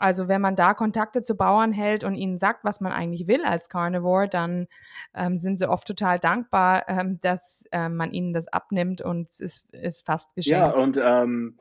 Also 0.00 0.28
wenn 0.28 0.40
man 0.40 0.56
da 0.56 0.72
Kontakte 0.72 1.20
zu 1.20 1.36
Bauern 1.36 1.72
hält 1.72 2.04
und 2.04 2.14
ihnen 2.14 2.38
sagt, 2.38 2.64
was 2.64 2.80
man 2.80 2.92
eigentlich 2.92 3.26
will 3.28 3.44
als 3.44 3.68
Carnivore, 3.68 4.28
dann 4.28 4.66
ähm, 5.14 5.36
sind 5.36 5.58
sie 5.58 5.68
oft 5.68 5.86
total 5.86 6.18
dankbar, 6.18 6.84
ähm, 6.88 7.18
dass 7.20 7.64
ähm, 7.70 7.96
man 7.96 8.12
ihnen 8.12 8.32
das 8.32 8.48
abnimmt 8.48 9.02
und 9.02 9.28
es 9.28 9.40
ist, 9.40 9.74
ist 9.74 10.06
fast 10.06 10.34
geschenkt. 10.34 10.58
Ja, 10.58 10.70
und 10.70 10.98
ähm, 11.02 11.58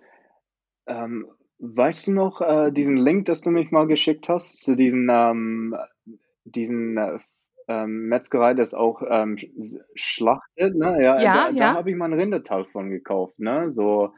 ähm, 0.88 1.28
weißt 1.60 2.08
du 2.08 2.14
noch 2.14 2.42
äh, 2.42 2.72
diesen 2.72 2.96
Link, 2.96 3.26
das 3.26 3.42
du 3.42 3.52
mich 3.52 3.72
mal 3.72 3.88
geschickt 3.88 4.30
hast, 4.30 4.64
zu 4.64 4.76
diesen, 4.76 5.10
ähm, 5.12 5.76
diesen 6.46 6.98
äh, 6.98 7.86
Metzgerei, 7.86 8.54
das 8.54 8.74
auch 8.74 9.04
schlachtet, 9.94 10.76
ne? 10.76 10.98
Ja, 11.04 11.22
ja, 11.22 11.34
da, 11.34 11.50
ja. 11.50 11.52
da 11.52 11.74
habe 11.76 11.92
ich 11.92 11.96
mal 11.96 12.06
ein 12.06 12.20
Rinderteil 12.20 12.66
von 12.66 12.90
gekauft, 12.90 13.38
ne? 13.38 13.70
So 13.70 14.14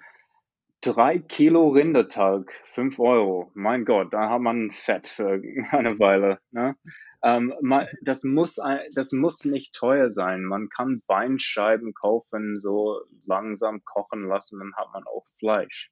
Drei 0.84 1.19
Kilo 1.19 1.69
Rindertalg, 1.69 2.51
fünf 2.73 2.97
Euro. 2.97 3.51
Mein 3.53 3.86
Gott, 3.86 4.11
da 4.13 4.32
hat 4.32 4.41
man 4.41 4.71
Fett 4.71 5.05
für 5.05 5.39
eine 5.71 5.99
Weile. 5.99 6.39
Ne? 6.49 6.75
Ähm, 7.23 7.53
man, 7.61 7.88
das, 8.01 8.23
muss, 8.23 8.59
das 8.95 9.11
muss 9.11 9.45
nicht 9.45 9.75
teuer 9.75 10.09
sein. 10.09 10.43
Man 10.43 10.69
kann 10.69 11.03
Beinscheiben 11.05 11.93
kaufen, 11.93 12.59
so 12.59 12.99
langsam 13.27 13.84
kochen 13.86 14.27
lassen, 14.27 14.57
dann 14.57 14.75
hat 14.75 14.91
man 14.91 15.03
auch 15.03 15.27
Fleisch. 15.38 15.91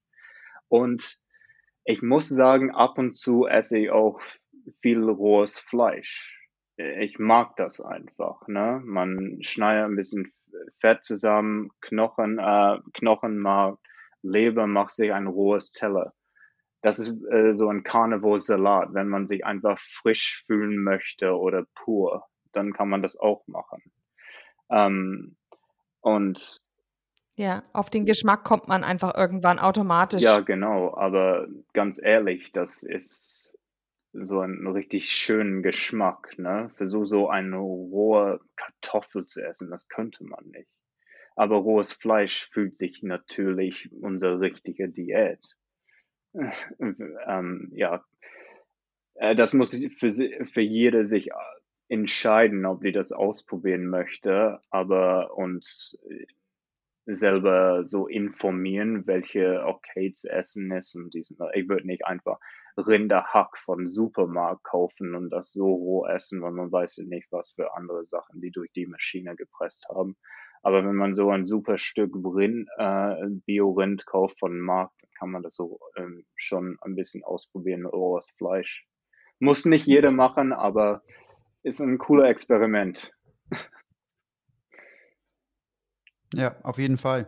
Und 0.70 1.20
ich 1.84 2.02
muss 2.02 2.28
sagen, 2.28 2.72
ab 2.74 2.98
und 2.98 3.14
zu 3.14 3.46
esse 3.46 3.78
ich 3.78 3.92
auch 3.92 4.20
viel 4.82 5.04
rohes 5.04 5.60
Fleisch. 5.60 6.36
Ich 6.78 7.20
mag 7.20 7.56
das 7.58 7.80
einfach. 7.80 8.48
Ne? 8.48 8.82
Man 8.84 9.38
schneidet 9.42 9.86
ein 9.86 9.96
bisschen 9.96 10.34
Fett 10.80 11.04
zusammen, 11.04 11.70
Knochen, 11.80 12.40
äh, 12.40 12.80
Knochenmark, 12.94 13.78
Leber 14.22 14.68
macht 14.68 14.92
sich 14.92 15.14
ein 15.14 15.28
rohes 15.28 15.72
Teller. 15.72 16.14
Das 16.82 17.00
ist 17.00 17.14
äh, 17.32 17.54
so 17.54 17.70
ein 17.70 17.84
Carnivore-Salat. 17.84 18.94
Wenn 18.94 19.10
man 19.10 19.28
sich 19.28 19.46
einfach 19.46 19.78
frisch 19.80 20.44
fühlen 20.46 20.82
möchte 20.84 21.38
oder 21.38 21.66
pur, 21.76 22.26
dann 22.52 22.74
kann 22.74 22.90
man 22.90 23.02
das 23.02 23.18
auch 23.18 23.46
machen. 23.48 23.82
Ähm, 24.70 25.36
und 26.02 26.62
ja, 27.36 27.64
auf 27.72 27.90
den 27.90 28.06
Geschmack 28.06 28.44
kommt 28.44 28.68
man 28.68 28.84
einfach 28.84 29.16
irgendwann 29.16 29.60
automatisch. 29.60 30.22
Ja, 30.22 30.42
genau. 30.42 30.94
Aber 30.98 31.48
ganz 31.74 32.02
ehrlich, 32.02 32.52
das 32.52 32.84
ist 32.84 33.54
so 34.12 34.42
ein 34.42 34.68
richtig 34.68 35.12
schönen 35.12 35.64
Geschmack. 35.64 36.38
Ne? 36.38 36.70
Versuch 36.76 37.06
so 37.06 37.30
eine 37.30 37.58
rohe 37.58 38.42
Kartoffel 38.58 39.26
zu 39.26 39.42
essen, 39.42 39.70
das 39.70 39.88
könnte 39.88 40.26
man 40.26 40.46
nicht. 40.48 40.70
Aber 41.40 41.56
rohes 41.56 41.94
Fleisch 41.94 42.50
fühlt 42.50 42.76
sich 42.76 43.02
natürlich 43.02 43.90
unsere 43.94 44.42
richtige 44.42 44.90
Diät. 44.90 45.40
ähm, 46.36 47.70
ja, 47.72 48.04
äh, 49.14 49.36
das 49.36 49.54
muss 49.54 49.72
für, 49.72 50.12
für 50.12 50.62
jede 50.62 51.06
sich 51.06 51.30
entscheiden, 51.88 52.66
ob 52.66 52.82
die 52.82 52.92
das 52.92 53.14
ausprobieren 53.14 53.86
möchte, 53.86 54.60
aber 54.70 55.34
uns 55.38 55.98
selber 57.06 57.86
so 57.86 58.08
informieren, 58.08 59.08
welche 59.08 59.64
okay 59.66 60.12
zu 60.12 60.30
essen 60.30 60.70
ist 60.74 60.94
und 60.98 61.14
diesen, 61.14 61.38
ich 61.54 61.70
würde 61.70 61.88
nicht 61.88 62.06
einfach 62.06 62.38
Rinderhack 62.76 63.58
von 63.60 63.88
Supermarkt 63.88 64.66
kaufen 64.66 65.16
und 65.16 65.30
das 65.30 65.54
so 65.54 65.74
roh 65.74 66.06
essen, 66.06 66.42
weil 66.42 66.52
man 66.52 66.70
weiß 66.70 66.98
ja 66.98 67.06
nicht, 67.06 67.32
was 67.32 67.54
für 67.54 67.74
andere 67.76 68.06
Sachen 68.08 68.42
die 68.42 68.52
durch 68.52 68.74
die 68.74 68.88
Maschine 68.88 69.38
gepresst 69.38 69.88
haben. 69.88 70.18
Aber 70.62 70.84
wenn 70.86 70.96
man 70.96 71.14
so 71.14 71.30
ein 71.30 71.46
super 71.46 71.78
Stück 71.78 72.14
Rind, 72.16 72.68
äh, 72.78 73.28
Bio-Rind 73.46 74.06
kauft 74.06 74.40
von 74.40 74.60
Markt, 74.60 74.96
kann 75.18 75.32
man 75.32 75.44
das 75.44 75.56
so 75.56 75.80
ähm, 75.96 76.26
schon 76.36 76.78
ein 76.82 76.96
bisschen 76.96 77.24
ausprobieren, 77.24 77.86
rohes 77.86 78.32
Fleisch. 78.38 78.86
Muss 79.40 79.66
nicht 79.66 79.86
jeder 79.86 80.12
machen, 80.12 80.54
aber 80.54 81.02
ist 81.64 81.80
ein 81.80 81.98
cooler 81.98 82.30
Experiment. 82.30 83.14
Ja, 86.34 86.56
auf 86.64 86.78
jeden 86.78 86.98
Fall. 86.98 87.28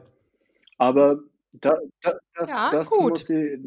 Aber 0.78 1.20
da, 1.54 1.78
da, 2.02 2.20
das, 2.34 2.50
Ja, 2.50 2.70
das, 2.72 2.90
muss 2.92 3.30
ich, 3.30 3.60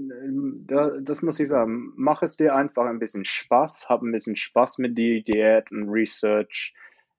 da, 0.66 0.90
das 1.00 1.22
muss 1.22 1.40
ich 1.40 1.48
sagen. 1.48 1.92
Mach 1.96 2.22
es 2.22 2.36
dir 2.36 2.54
einfach 2.54 2.86
ein 2.86 2.98
bisschen 2.98 3.24
Spaß, 3.24 3.88
hab 3.88 4.02
ein 4.02 4.12
bisschen 4.12 4.36
Spaß 4.36 4.78
mit 4.78 4.96
die 4.96 5.22
Diät 5.22 5.70
und 5.70 5.88
Research, 5.88 6.74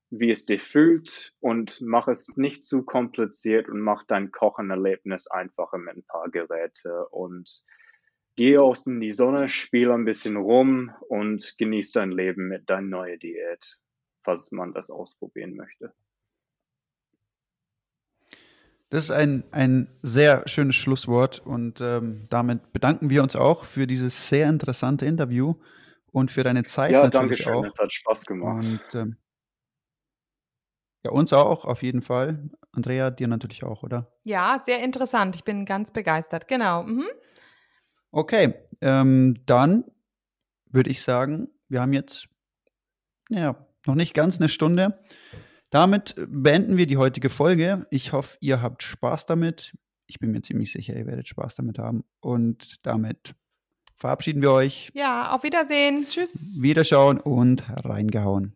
wie 0.09 0.31
es 0.31 0.45
dir 0.45 0.59
fühlt 0.59 1.33
und 1.39 1.81
mach 1.81 2.07
es 2.07 2.37
nicht 2.37 2.63
zu 2.63 2.83
kompliziert 2.83 3.69
und 3.69 3.79
mach 3.81 4.03
dein 4.03 4.31
Kochenerlebnis 4.31 5.27
einfacher 5.27 5.77
mit 5.77 5.97
ein 5.97 6.05
paar 6.07 6.29
Geräte 6.29 7.07
und 7.09 7.63
geh 8.35 8.57
aus 8.57 8.85
in 8.87 8.99
die 8.99 9.11
Sonne, 9.11 9.49
spiel 9.49 9.91
ein 9.91 10.05
bisschen 10.05 10.37
rum 10.37 10.91
und 11.07 11.55
genieß 11.57 11.91
dein 11.93 12.11
Leben 12.11 12.47
mit 12.47 12.69
deiner 12.69 12.87
neuen 12.87 13.19
Diät, 13.19 13.79
falls 14.23 14.51
man 14.51 14.73
das 14.73 14.89
ausprobieren 14.89 15.55
möchte. 15.55 15.93
Das 18.89 19.05
ist 19.05 19.11
ein, 19.11 19.43
ein 19.51 19.87
sehr 20.03 20.47
schönes 20.47 20.75
Schlusswort 20.75 21.39
und 21.39 21.81
ähm, 21.81 22.27
damit 22.29 22.71
bedanken 22.71 23.09
wir 23.09 23.23
uns 23.23 23.35
auch 23.35 23.65
für 23.65 23.87
dieses 23.87 24.29
sehr 24.29 24.47
interessante 24.47 25.05
Interview 25.05 25.55
und 26.11 26.31
für 26.31 26.43
deine 26.43 26.63
Zeit 26.63 26.91
Ja, 26.91 27.09
danke 27.09 27.35
schön, 27.35 27.65
es 27.65 27.79
hat 27.79 27.91
Spaß 27.91 28.25
gemacht. 28.25 28.63
Und 28.63 28.81
ähm, 28.93 29.17
ja, 31.05 31.11
uns 31.11 31.33
auch, 31.33 31.65
auf 31.65 31.83
jeden 31.83 32.01
Fall. 32.01 32.49
Andrea, 32.71 33.11
dir 33.11 33.27
natürlich 33.27 33.63
auch, 33.63 33.83
oder? 33.83 34.09
Ja, 34.23 34.59
sehr 34.65 34.83
interessant. 34.83 35.35
Ich 35.35 35.43
bin 35.43 35.65
ganz 35.65 35.91
begeistert. 35.91 36.47
Genau. 36.47 36.81
Mhm. 36.81 37.05
Okay, 38.11 38.55
ähm, 38.81 39.35
dann 39.45 39.83
würde 40.65 40.89
ich 40.89 41.03
sagen, 41.03 41.49
wir 41.69 41.81
haben 41.81 41.93
jetzt 41.93 42.27
ja 43.29 43.55
noch 43.85 43.93
nicht 43.93 44.15
ganz 44.15 44.39
eine 44.39 44.49
Stunde. 44.49 44.99
Damit 45.69 46.15
beenden 46.27 46.75
wir 46.75 46.87
die 46.87 46.97
heutige 46.97 47.29
Folge. 47.29 47.85
Ich 47.91 48.11
hoffe, 48.11 48.37
ihr 48.39 48.63
habt 48.63 48.81
Spaß 48.81 49.27
damit. 49.27 49.77
Ich 50.07 50.19
bin 50.19 50.31
mir 50.31 50.41
ziemlich 50.41 50.71
sicher, 50.71 50.95
ihr 50.95 51.05
werdet 51.05 51.27
Spaß 51.27 51.53
damit 51.53 51.77
haben. 51.77 52.03
Und 52.19 52.83
damit 52.83 53.35
verabschieden 53.95 54.41
wir 54.41 54.51
euch. 54.51 54.89
Ja, 54.95 55.35
auf 55.35 55.43
Wiedersehen. 55.43 56.07
Tschüss. 56.09 56.61
Wiederschauen 56.61 57.19
und 57.19 57.63
reingehauen. 57.67 58.55